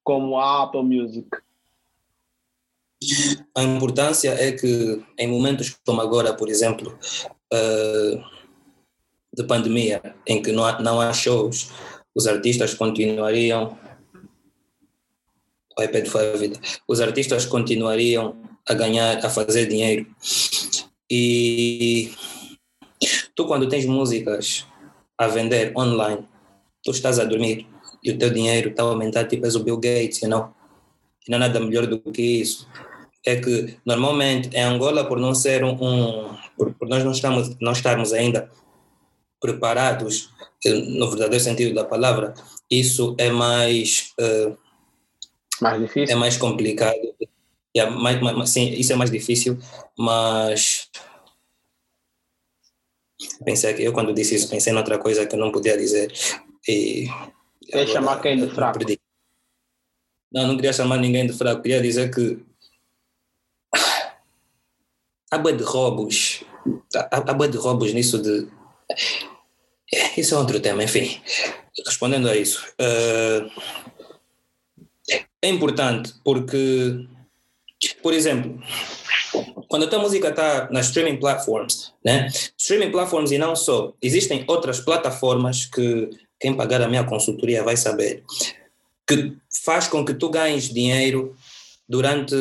como 0.03 0.38
a 0.38 0.64
Apple 0.64 0.84
Music? 0.84 1.28
A 3.55 3.64
importância 3.64 4.30
é 4.30 4.51
que 4.51 5.03
em 5.18 5.28
momentos 5.28 5.76
como 5.86 6.01
agora, 6.01 6.36
por 6.36 6.49
exemplo, 6.49 6.97
uh, 7.51 8.24
de 9.34 9.43
pandemia, 9.43 10.16
em 10.28 10.41
que 10.41 10.51
não 10.51 10.64
há, 10.64 10.80
não 10.80 11.01
há 11.01 11.12
shows, 11.12 11.72
os 12.14 12.28
artistas 12.28 12.74
continuariam. 12.76 13.78
O 15.88 16.10
foi 16.10 16.34
a 16.34 16.38
vida. 16.38 16.60
Os 16.88 17.02
artistas 17.02 17.46
continuariam 17.46 18.36
a 18.68 18.74
ganhar, 18.74 19.26
a 19.26 19.30
fazer 19.30 19.68
dinheiro. 19.68 20.06
E 21.10 22.12
tu, 23.36 23.46
quando 23.46 23.68
tens 23.68 23.86
músicas 23.86 24.66
a 25.18 25.28
vender 25.28 25.74
online, 25.78 26.26
tu 26.84 26.92
estás 26.92 27.20
a 27.20 27.26
dormir 27.26 27.68
e 28.04 28.12
o 28.12 28.18
teu 28.18 28.30
dinheiro 28.30 28.70
está 28.70 28.84
a 28.84 28.88
aumentar, 28.88 29.26
tipo 29.26 29.46
és 29.46 29.56
o 29.56 29.64
Bill 29.64 29.78
Gates, 29.78 30.22
you 30.22 30.30
know? 30.30 30.54
E 31.28 31.32
não 31.32 31.38
é 31.38 31.40
nada 31.40 31.60
melhor 31.60 31.86
do 31.86 32.00
que 32.00 32.22
isso 32.22 32.68
é 33.26 33.36
que 33.36 33.78
normalmente 33.86 34.50
em 34.56 34.64
Angola 34.64 35.06
por 35.06 35.20
não 35.20 35.36
ser 35.36 35.64
um, 35.64 35.72
um 35.74 36.36
por, 36.58 36.74
por, 36.74 36.88
nós 36.88 37.04
não 37.04 37.12
estamos 37.12 37.56
não 37.60 37.72
estarmos 37.72 38.14
ainda 38.14 38.50
preparados 39.40 40.30
eh, 40.66 40.74
no 40.74 41.10
verdadeiro 41.10 41.44
sentido 41.44 41.76
da 41.76 41.84
palavra 41.84 42.34
isso 42.70 43.16
é 43.18 43.30
mais 43.30 44.14
uh, 44.20 44.58
mais 45.62 45.80
difícil 45.80 46.16
é 46.16 46.20
mais 46.20 46.38
complicado 46.38 46.99
é 47.76 47.89
mais, 47.89 48.22
mais, 48.22 48.49
sim 48.49 48.70
isso 48.74 48.93
é 48.93 48.95
mais 48.95 49.12
difícil 49.12 49.57
mas 49.97 50.89
pensei 53.45 53.74
que 53.74 53.84
eu 53.84 53.93
quando 53.93 54.14
disse 54.14 54.36
isso 54.36 54.49
pensei 54.49 54.74
noutra 54.74 54.97
coisa 54.97 55.26
que 55.26 55.36
eu 55.36 55.39
não 55.39 55.51
podia 55.51 55.78
dizer 55.78 56.12
e 56.68 57.07
Quer 57.72 57.88
chamar 57.88 58.22
quem 58.22 58.38
de 58.38 58.53
fraco? 58.53 58.80
Não, 60.32 60.47
não 60.47 60.55
queria 60.55 60.74
chamar 60.74 60.97
ninguém 60.97 61.26
de 61.26 61.34
fraco, 61.34 61.62
queria 61.62 61.82
dizer 61.82 62.14
que 62.14 62.43
há 65.32 65.38
boa 65.38 65.55
de 65.55 65.64
roubos, 65.64 66.43
há, 66.95 67.18
há 67.18 67.34
boa 67.34 67.47
de 67.47 67.57
roubos 67.57 67.93
nisso 67.93 68.22
de. 68.22 68.47
Isso 70.18 70.36
é 70.36 70.38
outro 70.38 70.59
tema, 70.59 70.84
enfim. 70.84 71.22
Respondendo 71.86 72.30
a 72.30 72.36
isso, 72.36 72.66
uh, 72.80 73.49
é 75.42 75.50
importante 75.50 76.14
porque, 76.24 77.08
por 78.02 78.14
exemplo, 78.14 78.62
quando 79.68 79.86
a 79.86 79.88
tua 79.88 80.00
música 80.00 80.30
está 80.30 80.70
nas 80.72 80.88
streaming 80.88 81.18
platforms, 81.18 81.94
né? 82.04 82.28
Streaming 82.58 82.92
platforms 82.92 83.32
e 83.32 83.38
não 83.38 83.56
só, 83.56 83.94
existem 84.02 84.44
outras 84.48 84.80
plataformas 84.80 85.66
que 85.66 86.10
quem 86.39 86.56
pagar 86.56 86.82
a 86.82 86.88
minha 86.88 87.04
consultoria 87.04 87.64
vai 87.64 87.78
saber, 87.78 88.24
que 89.08 89.34
faz 89.64 89.88
com 89.88 90.04
que 90.04 90.14
tu 90.14 90.30
ganhes 90.30 90.70
dinheiro 90.70 91.36
durante, 91.88 92.36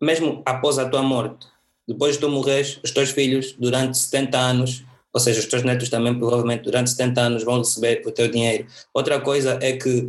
mesmo 0.00 0.42
após 0.44 0.78
a 0.78 0.88
tua 0.88 1.02
morte. 1.02 1.46
Depois 1.86 2.14
de 2.14 2.20
tu 2.20 2.28
morreres, 2.28 2.78
os 2.82 2.90
teus 2.90 3.10
filhos, 3.10 3.52
durante 3.58 3.98
70 3.98 4.38
anos, 4.38 4.84
ou 5.12 5.20
seja, 5.20 5.40
os 5.40 5.46
teus 5.46 5.62
netos 5.62 5.90
também 5.90 6.18
provavelmente 6.18 6.62
durante 6.62 6.90
70 6.90 7.20
anos 7.20 7.44
vão 7.44 7.58
receber 7.58 8.02
o 8.06 8.10
teu 8.10 8.28
dinheiro. 8.28 8.66
Outra 8.94 9.20
coisa 9.20 9.58
é 9.60 9.72
que 9.76 10.08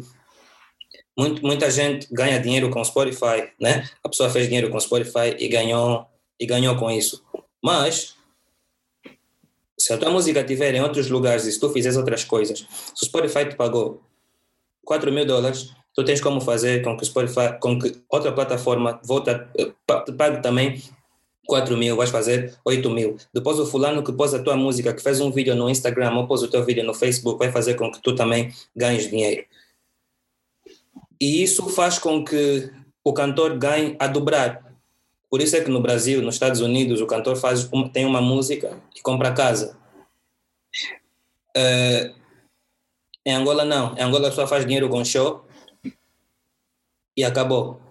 muito, 1.17 1.45
muita 1.45 1.69
gente 1.69 2.07
ganha 2.11 2.39
dinheiro 2.39 2.69
com 2.69 2.83
Spotify, 2.83 3.49
né? 3.59 3.87
A 4.03 4.09
pessoa 4.09 4.29
fez 4.29 4.45
dinheiro 4.45 4.69
com 4.69 4.79
Spotify 4.79 5.35
e 5.37 5.47
ganhou, 5.47 6.05
e 6.39 6.45
ganhou 6.45 6.75
com 6.75 6.89
isso. 6.89 7.23
Mas, 7.63 8.15
se 9.77 9.93
a 9.93 9.97
tua 9.97 10.09
música 10.09 10.41
estiver 10.41 10.73
em 10.73 10.81
outros 10.81 11.09
lugares 11.09 11.45
e 11.45 11.51
se 11.51 11.59
tu 11.59 11.69
fizeres 11.69 11.97
outras 11.97 12.23
coisas, 12.23 12.59
se 12.59 13.03
o 13.03 13.05
Spotify 13.05 13.45
te 13.45 13.55
pagou 13.55 14.01
4 14.85 15.11
mil 15.11 15.25
dólares, 15.25 15.71
tu 15.93 16.03
tens 16.03 16.19
como 16.19 16.41
fazer 16.41 16.83
com 16.83 16.97
que, 16.97 17.05
Spotify, 17.05 17.57
com 17.59 17.79
que 17.79 18.01
outra 18.09 18.31
plataforma 18.31 18.99
volta, 19.03 19.49
te 20.05 20.11
pague 20.13 20.41
também 20.41 20.81
4 21.45 21.77
mil, 21.77 21.95
vais 21.95 22.09
fazer 22.09 22.57
8 22.65 22.89
mil. 22.89 23.17
Depois 23.33 23.59
o 23.59 23.65
fulano 23.65 24.03
que 24.03 24.11
pôs 24.11 24.33
a 24.33 24.41
tua 24.41 24.55
música, 24.55 24.93
que 24.93 25.01
fez 25.01 25.19
um 25.19 25.31
vídeo 25.31 25.55
no 25.55 25.69
Instagram 25.69 26.15
ou 26.15 26.27
pôs 26.27 26.41
o 26.41 26.47
teu 26.47 26.63
vídeo 26.63 26.83
no 26.83 26.93
Facebook, 26.93 27.37
vai 27.37 27.51
fazer 27.51 27.75
com 27.75 27.91
que 27.91 28.01
tu 28.01 28.15
também 28.15 28.51
ganhes 28.75 29.09
dinheiro. 29.09 29.45
E 31.19 31.43
isso 31.43 31.69
faz 31.69 31.99
com 31.99 32.23
que 32.23 32.71
o 33.03 33.13
cantor 33.13 33.57
ganhe 33.57 33.95
a 33.99 34.07
dobrar. 34.07 34.73
Por 35.29 35.41
isso 35.41 35.55
é 35.55 35.61
que 35.61 35.69
no 35.69 35.81
Brasil, 35.81 36.21
nos 36.21 36.35
Estados 36.35 36.61
Unidos, 36.61 37.01
o 37.01 37.07
cantor 37.07 37.35
faz 37.35 37.69
tem 37.91 38.05
uma 38.05 38.21
música 38.21 38.81
e 38.95 39.01
compra 39.01 39.33
casa. 39.33 39.77
Uh, 41.55 42.13
em 43.25 43.33
Angola 43.33 43.63
não. 43.65 43.95
Em 43.97 44.01
Angola 44.01 44.27
a 44.27 44.29
pessoa 44.29 44.47
faz 44.47 44.65
dinheiro 44.65 44.89
com 44.89 45.03
show 45.03 45.45
e 47.15 47.23
acabou. 47.23 47.82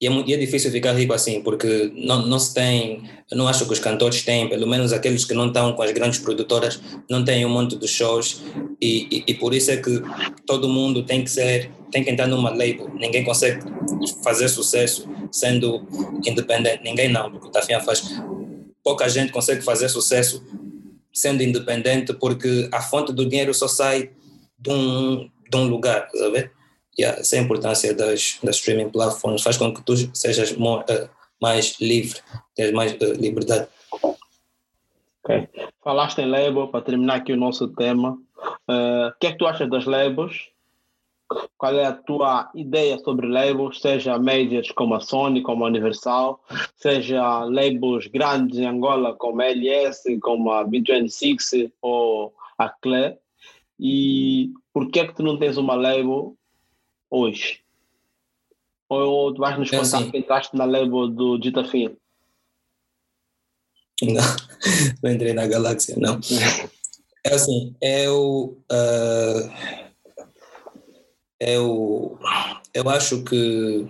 E 0.00 0.06
é, 0.06 0.10
e 0.26 0.32
é, 0.32 0.36
difícil 0.38 0.70
ficar 0.70 0.92
rico 0.92 1.12
assim, 1.12 1.42
porque 1.42 1.92
não, 1.94 2.26
não 2.26 2.38
se 2.38 2.54
tem, 2.54 3.02
eu 3.30 3.36
não 3.36 3.46
acho 3.46 3.66
que 3.66 3.72
os 3.72 3.78
cantores 3.78 4.22
têm, 4.22 4.48
pelo 4.48 4.66
menos 4.66 4.94
aqueles 4.94 5.26
que 5.26 5.34
não 5.34 5.48
estão 5.48 5.74
com 5.74 5.82
as 5.82 5.92
grandes 5.92 6.18
produtoras, 6.18 6.80
não 7.08 7.22
têm 7.22 7.44
um 7.44 7.50
monte 7.50 7.76
de 7.76 7.86
shows, 7.86 8.40
e, 8.80 9.06
e, 9.10 9.24
e, 9.26 9.34
por 9.34 9.52
isso 9.52 9.70
é 9.70 9.76
que 9.76 10.02
todo 10.46 10.70
mundo 10.70 11.02
tem 11.02 11.22
que 11.22 11.30
ser, 11.30 11.70
tem 11.92 12.02
que 12.02 12.10
entrar 12.10 12.26
numa 12.26 12.48
label, 12.48 12.90
ninguém 12.94 13.22
consegue 13.22 13.60
fazer 14.24 14.48
sucesso 14.48 15.06
sendo 15.30 15.86
independente, 16.26 16.82
ninguém 16.82 17.10
não, 17.10 17.30
porque 17.30 17.48
o 17.48 17.50
Tafinha 17.50 17.80
faz, 17.80 18.02
pouca 18.82 19.06
gente 19.06 19.32
consegue 19.32 19.60
fazer 19.60 19.90
sucesso 19.90 20.42
sendo 21.12 21.42
independente, 21.42 22.14
porque 22.14 22.70
a 22.72 22.80
fonte 22.80 23.12
do 23.12 23.28
dinheiro 23.28 23.52
só 23.52 23.68
sai 23.68 24.10
de 24.58 24.70
um, 24.70 25.28
de 25.50 25.56
um 25.58 25.64
lugar, 25.64 26.08
sabe? 26.14 26.50
Yeah, 26.98 27.18
essa 27.20 27.36
importância 27.36 27.94
das, 27.94 28.38
das 28.42 28.56
streaming 28.56 28.90
platforms, 28.90 29.42
faz 29.42 29.56
com 29.56 29.72
que 29.72 29.82
tu 29.82 29.94
sejas 30.14 30.56
more, 30.56 30.84
uh, 30.90 31.08
mais 31.40 31.78
livre, 31.80 32.20
tenhas 32.54 32.72
mais 32.72 32.92
uh, 32.92 33.12
liberdade. 33.14 33.68
Ok. 35.24 35.48
Falaste 35.82 36.20
em 36.20 36.26
label, 36.26 36.68
para 36.68 36.84
terminar 36.84 37.16
aqui 37.16 37.32
o 37.32 37.36
nosso 37.36 37.68
tema. 37.68 38.18
Uh, 38.68 39.08
o 39.08 39.18
que 39.18 39.26
é 39.28 39.32
que 39.32 39.38
tu 39.38 39.46
achas 39.46 39.68
das 39.68 39.84
labels? 39.84 40.48
Qual 41.56 41.74
é 41.74 41.84
a 41.84 41.92
tua 41.92 42.50
ideia 42.56 42.98
sobre 42.98 43.28
labels, 43.28 43.80
seja 43.80 44.18
majors 44.18 44.72
como 44.72 44.94
a 44.94 45.00
Sony, 45.00 45.42
como 45.42 45.64
a 45.64 45.68
Universal, 45.68 46.40
seja 46.74 47.44
labels 47.44 48.08
grandes 48.08 48.58
em 48.58 48.66
Angola 48.66 49.14
como 49.14 49.40
a 49.40 49.46
LS, 49.46 50.18
como 50.18 50.50
a 50.50 50.64
B26 50.64 51.70
ou 51.80 52.34
a 52.58 52.68
Cle? 52.68 53.16
E 53.78 54.50
por 54.72 54.90
que 54.90 55.00
é 55.00 55.06
que 55.06 55.14
tu 55.14 55.22
não 55.22 55.38
tens 55.38 55.56
uma 55.56 55.76
label 55.76 56.36
hoje? 57.10 57.60
Ou 58.88 59.32
tu 59.34 59.40
vais 59.40 59.58
nos 59.58 59.70
contar 59.70 59.82
assim. 59.82 60.10
que 60.10 60.18
entraste 60.18 60.56
na 60.56 60.64
label 60.64 61.08
do 61.08 61.38
Dita 61.38 61.64
Fim? 61.64 61.96
Não, 64.02 64.22
não 65.02 65.12
entrei 65.12 65.32
na 65.32 65.46
galáxia, 65.46 65.96
não. 65.98 66.18
É 67.22 67.34
assim, 67.34 67.76
eu. 67.82 68.62
ah, 68.72 69.90
eu. 71.38 72.18
Eu 72.72 72.88
acho 72.88 73.22
que. 73.24 73.86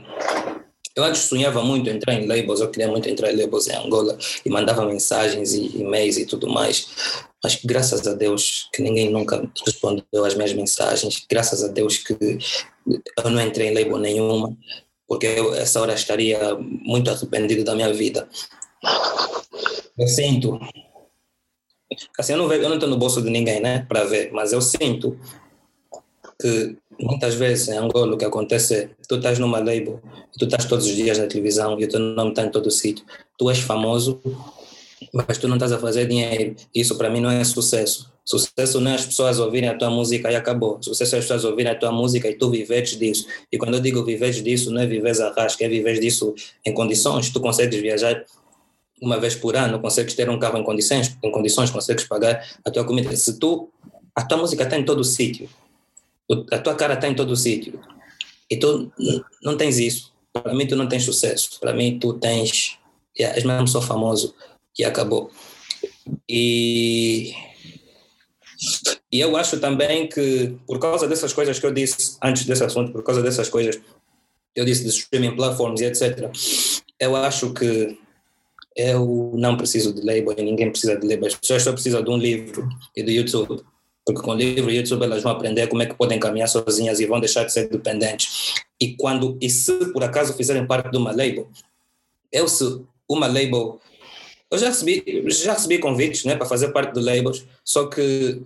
Eu 0.95 1.05
antes 1.05 1.23
sonhava 1.23 1.63
muito 1.63 1.89
entrar 1.89 2.15
em 2.15 2.27
labels, 2.27 2.61
eu 2.61 2.71
queria 2.71 2.89
muito 2.89 3.09
entrar 3.09 3.33
em 3.33 3.37
labels 3.37 3.69
em 3.69 3.77
Angola 3.77 4.19
e 4.45 4.51
mandava 4.51 4.85
mensagens 4.85 5.53
e 5.53 5.79
e-mails 5.79 6.17
e 6.17 6.27
tudo 6.27 6.49
mais. 6.49 6.89
Mas 7.43 7.59
graças 7.65 8.07
a 8.07 8.15
Deus 8.15 8.69
que 8.73 8.83
ninguém 8.83 9.11
nunca 9.11 9.49
respondeu 9.65 10.25
às 10.25 10.35
minhas 10.35 10.53
mensagens, 10.53 11.25
graças 11.31 11.63
a 11.63 11.69
Deus 11.69 11.99
que 11.99 12.17
eu 13.25 13.31
não 13.31 13.41
entrei 13.41 13.69
em 13.69 13.75
label 13.75 13.99
nenhuma, 13.99 14.57
porque 15.07 15.27
eu 15.27 15.55
essa 15.55 15.81
hora 15.81 15.95
estaria 15.95 16.55
muito 16.59 17.11
arrependido 17.11 17.65
da 17.65 17.75
minha 17.75 17.93
vida. 17.93 18.29
Eu 19.97 20.09
sinto. 20.09 20.59
Assim, 22.19 22.33
eu 22.33 22.39
não 22.39 22.49
vejo, 22.49 22.63
eu 22.63 22.69
não 22.69 22.77
estou 22.77 22.89
no 22.89 22.97
bolso 22.97 23.21
de 23.21 23.31
ninguém, 23.31 23.61
né, 23.61 23.85
para 23.89 24.05
ver, 24.05 24.31
mas 24.33 24.53
eu 24.53 24.61
sinto 24.61 25.19
que 26.41 26.77
muitas 27.03 27.35
vezes 27.35 27.69
em 27.69 27.77
Angola 27.77 28.15
o 28.15 28.19
que 28.19 28.25
acontece 28.25 28.75
é 28.75 28.89
tu 29.09 29.17
estás 29.17 29.39
numa 29.39 29.59
label, 29.59 30.01
tu 30.39 30.45
estás 30.45 30.65
todos 30.65 30.87
os 30.87 30.95
dias 30.95 31.19
na 31.19 31.27
televisão 31.27 31.79
e 31.81 31.85
o 31.85 31.89
teu 31.89 32.01
nome 32.01 32.31
está 32.31 32.45
em 32.45 32.51
todo 32.51 32.71
sítio. 32.71 33.05
Tu 33.39 33.49
és 33.51 33.59
famoso, 33.59 34.21
mas 35.13 35.39
tu 35.39 35.49
não 35.49 35.57
estás 35.57 35.73
a 35.73 35.79
fazer 35.79 36.07
dinheiro. 36.07 36.55
Isso 36.75 36.97
para 36.97 37.09
mim 37.11 37.21
não 37.21 37.31
é 37.31 37.43
sucesso. 37.45 38.11
Sucesso 38.25 38.81
não 38.81 38.91
é 38.93 38.95
as 38.95 39.07
pessoas 39.07 39.39
ouvirem 39.41 39.69
a 39.69 39.77
tua 39.77 39.91
música 39.91 40.31
e 40.31 40.37
acabou. 40.37 40.79
Sucesso 40.81 41.17
é 41.17 41.19
as 41.19 41.25
pessoas 41.25 41.45
ouvirem 41.45 41.73
a 41.73 41.75
tua 41.75 41.91
música 41.91 42.29
e 42.29 42.35
tu 42.35 42.51
viveres 42.51 42.97
disso. 42.97 43.27
E 43.51 43.59
quando 43.59 43.75
eu 43.75 43.81
digo 43.81 44.05
viveres 44.05 44.43
disso, 44.43 44.71
não 44.71 44.81
é 44.83 44.87
viveres 44.87 45.21
a 45.21 45.33
rasca, 45.33 45.65
é 45.65 45.69
viveres 45.69 46.01
disso 46.01 46.35
em 46.65 46.73
condições. 46.73 47.31
Tu 47.31 47.41
consegues 47.41 47.81
viajar 47.81 48.25
uma 49.03 49.19
vez 49.19 49.35
por 49.35 49.57
ano, 49.57 49.81
consegues 49.81 50.15
ter 50.15 50.29
um 50.29 50.39
carro 50.39 50.59
em 50.59 50.63
condições, 50.63 51.17
em 51.25 51.31
condições, 51.33 51.71
consegues 51.71 52.05
pagar 52.05 52.47
a 52.65 52.71
tua 52.71 52.85
comida. 52.85 53.15
Se 53.17 53.39
tu, 53.39 53.71
a 54.15 54.23
tua 54.23 54.37
música 54.37 54.63
está 54.65 54.79
em 54.79 54.85
todo 54.85 55.03
sítio, 55.03 55.49
o- 55.49 55.60
a 56.51 56.59
tua 56.59 56.75
cara 56.75 56.95
está 56.95 57.09
em 57.09 57.15
todo 57.15 57.37
sítio, 57.37 57.81
e 58.51 58.57
tu 58.57 58.93
n- 58.99 59.25
não 59.43 59.57
tens 59.57 59.79
isso, 59.79 60.13
para 60.33 60.55
mim 60.55 60.67
tu 60.67 60.77
não 60.77 60.89
tens 60.89 61.05
sucesso, 61.05 61.59
para 61.61 61.73
mim 61.73 61.99
tu 61.99 62.15
tens, 62.15 62.79
yeah, 63.19 63.37
és 63.37 63.45
mesmo 63.45 63.67
só 63.69 63.81
famoso 63.81 64.35
e 64.79 64.85
acabou. 64.85 65.31
E, 66.29 67.33
e 69.11 69.21
eu 69.21 69.37
acho 69.37 69.59
também 69.59 70.09
que, 70.09 70.57
por 70.67 70.79
causa 70.79 71.07
dessas 71.09 71.33
coisas 71.33 71.59
que 71.59 71.67
eu 71.67 71.73
disse 71.73 72.17
antes 72.23 72.45
desse 72.45 72.65
assunto, 72.65 72.93
por 72.93 73.03
causa 73.03 73.23
dessas 73.23 73.49
coisas 73.49 73.81
eu 74.55 74.65
disse 74.65 74.83
de 74.83 74.91
streaming 74.91 75.37
platforms 75.37 75.81
e 75.81 75.85
etc., 75.87 76.31
eu 76.99 77.17
acho 77.17 77.53
que 77.55 77.99
eu 78.77 79.33
não 79.37 79.57
preciso 79.57 79.93
de 79.93 80.01
label 80.01 80.35
ninguém 80.45 80.71
precisa 80.71 80.97
de 80.97 81.07
label. 81.07 81.29
As 81.29 81.35
pessoas 81.35 81.63
só 81.63 81.73
precisam 81.73 82.03
de 82.03 82.11
um 82.11 82.17
livro 82.17 82.69
e 82.97 83.03
do 83.03 83.11
YouTube. 83.11 83.63
Porque 84.05 84.23
com 84.23 84.31
o 84.31 84.35
livro 84.35 84.71
e 84.71 84.77
YouTube 84.77 85.05
elas 85.05 85.23
vão 85.23 85.33
aprender 85.33 85.67
como 85.69 85.83
é 85.83 85.87
que 85.87 85.95
podem 85.95 86.19
caminhar 86.19 86.49
sozinhas 86.49 87.01
e 87.01 87.07
vão 87.07 87.21
deixar 87.21 87.45
de 87.45 87.53
ser 87.53 87.69
dependentes. 87.69 88.55
E 88.81 88.97
quando 88.97 89.37
e 89.41 89.51
se 89.51 89.93
por 89.93 90.03
acaso 90.03 90.35
fizerem 90.35 90.67
parte 90.67 90.91
de 90.91 90.97
uma 90.97 91.11
label, 91.11 91.49
eu 92.33 92.49
se 92.49 92.83
uma 93.09 93.27
label 93.27 93.81
eu 94.51 94.59
já 94.59 94.69
recebi 94.69 95.05
já 95.29 95.53
recebi 95.53 95.79
convites, 95.79 96.25
né, 96.25 96.35
para 96.35 96.47
fazer 96.47 96.73
parte 96.73 96.95
de 96.95 97.01
labels, 97.01 97.45
só 97.65 97.87
que 97.87 98.43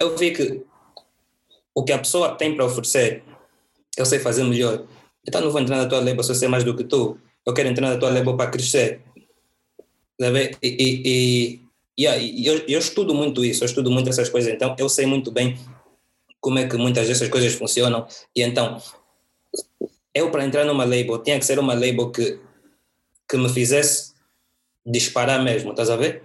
eu 0.00 0.16
vi 0.16 0.32
que 0.32 0.62
o 1.74 1.82
que 1.82 1.92
a 1.92 1.98
pessoa 1.98 2.34
tem 2.34 2.54
para 2.54 2.64
oferecer, 2.64 3.22
eu 3.96 4.06
sei 4.06 4.18
fazer 4.18 4.44
melhor. 4.44 4.84
Então 5.26 5.40
não 5.40 5.50
vou 5.50 5.60
entrar 5.60 5.76
na 5.76 5.86
tua 5.86 5.98
label 5.98 6.22
se 6.22 6.30
eu 6.30 6.34
sei 6.34 6.48
mais 6.48 6.62
do 6.62 6.76
que 6.76 6.84
tu. 6.84 7.18
Eu 7.44 7.52
quero 7.52 7.68
entrar 7.68 7.88
na 7.88 7.98
tua 7.98 8.10
label 8.10 8.36
para 8.36 8.50
crescer. 8.50 9.00
Tá? 10.18 10.26
E, 10.28 10.56
e, 10.62 11.02
e, 11.04 11.63
e 11.96 12.46
eu, 12.46 12.58
eu 12.66 12.78
estudo 12.78 13.14
muito 13.14 13.44
isso, 13.44 13.62
eu 13.62 13.66
estudo 13.66 13.90
muito 13.90 14.08
essas 14.08 14.28
coisas, 14.28 14.52
então 14.52 14.74
eu 14.78 14.88
sei 14.88 15.06
muito 15.06 15.30
bem 15.30 15.56
como 16.40 16.58
é 16.58 16.68
que 16.68 16.76
muitas 16.76 17.08
dessas 17.08 17.28
coisas 17.28 17.54
funcionam. 17.54 18.06
E 18.34 18.42
então, 18.42 18.78
eu 20.12 20.30
para 20.30 20.44
entrar 20.44 20.64
numa 20.64 20.84
label, 20.84 21.18
tinha 21.22 21.38
que 21.38 21.46
ser 21.46 21.58
uma 21.58 21.72
label 21.72 22.10
que, 22.10 22.38
que 23.28 23.36
me 23.36 23.48
fizesse 23.48 24.12
disparar 24.84 25.42
mesmo, 25.42 25.70
estás 25.70 25.88
a 25.88 25.96
ver? 25.96 26.22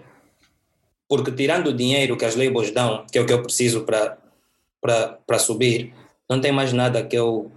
Porque 1.08 1.32
tirando 1.32 1.68
o 1.68 1.74
dinheiro 1.74 2.18
que 2.18 2.26
as 2.26 2.36
labels 2.36 2.72
dão, 2.72 3.06
que 3.12 3.18
é 3.18 3.22
o 3.22 3.26
que 3.26 3.34
eu 3.34 3.42
preciso 3.42 3.86
para 3.86 5.40
subir, 5.40 5.94
não 6.30 6.42
tem 6.42 6.52
mais 6.52 6.74
nada 6.74 7.04
que 7.04 7.16
eu. 7.16 7.52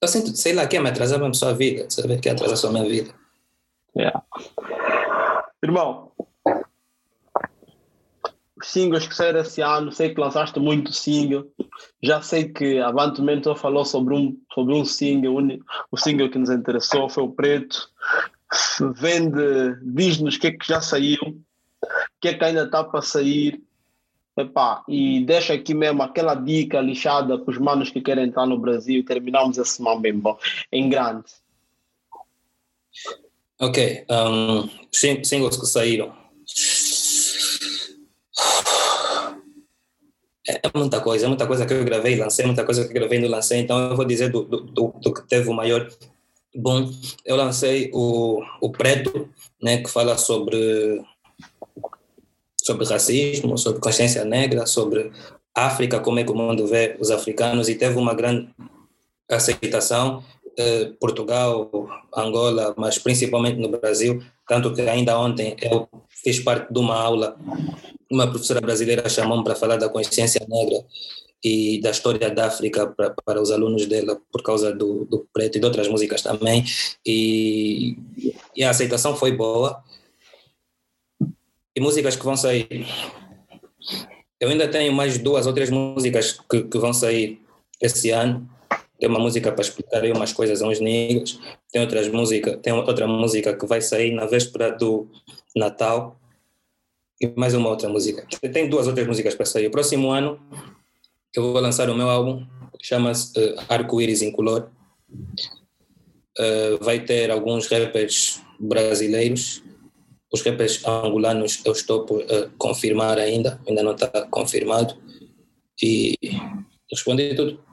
Eu 0.00 0.08
sinto, 0.08 0.36
sei 0.36 0.52
lá, 0.52 0.66
que 0.66 0.76
é 0.76 0.80
me 0.80 0.88
atrasar 0.88 1.18
mesmo 1.18 1.34
só 1.34 1.48
a 1.48 1.52
vida, 1.52 1.88
sabe? 1.88 2.18
Que 2.18 2.28
é 2.28 2.32
atrasar 2.32 2.56
só 2.56 2.68
a 2.68 2.72
minha 2.72 2.84
vida. 2.84 3.14
Yeah. 3.96 4.22
Irmão, 5.62 6.12
singles 8.66 9.06
que 9.06 9.14
saíram 9.14 9.40
esse 9.40 9.60
ano, 9.60 9.92
sei 9.92 10.14
que 10.14 10.20
lançaste 10.20 10.58
muito 10.60 10.92
single. 10.92 11.46
Já 12.02 12.20
sei 12.22 12.48
que 12.48 12.78
a 12.78 12.90
Vanto 12.90 13.22
Mentor 13.22 13.56
falou 13.56 13.84
sobre 13.84 14.14
um, 14.14 14.36
sobre 14.54 14.74
um 14.74 14.84
single, 14.84 15.34
uni- 15.36 15.60
o 15.90 15.96
single 15.96 16.28
que 16.30 16.38
nos 16.38 16.50
interessou 16.50 17.08
foi 17.08 17.24
o 17.24 17.30
Preto. 17.32 17.90
Vende, 18.96 19.76
diz-nos 19.82 20.36
o 20.36 20.40
que 20.40 20.48
é 20.48 20.52
que 20.52 20.66
já 20.66 20.80
saiu, 20.80 21.18
o 21.22 21.40
que 22.20 22.28
é 22.28 22.34
que 22.34 22.44
ainda 22.44 22.64
está 22.64 22.84
para 22.84 23.02
sair. 23.02 23.62
Epá, 24.34 24.82
e 24.88 25.22
deixa 25.24 25.52
aqui 25.52 25.74
mesmo 25.74 26.02
aquela 26.02 26.34
dica 26.34 26.80
lixada 26.80 27.38
para 27.38 27.50
os 27.52 27.58
manos 27.58 27.90
que 27.90 28.00
querem 28.00 28.24
entrar 28.24 28.46
no 28.46 28.58
Brasil 28.58 29.04
terminamos 29.04 29.58
esse 29.58 29.72
semana 29.76 30.00
bem 30.00 30.18
bom, 30.18 30.38
em 30.72 30.88
grande. 30.88 31.24
Ok, 33.60 34.06
um, 34.10 34.68
sing- 34.90 35.22
singles 35.22 35.56
que 35.58 35.66
saíram. 35.66 36.21
É 40.48 40.54
é 40.66 40.70
muita 40.78 41.00
coisa, 41.00 41.26
é 41.26 41.28
muita 41.28 41.46
coisa 41.46 41.64
que 41.66 41.72
eu 41.72 41.84
gravei 41.84 42.16
lancei, 42.16 42.44
muita 42.46 42.64
coisa 42.64 42.82
que 42.84 42.90
eu 42.90 42.94
gravei 42.94 43.18
e 43.18 43.22
não 43.22 43.28
lancei, 43.30 43.60
então 43.60 43.78
eu 43.90 43.96
vou 43.96 44.04
dizer 44.04 44.30
do, 44.30 44.42
do, 44.44 44.60
do, 44.60 44.88
do 45.00 45.14
que 45.14 45.22
teve 45.28 45.48
o 45.48 45.54
maior 45.54 45.88
bom. 46.54 46.90
Eu 47.24 47.36
lancei 47.36 47.90
o, 47.94 48.42
o 48.60 48.70
Preto, 48.70 49.28
né, 49.62 49.78
que 49.82 49.88
fala 49.90 50.18
sobre, 50.18 51.02
sobre 52.62 52.86
racismo, 52.86 53.56
sobre 53.56 53.80
consciência 53.80 54.24
negra, 54.24 54.66
sobre 54.66 55.12
África, 55.54 56.00
como 56.00 56.18
é 56.18 56.24
que 56.24 56.30
o 56.32 56.34
mundo 56.34 56.66
vê 56.66 56.96
os 57.00 57.10
africanos, 57.10 57.68
e 57.68 57.74
teve 57.74 57.96
uma 57.98 58.14
grande 58.14 58.48
aceitação. 59.30 60.22
eh, 60.58 60.92
Portugal, 61.00 61.70
Angola, 62.14 62.74
mas 62.76 62.98
principalmente 62.98 63.58
no 63.58 63.68
Brasil, 63.68 64.22
tanto 64.46 64.72
que 64.74 64.82
ainda 64.82 65.18
ontem 65.18 65.56
eu 65.60 65.88
fiz 66.08 66.40
parte 66.40 66.72
de 66.72 66.78
uma 66.78 66.96
aula, 66.96 67.36
uma 68.10 68.28
professora 68.28 68.60
brasileira 68.60 69.08
chamou-me 69.08 69.44
para 69.44 69.54
falar 69.54 69.76
da 69.76 69.88
consciência 69.88 70.44
negra 70.48 70.84
e 71.44 71.80
da 71.80 71.90
história 71.90 72.30
da 72.30 72.46
África 72.46 72.86
para, 72.86 73.10
para 73.10 73.42
os 73.42 73.50
alunos 73.50 73.86
dela, 73.86 74.20
por 74.30 74.42
causa 74.42 74.72
do, 74.72 75.04
do 75.06 75.26
preto 75.32 75.56
e 75.56 75.60
de 75.60 75.66
outras 75.66 75.88
músicas 75.88 76.22
também, 76.22 76.64
e, 77.04 77.96
e 78.54 78.62
a 78.62 78.70
aceitação 78.70 79.16
foi 79.16 79.32
boa. 79.32 79.82
E 81.74 81.80
músicas 81.80 82.14
que 82.14 82.24
vão 82.24 82.36
sair. 82.36 82.86
Eu 84.38 84.50
ainda 84.50 84.68
tenho 84.68 84.92
mais 84.92 85.18
duas 85.18 85.46
ou 85.46 85.52
três 85.52 85.70
músicas 85.70 86.38
que, 86.50 86.64
que 86.64 86.78
vão 86.78 86.92
sair 86.92 87.40
esse 87.80 88.10
ano. 88.10 88.48
Tem 89.02 89.10
uma 89.10 89.18
música 89.18 89.50
para 89.50 89.62
explicar 89.62 90.04
aí 90.04 90.12
umas 90.12 90.32
coisas 90.32 90.62
a 90.62 90.68
uns 90.68 90.78
niggas. 90.78 91.36
Tem 91.72 91.82
outras 91.82 92.06
música, 92.06 92.56
tem 92.58 92.72
outra 92.72 93.04
música 93.04 93.52
que 93.52 93.66
vai 93.66 93.80
sair 93.80 94.12
na 94.12 94.26
véspera 94.26 94.70
do 94.70 95.10
Natal. 95.56 96.20
E 97.20 97.26
mais 97.36 97.52
uma 97.52 97.68
outra 97.68 97.88
música. 97.88 98.24
Tem 98.52 98.68
duas 98.68 98.86
outras 98.86 99.04
músicas 99.04 99.34
para 99.34 99.44
sair. 99.44 99.66
O 99.66 99.72
próximo 99.72 100.12
ano 100.12 100.38
eu 101.34 101.42
vou 101.42 101.60
lançar 101.60 101.90
o 101.90 101.96
meu 101.96 102.08
álbum, 102.08 102.46
chama-se 102.80 103.36
uh, 103.40 103.56
Arco-Íris 103.68 104.22
Incolor. 104.22 104.70
Uh, 106.38 106.78
vai 106.80 107.00
ter 107.00 107.32
alguns 107.32 107.66
rappers 107.66 108.40
brasileiros. 108.60 109.64
Os 110.32 110.42
rappers 110.42 110.80
angolanos 110.86 111.60
eu 111.64 111.72
estou 111.72 112.06
por 112.06 112.20
uh, 112.20 112.52
confirmar 112.56 113.18
ainda, 113.18 113.60
ainda 113.66 113.82
não 113.82 113.94
está 113.94 114.28
confirmado. 114.30 114.96
E 115.82 116.16
respondi 116.88 117.34
tudo. 117.34 117.71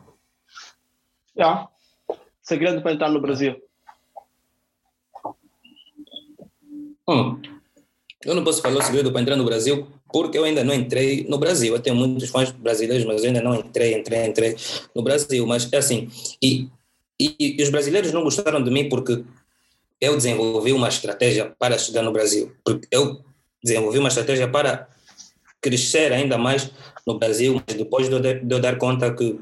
Yeah. 1.39 1.69
Segredo 2.41 2.81
para 2.81 2.91
entrar 2.91 3.09
no 3.09 3.21
Brasil. 3.21 3.55
Hum. 7.07 7.41
Eu 8.25 8.35
não 8.35 8.43
posso 8.43 8.61
falar 8.61 8.79
o 8.79 8.81
segredo 8.81 9.09
para 9.09 9.21
entrar 9.21 9.37
no 9.37 9.45
Brasil 9.45 9.87
porque 10.11 10.37
eu 10.37 10.43
ainda 10.43 10.65
não 10.65 10.73
entrei 10.73 11.25
no 11.29 11.37
Brasil. 11.37 11.73
Eu 11.73 11.79
tenho 11.79 11.95
muitos 11.95 12.29
fãs 12.29 12.51
brasileiros, 12.51 13.05
mas 13.05 13.21
eu 13.21 13.27
ainda 13.27 13.41
não 13.41 13.55
entrei, 13.55 13.95
entrei, 13.95 14.25
entrei 14.25 14.55
no 14.93 15.01
Brasil. 15.01 15.47
Mas 15.47 15.71
é 15.71 15.77
assim, 15.77 16.09
e, 16.41 16.67
e, 17.17 17.55
e 17.57 17.63
os 17.63 17.69
brasileiros 17.69 18.11
não 18.11 18.23
gostaram 18.23 18.61
de 18.61 18.69
mim 18.69 18.89
porque 18.89 19.23
eu 20.01 20.17
desenvolvi 20.17 20.73
uma 20.73 20.89
estratégia 20.89 21.55
para 21.57 21.77
chegar 21.77 22.03
no 22.03 22.11
Brasil. 22.11 22.53
Porque 22.65 22.85
eu 22.91 23.23
desenvolvi 23.63 23.97
uma 23.97 24.09
estratégia 24.09 24.49
para 24.49 24.89
crescer 25.61 26.11
ainda 26.11 26.37
mais 26.37 26.69
no 27.07 27.17
Brasil, 27.17 27.61
mas 27.65 27.77
depois 27.77 28.09
de 28.09 28.15
eu, 28.15 28.59
dar 28.59 28.77
conta 28.77 29.13
que, 29.13 29.39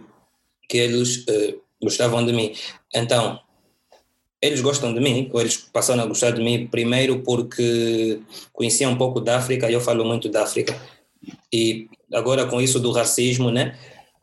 que 0.70 0.78
eles 0.78 1.26
uh, 1.28 1.67
gostavam 1.82 2.26
de 2.26 2.34
mim. 2.34 2.54
Então, 2.94 3.40
eles 4.42 4.62
gostam 4.62 4.94
de 4.94 5.00
mim, 5.00 5.30
ou 5.34 5.42
eles 5.42 5.58
passaram 5.58 6.04
a 6.04 6.06
gostar 6.06 6.32
de 6.32 6.42
mim 6.42 6.68
primeiro 6.68 7.20
porque 7.24 8.20
conheciam 8.54 8.92
um 8.92 8.98
pouco 8.98 9.20
da 9.20 9.38
África 9.38 9.70
e 9.70 9.74
eu 9.74 9.82
falo 9.82 10.06
muito 10.06 10.30
da 10.30 10.44
África. 10.44 10.80
E 11.52 11.88
agora 12.14 12.46
com 12.46 12.62
isso 12.62 12.80
do 12.80 12.92
racismo, 12.92 13.50
né? 13.50 13.78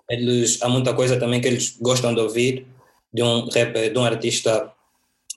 Eles, 0.09 0.63
há 0.63 0.69
muita 0.69 0.95
coisa 0.95 1.19
também 1.19 1.41
que 1.41 1.49
eles 1.49 1.77
gostam 1.81 2.15
de 2.15 2.21
ouvir 2.21 2.67
de 3.13 3.23
um 3.23 3.49
rapper, 3.49 3.93
de 3.93 3.99
um 3.99 4.05
artista 4.05 4.73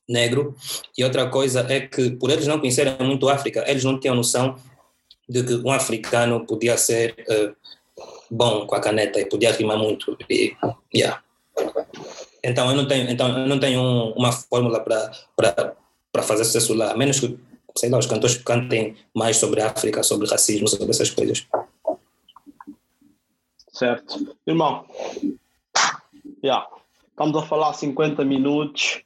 negro. 0.08 0.56
E 0.98 1.04
outra 1.04 1.28
coisa 1.30 1.66
é 1.70 1.82
que, 1.82 2.12
por 2.12 2.30
eles 2.30 2.48
não 2.48 2.60
conhecerem 2.60 2.96
muito 3.02 3.28
a 3.30 3.34
África, 3.34 3.64
eles 3.68 3.84
não 3.84 4.00
tinham 4.00 4.16
noção 4.16 4.56
de 5.28 5.44
que 5.44 5.54
um 5.56 5.72
africano 5.72 6.46
podia 6.46 6.78
ser 6.78 7.16
uh, 7.30 7.56
bom 8.30 8.66
com 8.66 8.76
a 8.76 8.80
caneta 8.80 9.20
e 9.20 9.26
podia 9.26 9.52
rimar 9.52 9.78
muito. 9.78 10.18
E, 10.30 10.56
yeah. 10.94 11.22
Então 12.44 12.70
eu 12.70 12.76
não 12.76 12.88
tenho, 12.88 13.10
então 13.10 13.28
eu 13.40 13.48
não 13.48 13.60
tenho 13.60 13.82
um, 13.82 14.12
uma 14.14 14.32
fórmula 14.32 14.80
para 14.80 16.24
fazer 16.24 16.46
sucesso 16.46 16.74
lá, 16.74 16.92
a 16.92 16.98
menos 16.98 17.20
que, 17.20 17.38
sei 17.76 17.90
lá, 17.90 17.98
os 17.98 18.06
cantores 18.06 18.38
cantem 18.38 18.96
mais 19.14 19.38
sobre 19.38 19.62
a 19.62 19.72
África, 19.72 20.04
sobre 20.04 20.28
racismo, 20.28 20.68
sobre 20.68 20.90
essas 20.90 21.10
coisas. 21.10 21.48
Certo. 23.70 24.36
Irmão, 24.46 24.86
yeah. 26.44 26.68
estamos 27.10 27.38
a 27.38 27.46
falar 27.46 27.74
50 27.74 28.26
minutos, 28.26 29.04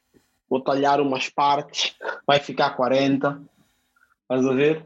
vou 0.48 0.60
talhar 0.60 1.00
umas 1.00 1.28
partes, 1.28 1.94
vai 2.26 2.38
ficar 2.38 2.70
40, 2.70 3.42
vais 4.28 4.46
a 4.46 4.52
ver? 4.52 4.84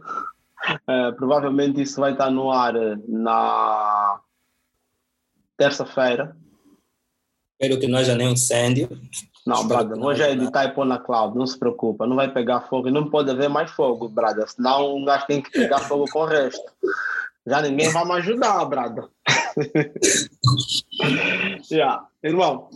Uh, 0.88 1.14
provavelmente 1.16 1.80
isso 1.80 2.00
vai 2.00 2.12
estar 2.12 2.30
no 2.30 2.50
ar 2.50 2.74
na 3.06 4.20
terça-feira. 5.56 6.36
Espero 7.58 7.80
que 7.80 7.88
não 7.88 7.98
haja 7.98 8.14
nenhum 8.14 8.32
incêndio. 8.32 8.88
Não, 9.46 9.66
brother, 9.66 9.98
hoje 9.98 10.22
é 10.22 10.32
editar 10.32 10.64
e 10.64 10.74
pôr 10.74 10.84
na 10.84 10.98
cloud, 10.98 11.38
não 11.38 11.46
se 11.46 11.58
preocupa, 11.58 12.06
não 12.06 12.16
vai 12.16 12.30
pegar 12.30 12.62
fogo, 12.62 12.90
não 12.90 13.08
pode 13.08 13.30
haver 13.30 13.48
mais 13.48 13.70
fogo, 13.70 14.08
brother, 14.08 14.46
senão 14.48 14.96
um 14.96 15.04
gajo 15.04 15.26
tem 15.26 15.40
que 15.40 15.50
pegar 15.50 15.78
fogo 15.78 16.04
com 16.10 16.20
o 16.20 16.26
resto. 16.26 16.64
Já 17.46 17.62
ninguém 17.62 17.88
vai 17.90 18.04
me 18.04 18.12
ajudar, 18.14 18.64
brother. 18.64 19.04
yeah. 21.70 22.06
Irmão, 22.22 22.68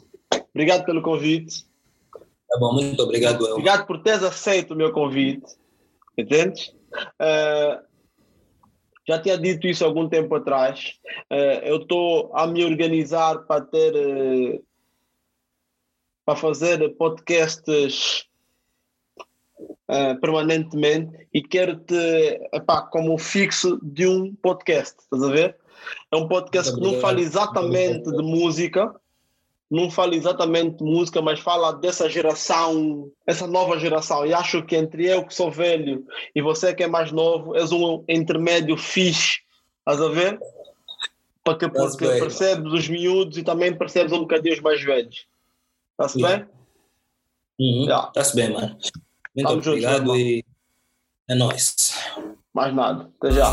obrigado 0.54 0.84
pelo 0.84 1.02
convite. 1.02 1.66
Tá 2.48 2.58
bom, 2.58 2.72
muito 2.72 3.02
obrigado. 3.02 3.44
Eu. 3.44 3.54
Obrigado 3.54 3.86
por 3.86 4.02
teres 4.02 4.22
aceito 4.22 4.72
o 4.72 4.76
meu 4.76 4.92
convite, 4.92 5.46
entende? 6.16 6.72
Uh, 7.20 7.82
já 9.06 9.18
tinha 9.18 9.36
dito 9.36 9.66
isso 9.66 9.84
algum 9.84 10.08
tempo 10.08 10.36
atrás. 10.36 10.94
Uh, 11.30 11.64
eu 11.64 11.76
estou 11.78 12.30
a 12.32 12.46
me 12.46 12.64
organizar 12.64 13.40
para 13.40 13.60
ter 13.60 13.92
uh, 13.92 14.64
para 16.30 16.36
fazer 16.36 16.88
podcasts 16.90 18.24
uh, 19.88 20.20
permanentemente 20.20 21.26
e 21.34 21.42
quero-te 21.42 22.40
como 22.92 23.18
fixo 23.18 23.80
de 23.82 24.06
um 24.06 24.32
podcast, 24.36 24.94
estás 25.00 25.24
a 25.24 25.28
ver? 25.28 25.56
É 26.12 26.16
um 26.16 26.28
podcast 26.28 26.72
que 26.72 26.80
não 26.80 27.00
fala 27.00 27.20
exatamente 27.20 28.12
de 28.12 28.22
música, 28.22 28.94
não 29.68 29.90
fala 29.90 30.14
exatamente 30.14 30.76
de 30.76 30.84
música, 30.84 31.20
mas 31.20 31.40
fala 31.40 31.72
dessa 31.72 32.08
geração, 32.08 33.10
essa 33.26 33.48
nova 33.48 33.76
geração. 33.80 34.24
E 34.24 34.32
acho 34.32 34.62
que 34.62 34.76
entre 34.76 35.08
eu 35.08 35.26
que 35.26 35.34
sou 35.34 35.50
velho 35.50 36.06
e 36.32 36.40
você 36.40 36.72
que 36.72 36.84
é 36.84 36.86
mais 36.86 37.10
novo, 37.10 37.56
és 37.56 37.72
um 37.72 38.04
intermédio 38.08 38.76
fixe, 38.76 39.40
estás 39.80 40.00
a 40.00 40.08
ver? 40.08 40.38
Para 41.42 41.58
que 41.58 41.68
porque 41.68 42.06
percebes 42.06 42.72
os 42.72 42.88
miúdos 42.88 43.36
e 43.36 43.42
também 43.42 43.76
percebes 43.76 44.12
um 44.12 44.20
bocadinho 44.20 44.54
os 44.54 44.60
mais 44.60 44.80
velhos. 44.80 45.28
Está-se 46.00 46.18
yeah. 46.18 46.38
bem? 46.38 46.48
Uhum. 47.60 47.84
Yeah. 47.84 48.08
Está-se 48.08 48.34
bem, 48.34 48.50
mano. 48.50 48.68
Muito 49.36 49.48
Tamo 49.48 49.60
obrigado 49.60 50.06
juntos, 50.06 50.18
e 50.18 50.44
é 51.28 51.34
nóis. 51.34 51.76
Mais 52.54 52.74
nada. 52.74 53.10
Até 53.20 53.32
já. 53.32 53.50